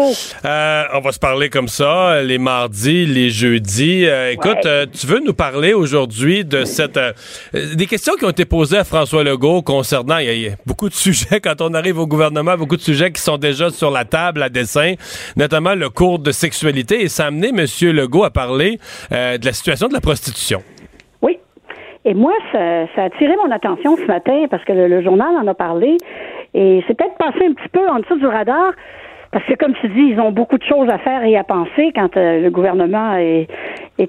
Euh, 0.45 0.83
on 0.95 1.01
va 1.01 1.11
se 1.11 1.19
parler 1.19 1.51
comme 1.51 1.67
ça, 1.67 2.23
les 2.23 2.39
mardis, 2.39 3.07
les 3.07 3.29
jeudis. 3.29 4.07
Euh, 4.07 4.31
écoute, 4.31 4.55
Ouais. 4.65 4.67
euh, 4.67 4.87
tu 4.87 5.09
veux 5.09 5.19
nous 5.19 5.35
parler 5.35 5.73
aujourd'hui 5.75 6.45
de 6.45 6.65
cette... 6.65 6.97
euh, 6.97 7.13
des 7.75 7.87
questions 7.87 8.15
qui 8.15 8.25
ont 8.25 8.31
été 8.31 8.45
posées 8.45 8.79
à 8.79 8.85
François 8.85 9.25
Legault 9.25 9.63
concernant... 9.63 10.19
Il 10.19 10.27
y, 10.27 10.29
a- 10.29 10.33
il 10.35 10.43
y 10.43 10.49
a 10.49 10.53
beaucoup 10.65 10.89
de 10.89 10.95
sujets, 11.07 11.41
quand 11.41 11.61
on 11.61 11.75
arrive 11.75 11.99
au 11.99 12.07
gouvernement, 12.07 12.57
beaucoup 12.57 12.77
de 12.77 12.83
sujets 12.83 13.11
qui 13.11 13.21
sont 13.21 13.37
déjà 13.37 13.71
sur 13.71 13.91
la 13.91 14.05
table 14.05 14.41
à 14.45 14.49
dessin, 14.49 14.95
notamment 15.37 15.75
le 15.75 15.91
cours 15.91 16.21
de 16.21 16.31
sexualité. 16.31 17.03
Et 17.03 17.09
ça 17.09 17.25
a 17.25 17.27
amené 17.29 17.49
M. 17.49 17.67
Legault 17.93 18.23
à 18.23 18.31
parler 18.31 18.79
euh, 19.11 19.39
de 19.39 19.45
la 19.45 19.53
situation 19.53 19.89
de 19.89 19.95
la 19.95 20.01
prostitution. 20.01 20.63
Oui. 21.21 21.39
Et 22.05 22.15
moi, 22.15 22.33
ça, 22.53 22.59
ça 22.95 23.03
a 23.03 23.05
attiré 23.07 23.33
mon 23.45 23.51
attention 23.51 23.97
ce 23.97 24.05
matin 24.05 24.45
parce 24.51 24.63
que 24.65 24.73
le, 24.73 24.87
le 24.87 25.03
journal 25.03 25.35
en 25.43 25.47
a 25.49 25.55
parlé. 25.55 25.97
Et 26.55 26.83
c'est 26.87 26.95
peut-être 26.97 27.17
passé 27.17 27.47
un 27.47 27.53
petit 27.53 27.69
peu 27.69 27.89
en 27.89 27.99
dessous 27.99 28.17
du 28.17 28.27
radar. 28.27 28.73
Parce 29.35 29.45
que, 29.47 29.55
comme 29.55 29.75
tu 29.81 29.89
dis, 29.89 30.13
ils 30.13 30.21
ont 30.21 30.31
beaucoup 30.31 30.59
de 30.59 30.63
choses 30.63 30.89
à 30.89 30.99
faire 30.99 31.25
et 31.25 31.37
à 31.37 31.43
penser 31.43 31.91
quand 31.93 32.17
euh, 32.17 32.41
le 32.41 32.51
gouvernement 32.51 33.17
est, 33.17 33.49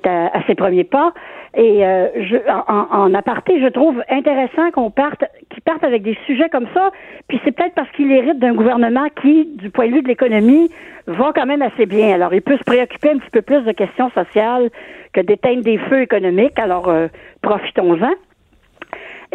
à 0.05 0.43
ses 0.45 0.53
premiers 0.53 0.83
pas. 0.83 1.13
Et 1.55 1.83
euh, 1.83 2.09
je, 2.15 2.35
en, 2.47 3.01
en 3.01 3.13
aparté, 3.15 3.59
je 3.59 3.67
trouve 3.69 4.03
intéressant 4.07 4.69
qu'on 4.71 4.91
parte, 4.91 5.23
qu'ils 5.49 5.63
partent 5.63 5.83
avec 5.83 6.03
des 6.03 6.15
sujets 6.27 6.47
comme 6.49 6.67
ça. 6.75 6.91
Puis 7.27 7.41
c'est 7.43 7.51
peut-être 7.51 7.73
parce 7.73 7.89
qu'il 7.93 8.11
hérite 8.11 8.37
d'un 8.37 8.53
gouvernement 8.53 9.07
qui, 9.19 9.45
du 9.55 9.71
point 9.71 9.87
de 9.87 9.93
vue 9.93 10.01
de 10.03 10.07
l'économie, 10.07 10.69
va 11.07 11.31
quand 11.33 11.47
même 11.47 11.63
assez 11.63 11.87
bien. 11.87 12.13
Alors, 12.13 12.31
il 12.35 12.43
peut 12.43 12.57
se 12.57 12.63
préoccuper 12.63 13.09
un 13.09 13.17
petit 13.17 13.31
peu 13.31 13.41
plus 13.41 13.63
de 13.63 13.71
questions 13.71 14.11
sociales 14.11 14.69
que 15.11 15.21
d'éteindre 15.21 15.63
des 15.63 15.79
feux 15.79 16.01
économiques. 16.01 16.59
Alors, 16.59 16.87
euh, 16.89 17.07
profitons-en. 17.41 18.13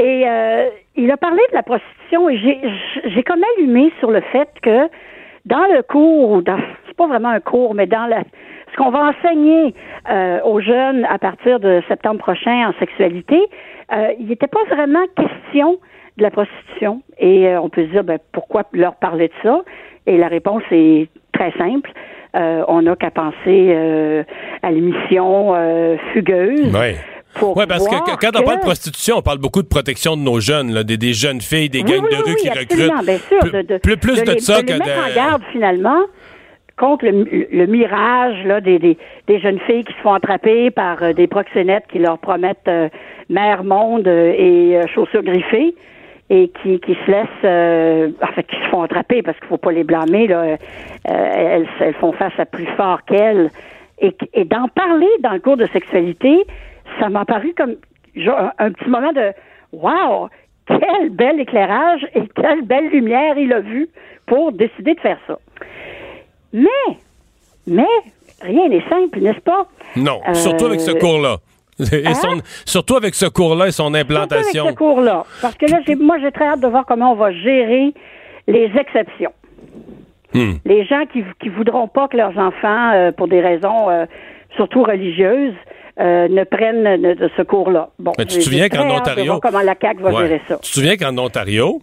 Et 0.00 0.24
euh, 0.26 0.70
il 0.96 1.10
a 1.10 1.18
parlé 1.18 1.42
de 1.50 1.54
la 1.54 1.62
prostitution 1.62 2.30
et 2.30 2.38
j'ai, 2.38 3.22
comme 3.22 3.42
allumé 3.56 3.92
sur 3.98 4.10
le 4.10 4.22
fait 4.32 4.48
que 4.62 4.88
dans 5.44 5.66
le 5.74 5.82
cours, 5.82 6.42
c'est 6.86 6.96
pas 6.96 7.06
vraiment 7.06 7.28
un 7.28 7.40
cours, 7.40 7.74
mais 7.74 7.86
dans 7.86 8.06
la, 8.06 8.22
ce 8.72 8.76
qu'on 8.78 8.90
va 8.90 9.10
enseigner 9.10 9.74
euh, 10.10 10.40
aux 10.44 10.60
jeunes 10.60 11.04
à 11.04 11.18
partir 11.18 11.60
de 11.60 11.82
septembre 11.86 12.18
prochain 12.18 12.70
en 12.70 12.72
sexualité, 12.78 13.38
euh, 13.92 14.12
il 14.18 14.28
n'était 14.28 14.46
pas 14.46 14.64
vraiment 14.70 15.04
question 15.14 15.78
de 16.16 16.22
la 16.22 16.30
prostitution. 16.30 17.02
Et 17.18 17.54
on 17.58 17.68
peut 17.68 17.82
se 17.82 17.90
dire, 17.90 18.04
ben, 18.04 18.18
pourquoi 18.32 18.62
leur 18.72 18.94
parler 18.94 19.28
de 19.28 19.34
ça? 19.42 19.60
Et 20.06 20.16
la 20.16 20.28
réponse 20.28 20.62
est 20.70 21.08
très 21.32 21.52
simple. 21.58 21.92
On 22.32 22.82
n'a 22.82 22.96
qu'à 22.96 23.10
penser 23.10 24.24
à 24.62 24.70
l'émission 24.70 25.54
Fugueuse. 26.12 26.72
Oui, 27.40 27.64
parce 27.68 27.86
que 27.86 27.94
quand 28.20 28.40
on 28.40 28.42
parle 28.44 28.56
de 28.58 28.62
prostitution, 28.62 29.16
on 29.18 29.22
parle 29.22 29.38
beaucoup 29.38 29.62
de 29.62 29.68
protection 29.68 30.16
de 30.16 30.22
nos 30.22 30.40
jeunes, 30.40 30.72
là, 30.72 30.82
des, 30.84 30.96
des 30.96 31.12
jeunes 31.12 31.40
filles, 31.40 31.70
des 31.70 31.82
gangs 31.82 32.02
oui, 32.02 32.10
de 32.10 32.16
rue 32.22 32.34
oui, 32.34 32.36
qui 32.36 32.48
recrutent. 32.50 33.04
bien 33.06 33.18
sûr, 33.18 33.38
plus, 33.38 33.62
de, 33.64 33.78
plus, 33.78 33.96
plus 33.96 34.22
de, 34.24 34.38
ça 34.40 34.62
de 34.62 34.66
que 34.66 34.72
les 34.72 34.78
de. 34.78 35.10
en 35.12 35.14
garde 35.14 35.42
finalement 35.52 36.02
contre 36.76 37.04
le, 37.06 37.24
le 37.52 37.66
mirage 37.66 38.44
là, 38.46 38.60
des, 38.60 38.78
des, 38.78 38.96
des 39.26 39.38
jeunes 39.38 39.60
filles 39.60 39.84
qui 39.84 39.92
se 39.92 39.98
font 39.98 40.14
attraper 40.14 40.70
par 40.70 41.02
euh, 41.02 41.12
des 41.12 41.26
proxénètes 41.26 41.84
qui 41.92 41.98
leur 41.98 42.18
promettent 42.18 42.68
euh, 42.68 42.88
mer, 43.28 43.64
monde 43.64 44.08
euh, 44.08 44.32
et 44.36 44.76
euh, 44.78 44.86
chaussures 44.94 45.22
griffées 45.22 45.74
et 46.30 46.50
qui, 46.62 46.80
qui 46.80 46.94
se 47.06 47.10
laissent, 47.10 47.26
euh, 47.44 48.10
en 48.22 48.32
fait, 48.32 48.44
qui 48.44 48.56
se 48.56 48.68
font 48.70 48.82
attraper 48.82 49.20
parce 49.22 49.38
qu'il 49.38 49.48
faut 49.48 49.56
pas 49.58 49.72
les 49.72 49.84
blâmer. 49.84 50.26
Là, 50.26 50.56
Euh, 51.08 51.32
elles, 51.34 51.66
elles 51.80 51.94
font 51.94 52.12
face 52.12 52.34
à 52.38 52.44
plus 52.44 52.66
fort 52.76 53.00
qu'elles. 53.06 53.50
Et, 54.02 54.14
et 54.34 54.44
d'en 54.44 54.68
parler 54.68 55.08
dans 55.22 55.32
le 55.32 55.40
cours 55.40 55.56
de 55.56 55.66
sexualité, 55.72 56.44
ça 56.98 57.08
m'a 57.08 57.24
paru 57.24 57.54
comme 57.56 57.76
genre, 58.16 58.50
un, 58.58 58.72
petit 58.72 58.88
moment 58.88 59.12
de 59.12 59.32
Wow! 59.72 60.28
Quel 60.66 61.10
bel 61.10 61.40
éclairage 61.40 62.06
et 62.14 62.22
quelle 62.34 62.62
belle 62.62 62.88
lumière 62.90 63.36
il 63.38 63.52
a 63.52 63.60
vu 63.60 63.88
pour 64.26 64.52
décider 64.52 64.94
de 64.94 65.00
faire 65.00 65.18
ça. 65.26 65.38
Mais, 66.52 66.68
mais, 67.66 67.86
rien 68.40 68.68
n'est 68.68 68.84
simple, 68.88 69.20
n'est-ce 69.20 69.40
pas? 69.40 69.66
Non, 69.96 70.20
Euh, 70.28 70.34
surtout 70.34 70.66
avec 70.66 70.80
ce 70.80 70.92
cours-là. 70.92 71.36
Et 71.92 72.06
Hein? 72.06 72.14
son- 72.14 72.40
surtout 72.66 72.96
avec 72.96 73.14
ce 73.14 73.26
cours-là 73.26 73.68
et 73.68 73.70
son 73.70 73.84
Surtout 73.84 73.98
implantation. 73.98 74.64
avec 74.64 74.74
ce 74.74 74.78
cours-là. 74.78 75.24
Parce 75.40 75.54
que 75.56 75.66
là, 75.66 75.78
j'ai, 75.86 75.94
moi, 75.96 76.18
j'ai 76.20 76.30
très 76.30 76.46
hâte 76.46 76.60
de 76.60 76.66
voir 76.68 76.84
comment 76.86 77.12
on 77.12 77.16
va 77.16 77.32
gérer 77.32 77.94
les 78.46 78.70
exceptions. 78.78 79.32
Hmm. 80.34 80.52
Les 80.64 80.84
gens 80.84 81.06
qui 81.12 81.24
qui 81.40 81.48
voudront 81.48 81.88
pas 81.88 82.06
que 82.06 82.16
leurs 82.16 82.36
enfants, 82.38 82.92
euh, 82.92 83.10
pour 83.12 83.26
des 83.28 83.40
raisons 83.40 83.88
euh, 83.90 84.04
surtout 84.56 84.82
religieuses, 84.84 85.54
euh, 85.98 86.28
ne 86.28 86.44
prennent 86.44 87.00
de, 87.02 87.14
de 87.14 87.30
ce 87.36 87.42
cours-là. 87.42 87.90
Bon, 87.98 88.12
Mais 88.18 88.26
tu 88.26 88.38
te 88.38 88.42
souviens 88.44 88.68
qu'en 88.68 88.88
Ontario- 88.90 89.40
comment 89.40 89.60
la 89.60 89.74
CAQ 89.80 90.02
va 90.02 90.10
Ouais. 90.12 90.26
gérer 90.26 90.40
ça. 90.48 90.56
Tu 90.62 90.70
te 90.70 90.74
souviens 90.74 90.96
qu'en 90.96 91.16
Ontario, 91.18 91.82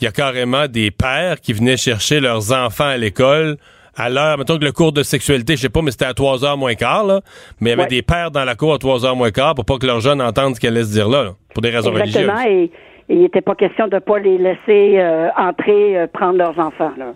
il 0.00 0.04
y 0.04 0.06
a 0.06 0.10
carrément 0.12 0.66
des 0.68 0.90
pères 0.90 1.40
qui 1.40 1.52
venaient 1.52 1.76
chercher 1.76 2.20
leurs 2.20 2.52
enfants 2.52 2.88
à 2.88 2.96
l'école 2.96 3.56
à 3.94 4.08
l'heure, 4.08 4.38
mettons 4.38 4.58
que 4.58 4.64
le 4.64 4.72
cours 4.72 4.92
de 4.92 5.02
sexualité, 5.02 5.54
je 5.54 5.60
sais 5.60 5.68
pas, 5.68 5.82
mais 5.82 5.90
c'était 5.90 6.06
à 6.06 6.14
3 6.14 6.46
heures 6.46 6.56
moins 6.56 6.74
quart, 6.74 7.04
là. 7.04 7.20
Mais 7.60 7.68
il 7.68 7.72
y 7.72 7.74
avait 7.74 7.82
Ouais. 7.82 7.88
des 7.88 8.00
pères 8.00 8.30
dans 8.30 8.44
la 8.44 8.54
cour 8.54 8.72
à 8.72 8.78
3 8.78 9.04
heures 9.04 9.14
moins 9.16 9.30
quart 9.30 9.54
pour 9.54 9.66
pas 9.66 9.76
que 9.76 9.84
leurs 9.86 10.00
jeunes 10.00 10.22
entendent 10.22 10.54
ce 10.54 10.60
qu'elle 10.60 10.72
laisse 10.72 10.90
dire 10.92 11.10
là, 11.10 11.24
là, 11.24 11.30
pour 11.52 11.60
des 11.60 11.68
raisons 11.68 11.94
Exactement. 11.94 12.32
religieuses. 12.34 12.70
Et 12.70 12.70
et 13.08 13.14
il 13.16 13.20
n'était 13.22 13.42
pas 13.42 13.54
question 13.56 13.88
de 13.88 13.98
pas 13.98 14.18
les 14.20 14.38
laisser 14.38 14.98
euh, 14.98 15.28
entrer, 15.36 15.98
euh, 15.98 16.06
prendre 16.06 16.38
leurs 16.38 16.58
enfants. 16.58 16.92
Là. 16.96 17.12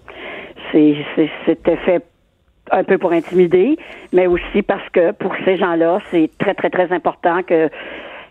C'est- 0.70 0.96
c'était 1.46 1.76
fait 1.86 2.02
un 2.70 2.84
peu 2.84 2.98
pour 2.98 3.12
intimider, 3.12 3.76
mais 4.12 4.26
aussi 4.26 4.62
parce 4.62 4.88
que 4.90 5.12
pour 5.12 5.34
ces 5.44 5.56
gens-là, 5.56 5.98
c'est 6.10 6.30
très, 6.38 6.54
très, 6.54 6.70
très 6.70 6.92
important 6.92 7.42
que 7.42 7.68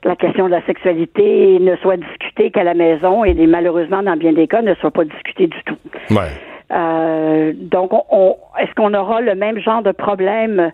la 0.03 0.15
question 0.15 0.45
de 0.45 0.51
la 0.51 0.61
sexualité 0.65 1.57
ne 1.59 1.75
soit 1.77 1.97
discutée 1.97 2.51
qu'à 2.51 2.63
la 2.63 2.73
maison 2.75 3.23
et 3.25 3.33
malheureusement, 3.47 4.03
dans 4.03 4.15
bien 4.17 4.33
des 4.33 4.47
cas, 4.47 4.61
ne 4.61 4.75
soit 4.75 4.91
pas 4.91 5.03
discutée 5.03 5.47
du 5.47 5.63
tout. 5.65 5.77
Ouais. 6.11 6.29
Euh, 6.71 7.53
donc, 7.55 7.93
on, 7.93 8.03
on- 8.11 8.35
est-ce 8.59 8.73
qu'on 8.75 8.93
aura 8.93 9.21
le 9.21 9.35
même 9.35 9.59
genre 9.59 9.81
de 9.83 9.91
problème 9.91 10.71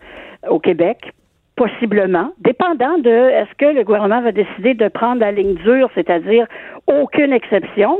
au 0.49 0.59
Québec? 0.59 1.11
Possiblement, 1.55 2.31
dépendant 2.39 2.97
de 2.97 3.09
est-ce 3.09 3.53
que 3.57 3.65
le 3.73 3.83
gouvernement 3.83 4.21
va 4.21 4.31
décider 4.31 4.73
de 4.73 4.87
prendre 4.87 5.19
la 5.21 5.31
ligne 5.31 5.55
dure, 5.55 5.89
c'est-à-dire 5.93 6.47
aucune 6.87 7.33
exception, 7.33 7.97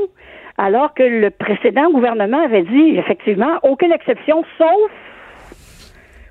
alors 0.58 0.94
que 0.94 1.02
le 1.02 1.30
précédent 1.30 1.90
gouvernement 1.92 2.42
avait 2.44 2.62
dit 2.62 2.96
effectivement 2.98 3.58
aucune 3.62 3.92
exception 3.92 4.42
sauf 4.58 4.90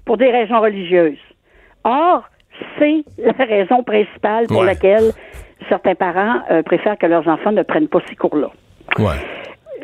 pour 0.06 0.18
des 0.18 0.30
raisons 0.32 0.60
religieuses. 0.60 1.18
Or, 1.84 2.24
c'est 2.78 3.04
la 3.18 3.46
raison 3.46 3.84
principale 3.84 4.48
pour 4.48 4.60
Ouais. 4.60 4.66
laquelle 4.66 5.12
certains 5.70 5.96
parents 5.96 6.42
euh, 6.52 6.62
préfèrent 6.64 6.98
que 6.98 7.06
leurs 7.08 7.28
enfants 7.28 7.52
ne 7.52 7.64
prennent 7.64 7.88
pas 7.88 8.00
ces 8.10 8.16
cours-là. 8.16 8.50
Ouais. 9.00 9.16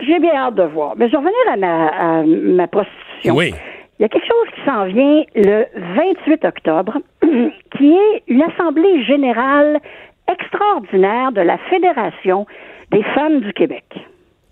J'ai 0.05 0.19
bien 0.19 0.35
hâte 0.35 0.55
de 0.55 0.63
voir. 0.63 0.93
Mais 0.97 1.07
je 1.07 1.11
vais 1.11 1.17
revenir 1.17 1.51
à 1.51 1.57
ma, 1.57 1.87
à 1.87 2.23
ma 2.23 2.67
prostitution. 2.67 3.35
Oui. 3.35 3.53
Il 3.99 4.03
y 4.03 4.05
a 4.05 4.09
quelque 4.09 4.27
chose 4.27 4.47
qui 4.55 4.61
s'en 4.69 4.85
vient 4.85 5.23
le 5.33 5.65
28 5.95 6.45
octobre, 6.45 6.97
qui 7.77 7.93
est 7.95 8.23
une 8.27 8.43
assemblée 8.43 9.03
générale 9.05 9.79
extraordinaire 10.31 11.31
de 11.31 11.41
la 11.41 11.57
Fédération 11.69 12.45
des 12.91 13.01
femmes 13.15 13.39
du 13.41 13.53
Québec. 13.53 13.85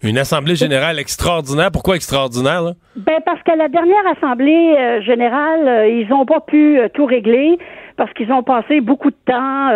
Une 0.06 0.18
assemblée 0.20 0.56
générale 0.56 1.00
extraordinaire. 1.00 1.70
Pourquoi 1.72 1.96
extraordinaire, 1.96 2.62
là? 2.62 2.72
Ben 2.96 3.20
parce 3.26 3.42
qu'à 3.44 3.56
la 3.56 3.68
dernière 3.70 4.06
assemblée 4.16 4.76
euh, 4.78 5.02
générale, 5.02 5.68
euh, 5.68 5.88
ils 5.88 6.08
n'ont 6.10 6.26
pas 6.26 6.40
pu 6.42 6.78
euh, 6.80 6.88
tout 6.94 7.06
régler 7.06 7.58
parce 7.98 8.14
qu'ils 8.14 8.32
ont 8.32 8.44
passé 8.44 8.82
beaucoup 8.82 9.10
de 9.10 9.16
temps 9.26 9.70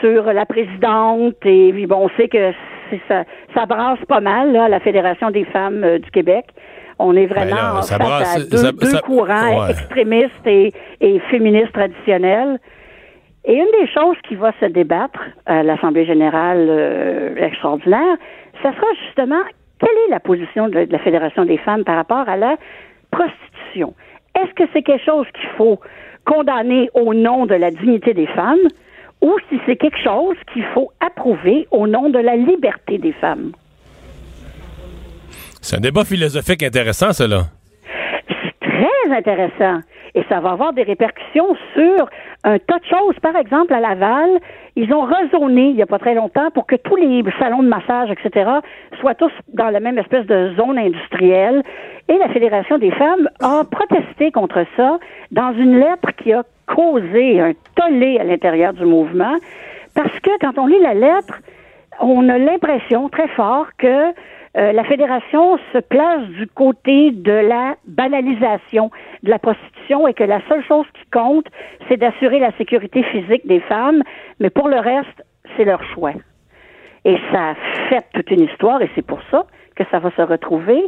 sur 0.00 0.32
la 0.32 0.46
présidente 0.46 1.34
et 1.44 1.72
puis 1.72 1.86
bon, 1.86 2.06
on 2.06 2.08
sait 2.16 2.28
que 2.28 2.52
ça, 3.08 3.24
ça 3.54 3.66
brasse 3.66 3.98
pas 4.08 4.20
mal 4.20 4.52
là, 4.52 4.64
à 4.64 4.68
la 4.68 4.78
Fédération 4.80 5.30
des 5.30 5.44
femmes 5.46 5.98
du 5.98 6.10
Québec. 6.12 6.46
On 7.00 7.16
est 7.16 7.26
vraiment 7.26 7.50
Ben 7.56 7.74
là, 7.74 7.82
ça 7.82 7.98
face 7.98 8.06
brasse- 8.08 8.36
à 8.36 8.48
deux, 8.48 8.56
ça- 8.56 8.72
deux 8.72 8.86
ça- 8.86 9.00
courants 9.00 9.64
ouais. 9.64 9.70
extrémistes 9.72 10.46
et, 10.46 10.72
et 11.00 11.18
féministes 11.30 11.72
traditionnels. 11.72 12.58
Et 13.44 13.54
une 13.54 13.70
des 13.80 13.88
choses 13.92 14.16
qui 14.28 14.36
va 14.36 14.52
se 14.60 14.66
débattre 14.66 15.18
à 15.46 15.64
l'Assemblée 15.64 16.06
générale 16.06 17.34
extraordinaire, 17.38 18.16
ça 18.62 18.72
sera 18.74 18.86
justement 19.06 19.42
quelle 19.78 19.96
est 20.06 20.10
la 20.10 20.20
position 20.20 20.68
de, 20.68 20.86
la 20.88 20.98
Fédération 20.98 21.44
des 21.44 21.58
femmes 21.58 21.84
par 21.84 21.96
rapport 21.96 22.28
à 22.28 22.36
la 22.36 22.56
prostitution? 23.10 23.94
Est-ce 24.34 24.52
que 24.54 24.64
c'est 24.72 24.82
quelque 24.82 25.04
chose 25.04 25.26
qu'il 25.34 25.48
faut 25.56 25.80
condamner 26.24 26.88
au 26.94 27.14
nom 27.14 27.46
de 27.46 27.54
la 27.54 27.70
dignité 27.70 28.14
des 28.14 28.26
femmes 28.28 28.68
ou 29.20 29.36
si 29.48 29.60
c'est 29.66 29.76
quelque 29.76 29.98
chose 29.98 30.36
qu'il 30.52 30.64
faut 30.74 30.90
approuver 31.00 31.66
au 31.70 31.86
nom 31.86 32.10
de 32.10 32.18
la 32.18 32.36
liberté 32.36 32.98
des 32.98 33.12
femmes? 33.12 33.52
C'est 35.60 35.76
un 35.76 35.80
débat 35.80 36.04
philosophique 36.04 36.62
intéressant, 36.62 37.12
ça, 37.12 37.26
là. 37.26 37.42
très 38.60 39.16
intéressant. 39.16 39.80
Et 40.14 40.22
ça 40.28 40.40
va 40.40 40.50
avoir 40.50 40.72
des 40.72 40.82
répercussions 40.82 41.56
sur 41.74 42.08
un 42.44 42.58
tas 42.58 42.78
de 42.78 42.84
choses. 42.84 43.18
Par 43.22 43.36
exemple, 43.36 43.72
à 43.72 43.80
Laval, 43.80 44.40
ils 44.76 44.92
ont 44.92 45.02
raisonné 45.02 45.68
il 45.68 45.76
n'y 45.76 45.82
a 45.82 45.86
pas 45.86 45.98
très 45.98 46.14
longtemps 46.14 46.50
pour 46.50 46.66
que 46.66 46.76
tous 46.76 46.96
les 46.96 47.24
salons 47.38 47.62
de 47.62 47.68
massage, 47.68 48.10
etc., 48.10 48.50
soient 49.00 49.14
tous 49.14 49.32
dans 49.48 49.70
la 49.70 49.80
même 49.80 49.98
espèce 49.98 50.26
de 50.26 50.52
zone 50.56 50.78
industrielle. 50.78 51.62
Et 52.08 52.18
la 52.18 52.28
Fédération 52.28 52.78
des 52.78 52.90
femmes 52.90 53.28
a 53.40 53.64
protesté 53.64 54.30
contre 54.32 54.64
ça 54.76 54.98
dans 55.30 55.52
une 55.52 55.78
lettre 55.78 56.12
qui 56.16 56.32
a 56.32 56.42
causé 56.66 57.40
un 57.40 57.52
tollé 57.74 58.18
à 58.18 58.24
l'intérieur 58.24 58.72
du 58.74 58.84
mouvement. 58.84 59.36
Parce 59.94 60.18
que 60.20 60.30
quand 60.40 60.58
on 60.58 60.66
lit 60.66 60.80
la 60.80 60.94
lettre, 60.94 61.40
on 62.00 62.28
a 62.28 62.38
l'impression 62.38 63.08
très 63.08 63.28
fort 63.28 63.66
que 63.78 64.12
euh, 64.54 64.72
la 64.72 64.84
fédération 64.84 65.58
se 65.72 65.78
place 65.78 66.26
du 66.38 66.46
côté 66.46 67.10
de 67.10 67.32
la 67.32 67.76
banalisation 67.86 68.90
de 69.22 69.30
la 69.30 69.38
prostitution 69.38 70.06
et 70.08 70.14
que 70.14 70.24
la 70.24 70.40
seule 70.48 70.64
chose 70.64 70.86
qui 70.94 71.10
compte, 71.10 71.46
c'est 71.88 71.96
d'assurer 71.96 72.38
la 72.38 72.52
sécurité 72.56 73.02
physique 73.04 73.46
des 73.46 73.60
femmes, 73.60 74.02
mais 74.40 74.50
pour 74.50 74.68
le 74.68 74.78
reste, 74.78 75.24
c'est 75.56 75.64
leur 75.64 75.82
choix. 75.94 76.12
Et 77.04 77.16
ça 77.32 77.54
fait 77.88 78.04
toute 78.14 78.30
une 78.30 78.42
histoire 78.42 78.80
et 78.82 78.90
c'est 78.94 79.06
pour 79.06 79.20
ça 79.30 79.46
que 79.74 79.84
ça 79.90 79.98
va 79.98 80.10
se 80.12 80.22
retrouver 80.22 80.82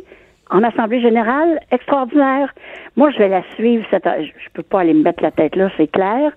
en 0.51 0.63
Assemblée 0.63 1.01
générale 1.01 1.61
extraordinaire. 1.71 2.53
Moi, 2.97 3.11
je 3.11 3.19
vais 3.19 3.29
la 3.29 3.43
suivre. 3.55 3.85
Cette... 3.91 4.07
Je 4.07 4.51
peux 4.53 4.63
pas 4.63 4.81
aller 4.81 4.95
me 4.95 5.03
mettre 5.03 5.23
la 5.23 5.31
tête 5.31 5.57
là, 5.57 5.71
c'est 5.77 5.91
clair, 5.91 6.33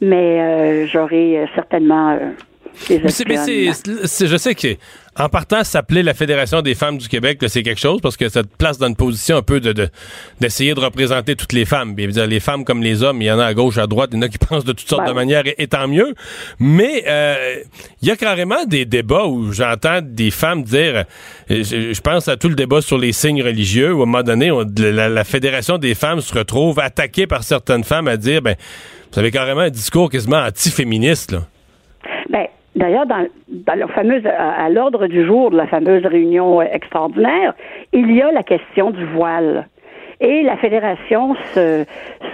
mais 0.00 0.40
euh, 0.40 0.86
j'aurai 0.86 1.38
euh, 1.38 1.46
certainement 1.54 2.10
euh, 2.10 2.30
Mais 2.90 3.08
c'est- 3.10 3.24
mais 3.26 3.72
c'est- 4.04 4.26
je 4.26 4.36
sais 4.36 4.54
que 4.54 4.76
en 5.18 5.30
partant 5.30 5.64
s'appeler 5.64 6.02
la 6.02 6.12
Fédération 6.12 6.60
des 6.60 6.74
femmes 6.74 6.98
du 6.98 7.08
Québec, 7.08 7.40
là, 7.40 7.48
c'est 7.48 7.62
quelque 7.62 7.80
chose 7.80 8.00
parce 8.02 8.18
que 8.18 8.28
ça 8.28 8.42
te 8.42 8.48
place 8.58 8.76
dans 8.76 8.86
une 8.88 8.96
position 8.96 9.38
un 9.38 9.42
peu 9.42 9.60
de 9.60 9.72
de- 9.72 9.88
d'essayer 10.40 10.74
de, 10.74 10.80
représenter 10.80 11.36
toutes 11.36 11.54
les 11.54 11.64
femmes. 11.64 11.94
Bien, 11.94 12.06
dire, 12.08 12.26
les 12.26 12.38
femmes 12.38 12.64
comme 12.66 12.82
les 12.82 13.02
hommes, 13.02 13.22
il 13.22 13.24
y 13.24 13.30
en 13.30 13.38
a 13.38 13.46
à 13.46 13.54
gauche, 13.54 13.78
à 13.78 13.86
droite, 13.86 14.10
il 14.12 14.16
y 14.16 14.18
en 14.18 14.22
a 14.22 14.28
qui 14.28 14.36
pensent 14.46 14.64
de 14.64 14.72
toutes 14.72 14.88
sortes 14.88 15.02
Ben 15.02 15.06
de 15.06 15.10
oui. 15.12 15.16
manières 15.16 15.46
et, 15.46 15.54
et 15.58 15.66
tant 15.68 15.88
mieux. 15.88 16.14
Mais 16.58 17.04
euh, 17.08 17.56
il 18.02 18.08
y 18.08 18.10
a 18.10 18.16
carrément 18.16 18.64
des 18.66 18.84
débats 18.84 19.24
où 19.24 19.52
j'entends 19.52 20.00
des 20.02 20.30
femmes 20.30 20.62
dire, 20.62 21.04
euh, 21.50 21.64
je, 21.64 21.94
je 21.94 22.00
pense 22.02 22.28
à 22.28 22.36
tout 22.36 22.48
le 22.50 22.54
débat 22.56 22.82
sur 22.82 22.98
les 22.98 23.12
signes 23.12 23.42
religieux 23.42 23.92
où 23.94 24.00
à 24.00 24.02
un 24.02 24.06
moment 24.06 24.22
donné, 24.22 24.50
on- 24.50 24.66
la, 24.78 25.08
la 25.08 25.24
Fédération 25.24 25.78
des 25.78 25.94
femmes 25.94 26.20
se 26.20 26.34
retrouve 26.34 26.78
attaquée 26.78 27.26
par 27.26 27.42
certaines 27.42 27.84
femmes 27.84 28.08
à 28.08 28.18
dire, 28.18 28.42
ben, 28.42 28.54
vous 29.12 29.18
avez 29.18 29.30
carrément 29.30 29.62
un 29.62 29.70
discours 29.70 30.10
quasiment 30.10 30.42
anti-féministe 30.44 31.32
là. 31.32 31.46
D'ailleurs, 32.76 33.06
dans, 33.06 33.26
dans 33.48 33.74
la 33.74 33.88
fameuse, 33.88 34.24
à, 34.26 34.64
à 34.64 34.68
l'ordre 34.68 35.06
du 35.06 35.24
jour 35.26 35.50
de 35.50 35.56
la 35.56 35.66
fameuse 35.66 36.04
réunion 36.06 36.60
euh, 36.60 36.64
extraordinaire, 36.70 37.54
il 37.92 38.14
y 38.14 38.20
a 38.22 38.30
la 38.30 38.42
question 38.42 38.90
du 38.90 39.04
voile. 39.06 39.66
Et 40.20 40.42
la 40.42 40.56
fédération 40.58 41.34
se, 41.54 41.84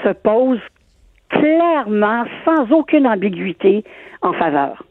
se 0.04 0.08
pose 0.12 0.58
clairement, 1.28 2.24
sans 2.44 2.70
aucune 2.72 3.06
ambiguïté, 3.06 3.84
en 4.20 4.32
faveur. 4.32 4.84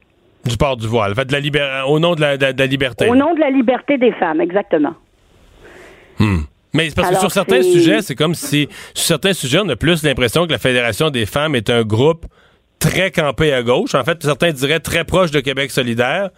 Du 0.45 0.57
port 0.57 0.75
du 0.77 0.87
voile. 0.87 1.13
Fait, 1.15 1.25
de 1.25 1.33
la 1.33 1.39
libé- 1.39 1.83
au 1.87 1.99
nom 1.99 2.15
de 2.15 2.21
la, 2.21 2.37
de- 2.37 2.51
de 2.51 2.59
la 2.59 2.65
liberté. 2.65 3.07
Au 3.07 3.15
nom 3.15 3.33
de 3.35 3.39
la 3.39 3.49
liberté 3.49 3.97
des 3.97 4.11
femmes, 4.13 4.41
exactement. 4.41 4.93
Hmm. 6.19 6.39
Mais 6.73 6.89
c'est 6.89 6.95
parce 6.95 7.09
que 7.11 7.15
sur 7.19 7.31
certains 7.31 7.61
c'est- 7.61 7.71
sujets, 7.71 8.01
c'est 8.01 8.15
comme 8.15 8.33
si, 8.33 8.67
sur 8.93 9.05
certains 9.05 9.33
sujets, 9.33 9.59
on 9.63 9.69
a 9.69 9.75
plus 9.75 10.03
l'impression 10.03 10.45
que 10.47 10.51
la 10.51 10.57
Fédération 10.57 11.09
des 11.09 11.25
femmes 11.25 11.55
est 11.55 11.69
un 11.69 11.83
groupe 11.83 12.25
très 12.81 13.11
campé 13.11 13.53
à 13.53 13.61
gauche. 13.61 13.95
En 13.95 14.03
fait, 14.03 14.21
certains 14.21 14.51
diraient 14.51 14.79
très 14.79 15.05
proche 15.05 15.31
de 15.31 15.39
Québec 15.39 15.71
solidaire, 15.71 16.31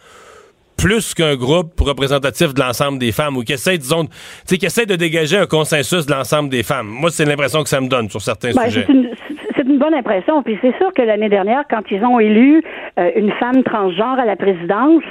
plus 0.78 1.14
qu'un 1.14 1.36
groupe 1.36 1.80
représentatif 1.80 2.54
de 2.54 2.60
l'ensemble 2.60 3.00
des 3.00 3.12
femmes 3.12 3.38
ou 3.38 3.44
qui 3.44 3.54
essaie, 3.54 3.78
disons, 3.78 4.06
tu 4.06 4.12
sais, 4.46 4.58
qui 4.58 4.66
essaie 4.66 4.86
de 4.86 4.96
dégager 4.96 5.38
un 5.38 5.46
consensus 5.46 6.06
de 6.06 6.12
l'ensemble 6.12 6.50
des 6.50 6.64
femmes. 6.64 6.88
Moi, 6.88 7.10
c'est 7.10 7.26
l'impression 7.26 7.64
que 7.64 7.70
ça 7.70 7.80
me 7.80 7.88
donne 7.88 8.10
sur 8.10 8.22
certains 8.22 8.52
Ben, 8.52 8.66
sujets. 8.66 8.84
c'est 8.86 8.94
une, 8.94 9.10
c'est 9.56 9.64
une 9.64 9.80
bonne 9.80 9.94
impression. 9.94 10.44
Puis 10.44 10.58
c'est 10.62 10.76
sûr 10.78 10.92
que 10.94 11.02
l'année 11.02 11.30
dernière, 11.30 11.64
quand 11.70 11.84
ils 11.90 12.04
ont 12.04 12.20
élu 12.20 12.62
euh, 13.00 13.12
une 13.16 13.32
femme 13.34 13.64
transgenre 13.64 14.20
à 14.20 14.26
la 14.26 14.36
présidence, 14.36 15.04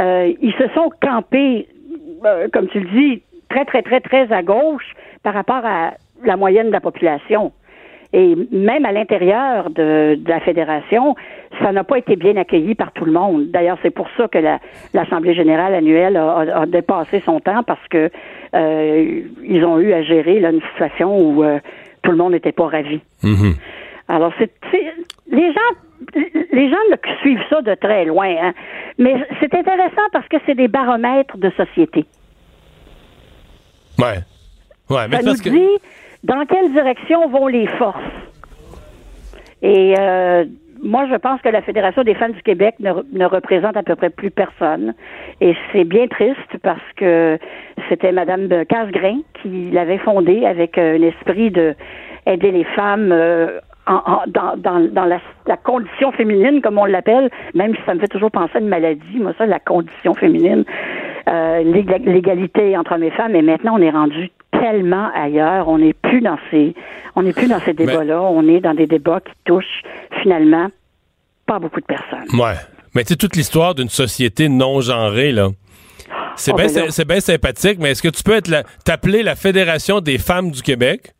euh, 0.00 0.32
ils 0.42 0.54
se 0.54 0.68
sont 0.74 0.90
campés, 1.00 1.68
euh, 2.24 2.48
comme 2.52 2.68
tu 2.68 2.80
le 2.80 2.88
dis, 2.90 3.22
très, 3.48 3.64
très, 3.64 3.82
très, 3.82 4.00
très 4.00 4.32
à 4.32 4.42
gauche 4.42 4.94
par 5.22 5.34
rapport 5.34 5.64
à 5.64 5.92
la 6.24 6.36
moyenne 6.36 6.68
de 6.68 6.72
la 6.72 6.80
population. 6.80 7.52
Et 8.16 8.36
même 8.52 8.84
à 8.84 8.92
l'intérieur 8.92 9.70
de, 9.70 10.14
de 10.14 10.28
la 10.28 10.38
fédération, 10.38 11.16
ça 11.60 11.72
n'a 11.72 11.82
pas 11.82 11.98
été 11.98 12.14
bien 12.14 12.36
accueilli 12.36 12.76
par 12.76 12.92
tout 12.92 13.04
le 13.04 13.10
monde. 13.10 13.46
D'ailleurs, 13.50 13.76
c'est 13.82 13.90
pour 13.90 14.06
ça 14.16 14.28
que 14.28 14.38
la- 14.38 14.60
l'Assemblée 14.92 15.34
générale 15.34 15.74
annuelle 15.74 16.16
a, 16.16 16.30
a- 16.38 16.60
a 16.62 16.66
dépassé 16.66 17.20
son 17.26 17.40
temps 17.40 17.64
parce 17.64 17.84
que 17.88 18.10
euh, 18.54 19.20
ils 19.42 19.64
ont 19.64 19.80
eu 19.80 19.92
à 19.92 20.02
gérer 20.04 20.38
là, 20.38 20.50
une 20.52 20.62
situation 20.70 21.18
où 21.18 21.42
euh, 21.42 21.58
tout 22.02 22.12
le 22.12 22.16
monde 22.16 22.32
n'était 22.34 22.52
pas 22.52 22.68
ravi. 22.68 23.00
Mhm. 23.24 23.54
Alors, 24.06 24.32
c'est 24.38 24.50
les 25.32 25.52
gens, 25.52 26.20
les 26.52 26.70
gens 26.70 26.76
là, 26.90 26.96
suivent 27.20 27.42
ça 27.50 27.62
de 27.62 27.74
très 27.74 28.04
loin, 28.04 28.28
hein. 28.40 28.52
mais 28.98 29.14
c'est 29.40 29.52
intéressant 29.54 30.06
parce 30.12 30.28
que 30.28 30.36
c'est 30.46 30.54
des 30.54 30.68
baromètres 30.68 31.36
de 31.38 31.50
société. 31.56 32.04
Ouais. 33.98 34.18
Ouais, 34.90 35.08
mais 35.08 35.16
Ça 35.16 35.22
nous 35.22 35.28
parce 35.28 35.40
que. 35.40 35.50
Dans 36.24 36.44
quelle 36.46 36.72
direction 36.72 37.28
vont 37.28 37.46
les 37.46 37.66
forces? 37.66 38.00
Et 39.62 39.94
euh, 39.98 40.44
moi, 40.82 41.06
je 41.10 41.16
pense 41.16 41.40
que 41.40 41.48
la 41.48 41.62
Fédération 41.62 42.02
des 42.02 42.14
femmes 42.14 42.32
du 42.32 42.42
Québec 42.42 42.74
ne, 42.80 42.90
re- 42.90 43.04
ne 43.12 43.24
représente 43.24 43.76
à 43.76 43.82
peu 43.82 43.94
près 43.96 44.10
plus 44.10 44.30
personne. 44.30 44.94
Et 45.40 45.54
c'est 45.72 45.84
bien 45.84 46.06
triste 46.08 46.58
parce 46.62 46.82
que 46.96 47.38
c'était 47.88 48.12
Madame 48.12 48.48
Casgrain 48.66 49.20
qui 49.40 49.70
l'avait 49.70 49.98
fondée 49.98 50.44
avec 50.44 50.76
euh, 50.76 50.98
un 50.98 51.02
esprit 51.02 51.50
de 51.50 51.74
aider 52.26 52.50
les 52.50 52.64
femmes 52.64 53.10
euh, 53.12 53.60
en- 53.86 54.22
dans, 54.26 54.56
dans, 54.56 54.80
dans 54.92 55.04
la, 55.04 55.56
condition 55.56 56.12
féminine, 56.12 56.60
comme 56.62 56.78
on 56.78 56.84
l'appelle, 56.86 57.30
même 57.54 57.74
si 57.74 57.80
ça 57.86 57.94
me 57.94 58.00
fait 58.00 58.08
toujours 58.08 58.30
penser 58.30 58.52
à 58.56 58.60
une 58.60 58.68
maladie, 58.68 59.18
moi 59.18 59.32
ça, 59.38 59.46
la 59.46 59.60
condition 59.60 60.12
féminine, 60.14 60.64
euh, 61.28 61.62
l'éga- 61.62 61.98
l'égalité 61.98 62.76
entre 62.76 62.92
hommes 62.94 63.02
et 63.02 63.10
femmes. 63.10 63.34
Et 63.36 63.42
maintenant, 63.42 63.76
on 63.78 63.82
est 63.82 63.90
rendu 63.90 64.30
tellement 64.60 65.10
ailleurs. 65.14 65.68
On 65.68 65.78
n'est 65.78 65.92
plus 65.94 66.20
dans 66.20 66.38
ces, 66.50 66.74
on 67.16 67.22
n'est 67.22 67.32
plus 67.32 67.48
dans 67.48 67.60
ces 67.60 67.72
débats-là. 67.74 68.20
On 68.22 68.46
est 68.48 68.60
dans 68.60 68.74
des 68.74 68.86
débats 68.86 69.20
qui 69.20 69.32
touchent 69.44 69.82
finalement 70.22 70.68
pas 71.46 71.58
beaucoup 71.58 71.80
de 71.80 71.86
personnes. 71.86 72.40
Ouais. 72.40 72.54
Mais 72.94 73.02
tu 73.04 73.08
sais, 73.10 73.16
toute 73.16 73.36
l'histoire 73.36 73.74
d'une 73.74 73.88
société 73.88 74.48
non 74.48 74.80
genrée, 74.80 75.32
là. 75.32 75.48
C'est 76.36 76.52
Oh, 76.52 76.56
bien 76.56 76.66
ben 76.66 76.84
là. 76.86 76.90
c'est 76.90 77.06
bien 77.06 77.20
sympathique, 77.20 77.78
mais 77.80 77.90
est-ce 77.92 78.02
que 78.02 78.08
tu 78.08 78.22
peux 78.22 78.34
être 78.34 78.50
t'appeler 78.84 79.22
la 79.22 79.36
Fédération 79.36 80.00
des 80.00 80.18
femmes 80.18 80.50
du 80.50 80.62
Québec 80.62 81.12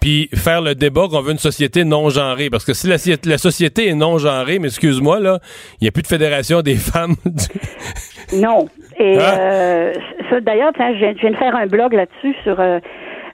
puis 0.00 0.28
faire 0.34 0.60
le 0.60 0.74
débat 0.74 1.06
qu'on 1.10 1.20
veut 1.22 1.32
une 1.32 1.38
société 1.38 1.84
non 1.84 2.08
genrée? 2.10 2.50
Parce 2.50 2.64
que 2.64 2.74
si 2.74 2.86
la, 2.88 2.96
la 3.24 3.38
société 3.38 3.88
est 3.88 3.94
non 3.94 4.18
genrée, 4.18 4.58
mais 4.58 4.68
excuse-moi, 4.68 5.18
là, 5.20 5.40
il 5.80 5.84
n'y 5.84 5.88
a 5.88 5.92
plus 5.92 6.02
de 6.02 6.06
Fédération 6.08 6.60
des 6.62 6.76
femmes. 6.92 7.16
du- 7.24 8.38
Non. 8.40 8.68
Et 8.98 9.16
Hein? 9.16 9.34
euh, 9.38 9.92
ça, 10.30 10.40
d'ailleurs, 10.40 10.72
tiens, 10.76 10.92
je 10.94 10.98
viens, 10.98 11.12
je 11.14 11.20
viens 11.20 11.30
de 11.30 11.36
faire 11.36 11.54
un 11.56 11.66
blog 11.66 11.92
là-dessus 11.94 12.34
sur 12.42 12.58
euh, 12.60 12.80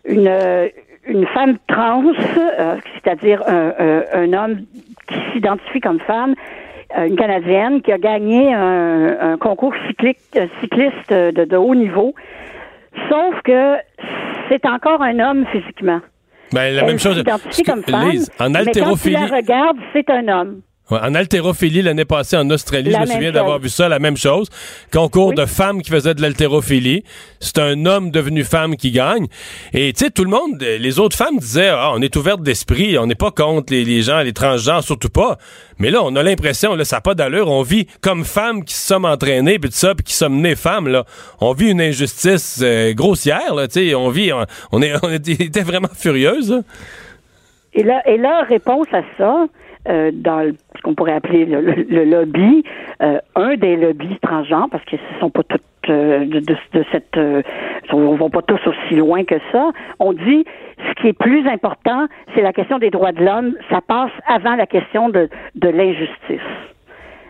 une, 0.05 0.29
euh, 0.29 0.69
une 1.07 1.27
femme 1.29 1.57
trans, 1.69 2.03
euh, 2.59 2.77
c'est-à-dire 2.95 3.43
un, 3.47 3.73
un- 3.79 4.03
un 4.13 4.33
homme 4.33 4.57
qui 5.09 5.15
s'identifie 5.33 5.81
comme 5.81 6.01
femme, 6.01 6.35
euh, 6.99 7.07
une 7.07 7.17
Canadienne 7.17 7.81
qui 7.83 7.93
a 7.93 7.99
gagné 7.99 8.53
un, 8.53 9.33
un 9.33 9.37
concours 9.39 9.75
cyclique, 9.89 10.19
euh, 10.37 10.47
cycliste 10.61 11.11
de, 11.11 11.45
de 11.45 11.57
haut 11.57 11.75
niveau, 11.75 12.15
sauf 13.09 13.35
que 13.43 13.77
c'est 14.49 14.67
encore 14.67 15.03
un 15.03 15.19
homme 15.21 15.47
physiquement. 15.53 16.01
Ben, 16.53 16.75
la 16.75 16.83
Elle 16.83 16.87
même 16.87 16.99
chose. 16.99 17.23
comme 17.67 17.83
femme, 17.83 18.11
Lise, 18.11 18.31
en 18.39 18.51
mais 18.51 18.53
quand 18.59 18.63
tu 18.63 18.69
haltérophilie. 18.69 19.15
la 19.15 19.27
regardes, 19.37 19.79
c'est 19.93 20.09
un 20.11 20.29
homme. 20.29 20.61
Ouais, 20.91 20.99
en 21.01 21.15
haltérophilie, 21.15 21.81
l'année 21.81 22.05
passée 22.05 22.37
en 22.37 22.51
Australie, 22.51 22.91
La 22.91 22.99
je 23.01 23.07
me 23.09 23.13
souviens 23.15 23.33
d'avoir 23.33 23.59
vu 23.59 23.71
ça, 23.71 23.89
la 23.89 23.99
même 23.99 24.19
chose. 24.19 24.51
Concours 24.93 25.29
Oui. 25.29 25.35
de 25.35 25.47
femmes 25.47 25.81
qui 25.81 25.91
faisaient 25.91 26.13
de 26.15 26.21
l'haltérophilie. 26.21 27.05
C'est 27.41 27.57
un 27.59 27.87
homme 27.87 28.11
devenu 28.11 28.45
femme 28.45 28.77
qui 28.77 28.91
gagne. 28.91 29.27
Et 29.73 29.95
tu 29.95 30.05
sais, 30.05 30.11
tout 30.11 30.25
le 30.25 30.31
monde, 30.31 30.61
les 30.61 30.99
autres 30.99 31.17
femmes 31.17 31.39
disaient, 31.39 31.71
ah, 31.71 31.93
on 31.95 32.03
est 32.03 32.15
ouverte 32.17 32.43
d'esprit, 32.43 32.99
on 32.99 33.07
n'est 33.07 33.15
pas 33.15 33.31
contre 33.31 33.73
les, 33.73 33.83
les 33.83 34.03
gens, 34.03 34.21
les 34.21 34.35
transgenres, 34.35 34.83
surtout 34.85 35.09
pas. 35.09 35.39
Mais 35.79 35.91
là, 35.91 36.03
on 36.05 36.15
a 36.17 36.23
l'impression, 36.23 36.75
là, 36.75 36.85
ça 36.85 36.97
n'a 36.97 37.01
pas 37.01 37.15
d'allure. 37.15 37.49
On 37.51 37.63
vit 37.63 37.87
comme 38.03 38.25
femmes 38.27 38.63
qui 38.63 38.75
se 38.75 38.87
sommes 38.87 39.07
entraînées, 39.07 39.59
puis 39.59 39.71
tout 39.71 39.77
ça, 39.77 39.95
puis 39.95 40.05
qui 40.05 40.13
sommes 40.13 40.43
nées 40.43 40.55
femmes, 40.55 40.89
là. 40.89 41.05
On 41.41 41.55
vit 41.55 41.71
une 41.71 41.81
injustice 41.81 42.61
euh, 42.63 42.93
grossière, 42.93 43.55
là, 43.55 43.69
tu 43.69 43.89
sais. 43.89 43.95
On 43.95 44.11
vit, 44.11 44.35
on, 44.35 44.45
on 44.71 44.83
est, 44.83 44.93
on 45.03 45.11
était 45.11 45.63
vraiment 45.63 45.89
furieuses. 45.95 46.51
là. 46.51 46.61
Et, 47.73 47.83
là, 47.83 48.03
et 48.07 48.19
leur 48.19 48.47
réponse 48.47 48.87
à 48.93 49.01
ça, 49.19 49.47
euh, 49.89 50.11
dans 50.13 50.41
le- 50.41 50.55
ce 50.77 50.83
qu'on 50.83 50.95
pourrait 50.95 51.13
appeler 51.15 51.45
le, 51.45 51.61
le- 51.61 51.87
le 51.89 52.05
lobby, 52.05 52.65
euh, 53.03 53.19
un 53.37 53.57
des 53.57 53.77
lobbies 53.77 54.19
transgenres, 54.23 54.69
parce 54.71 54.85
que 54.85 54.97
ce 54.97 55.21
sont 55.21 55.31
pas 55.31 55.43
toutes 55.43 55.63
euh, 55.91 56.21
de, 56.21 56.41
de- 56.41 56.57
de 56.73 56.85
cette, 56.93 57.17
euh, 57.19 57.43
on 57.93 58.15
va 58.15 58.29
pas 58.31 58.41
tous 58.43 58.61
aussi 58.67 58.95
loin 58.95 59.25
que 59.25 59.35
ça. 59.53 59.71
On 60.01 60.13
dit 60.15 60.45
ce 60.89 60.95
qui 61.01 61.09
est 61.09 61.19
plus 61.19 61.47
important, 61.49 62.07
c'est 62.35 62.41
la 62.43 62.53
question 62.55 62.79
des 62.79 62.89
droits 62.91 63.13
de 63.13 63.23
l'homme. 63.23 63.55
Ça 63.71 63.81
passe 63.87 64.11
avant 64.27 64.57
la 64.57 64.67
question 64.67 65.11
de, 65.11 65.29
de 65.57 65.69
l'injustice. 65.69 66.41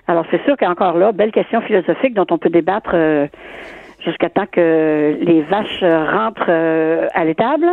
Alors 0.07 0.25
c'est 0.31 0.43
sûr 0.45 0.57
qu'encore 0.57 0.97
là, 0.99 1.11
belle 1.13 1.33
question 1.33 1.61
philosophique 1.63 2.15
dont 2.15 2.27
on 2.31 2.39
peut 2.39 2.51
débattre 2.51 2.91
euh, 2.95 3.27
jusqu'à 4.05 4.29
temps 4.29 4.47
que 4.51 5.17
les 5.21 5.43
vaches 5.43 5.81
rentrent 5.83 6.47
euh, 6.51 7.09
à 7.15 7.25
l'étable 7.25 7.67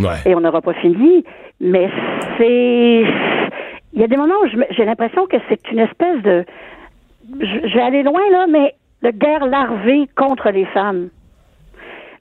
Ouais. 0.00 0.16
et 0.26 0.34
on 0.34 0.40
n'aura 0.40 0.60
pas 0.62 0.72
fini. 0.74 1.24
Mais 1.60 1.88
c'est. 2.36 3.04
Il 3.94 4.00
y 4.00 4.04
a 4.04 4.08
des 4.08 4.16
moments 4.16 4.34
où 4.42 4.48
j'ai 4.70 4.84
l'impression 4.84 5.26
que 5.26 5.36
c'est 5.48 5.70
une 5.70 5.78
espèce 5.78 6.20
de. 6.22 6.44
Je, 7.40 7.68
je 7.68 7.74
vais 7.74 7.82
aller 7.82 8.02
loin, 8.02 8.20
là, 8.30 8.46
mais 8.48 8.74
de 9.02 9.10
guerre 9.10 9.46
larvée 9.46 10.08
contre 10.16 10.50
les 10.50 10.66
femmes. 10.66 11.10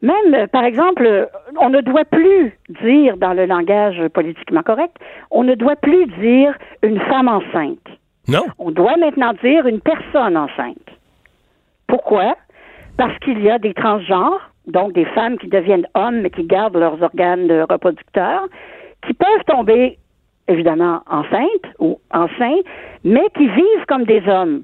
Même, 0.04 0.34
euh, 0.34 0.48
par 0.48 0.66
exemple, 0.66 1.30
on 1.60 1.70
ne 1.70 1.82
doit 1.82 2.04
plus 2.04 2.54
dire 2.82 3.18
dans 3.18 3.34
le 3.34 3.46
langage 3.46 4.06
politiquement 4.10 4.62
correct, 4.62 4.96
on 5.32 5.44
ne 5.44 5.56
doit 5.56 5.78
plus 5.78 6.06
dire 6.20 6.54
une 6.84 7.00
femme 7.00 7.30
enceinte. 7.30 7.88
Non? 8.28 8.46
On 8.60 8.72
doit 8.72 8.98
maintenant 8.98 9.34
dire 9.42 9.66
une 9.66 9.80
personne 9.80 10.38
enceinte. 10.38 10.90
Pourquoi? 11.88 12.36
Parce 12.98 13.18
qu'il 13.20 13.42
y 13.42 13.50
a 13.50 13.60
des 13.60 13.74
transgenres, 13.74 14.52
donc 14.68 14.94
des 14.94 15.06
femmes 15.06 15.38
qui 15.38 15.48
deviennent 15.48 15.88
hommes 15.96 16.22
mais 16.22 16.30
qui 16.30 16.44
gardent 16.44 16.78
leurs 16.78 17.02
organes 17.02 17.50
reproducteurs, 17.70 18.46
qui 19.08 19.14
peuvent 19.14 19.44
tomber 19.48 19.98
évidemment 20.48 21.02
enceintes 21.10 21.74
ou 21.80 22.00
enceintes, 22.12 22.66
mais 23.04 23.28
qui 23.36 23.48
vivent 23.48 23.86
comme 23.88 24.06
des 24.06 24.22
hommes. 24.28 24.64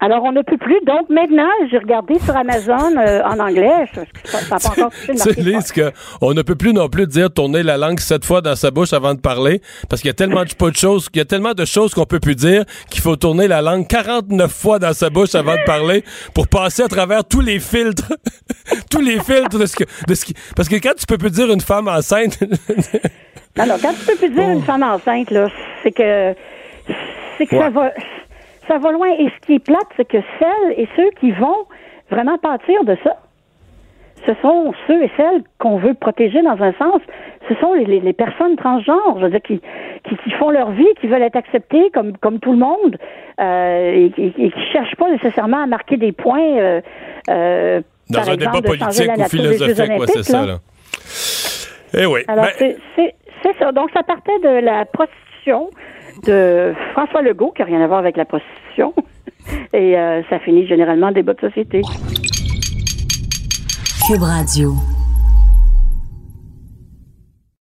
Alors, 0.00 0.22
on 0.22 0.30
ne 0.30 0.42
peut 0.42 0.58
plus. 0.58 0.78
Donc, 0.86 1.10
maintenant, 1.10 1.50
j'ai 1.70 1.78
regardé 1.78 2.20
sur 2.20 2.36
Amazon 2.36 2.96
euh, 2.96 3.20
en 3.24 3.40
anglais. 3.40 3.84
Ça 4.24 4.38
pas 4.48 4.56
encore 4.68 4.92
Lise, 5.36 5.72
que 5.72 5.90
on 6.20 6.34
ne 6.34 6.42
peut 6.42 6.54
plus 6.54 6.72
non 6.72 6.88
plus 6.88 7.08
dire 7.08 7.32
tourner 7.32 7.64
la 7.64 7.76
langue 7.76 7.98
sept 7.98 8.24
fois 8.24 8.40
dans 8.40 8.54
sa 8.54 8.70
bouche 8.70 8.92
avant 8.92 9.14
de 9.14 9.20
parler, 9.20 9.60
parce 9.88 10.00
qu'il 10.00 10.08
y 10.08 10.12
a 10.12 10.14
tellement 10.14 10.44
de 10.44 10.54
pas 10.54 10.70
de 10.70 10.76
choses, 10.76 11.08
qu'il 11.08 11.18
y 11.18 11.22
a 11.22 11.24
tellement 11.24 11.52
de 11.52 11.64
choses 11.64 11.94
qu'on 11.94 12.04
peut 12.04 12.20
plus 12.20 12.36
dire 12.36 12.64
qu'il 12.90 13.02
faut 13.02 13.16
tourner 13.16 13.48
la 13.48 13.60
langue 13.60 13.88
49 13.88 14.52
fois 14.52 14.78
dans 14.78 14.92
sa 14.92 15.10
bouche 15.10 15.34
avant 15.34 15.54
de 15.54 15.64
parler 15.66 16.04
pour 16.32 16.46
passer 16.46 16.82
à 16.82 16.88
travers 16.88 17.24
tous 17.24 17.40
les 17.40 17.58
filtres, 17.58 18.12
tous 18.90 19.00
les 19.00 19.18
filtres 19.18 19.58
de 19.58 19.66
ce 19.66 19.74
que, 19.74 19.84
de 20.06 20.14
ce 20.14 20.24
qui, 20.24 20.34
parce 20.54 20.68
que 20.68 20.76
quand 20.76 20.94
tu 20.96 21.06
peux 21.06 21.18
plus 21.18 21.32
dire 21.32 21.50
une 21.50 21.60
femme 21.60 21.88
enceinte, 21.88 22.38
Non, 23.58 23.66
non, 23.66 23.74
quand 23.82 23.92
tu 23.92 24.04
peux 24.06 24.16
plus 24.16 24.30
dire 24.30 24.48
une 24.50 24.62
femme 24.62 24.82
enceinte, 24.82 25.30
là, 25.30 25.48
c'est 25.82 25.92
que 25.92 26.34
c'est 27.36 27.46
que 27.46 27.56
ça 27.56 27.70
va 27.70 27.92
ça 28.68 28.78
va 28.78 28.92
loin. 28.92 29.08
Et 29.18 29.28
ce 29.28 29.46
qui 29.46 29.54
est 29.54 29.58
plate, 29.64 29.86
c'est 29.96 30.06
que 30.06 30.18
celles 30.38 30.72
et 30.76 30.88
ceux 30.96 31.10
qui 31.20 31.32
vont 31.32 31.56
vraiment 32.10 32.38
pâtir 32.38 32.84
de 32.84 32.96
ça, 33.04 33.16
ce 34.26 34.32
sont 34.42 34.72
ceux 34.86 35.02
et 35.04 35.10
celles 35.16 35.42
qu'on 35.58 35.78
veut 35.78 35.94
protéger 35.94 36.42
dans 36.42 36.60
un 36.62 36.72
sens. 36.74 37.00
Ce 37.48 37.54
sont 37.60 37.72
les, 37.74 37.86
les- 37.86 38.00
les 38.00 38.12
personnes 38.12 38.56
transgenres, 38.56 39.16
je 39.18 39.24
veux 39.24 39.30
dire, 39.30 39.40
qui, 39.42 39.60
qui, 40.06 40.16
qui 40.16 40.30
font 40.32 40.50
leur 40.50 40.70
vie, 40.72 40.86
qui 41.00 41.06
veulent 41.06 41.22
être 41.22 41.36
acceptés 41.36 41.90
comme, 41.94 42.16
comme 42.18 42.38
tout 42.40 42.52
le 42.52 42.58
monde, 42.58 42.98
euh, 43.40 43.92
et, 43.94 44.12
et- 44.18 44.34
et 44.46 44.50
qui 44.50 44.60
cherchent 44.72 44.96
pas 44.96 45.10
nécessairement 45.10 45.62
à 45.62 45.66
marquer 45.66 45.96
des 45.96 46.12
points. 46.12 46.40
euh, 46.58 46.80
euh, 47.30 47.80
Dans 48.10 48.18
par 48.20 48.28
un 48.28 48.32
exemple, 48.34 48.56
débat 48.56 48.68
politique 48.68 49.02
ou 49.16 49.28
philosophique, 49.28 49.78
ouais, 50.00 50.06
c'est 50.08 50.22
ça, 50.24 50.40
là. 50.40 50.46
là. 50.46 50.58
Eh 51.94 52.06
oui. 52.06 52.20
Alors, 52.28 52.46
Ben, 52.58 52.74
c'est- 52.96 53.14
ça. 53.58 53.72
Donc, 53.72 53.90
ça 53.94 54.02
partait 54.02 54.38
de 54.42 54.64
la 54.64 54.84
prostitution 54.84 55.70
de 56.24 56.74
François 56.92 57.22
Legault, 57.22 57.52
qui 57.52 57.62
n'a 57.62 57.66
rien 57.66 57.80
à 57.80 57.86
voir 57.86 58.00
avec 58.00 58.16
la 58.16 58.24
prostitution. 58.24 58.92
Et 59.72 59.96
euh, 59.98 60.22
ça 60.28 60.38
finit 60.40 60.66
généralement 60.66 61.08
en 61.08 61.12
débat 61.12 61.34
de 61.34 61.40
société. 61.40 61.80
Cube 64.06 64.22
Radio. 64.22 64.72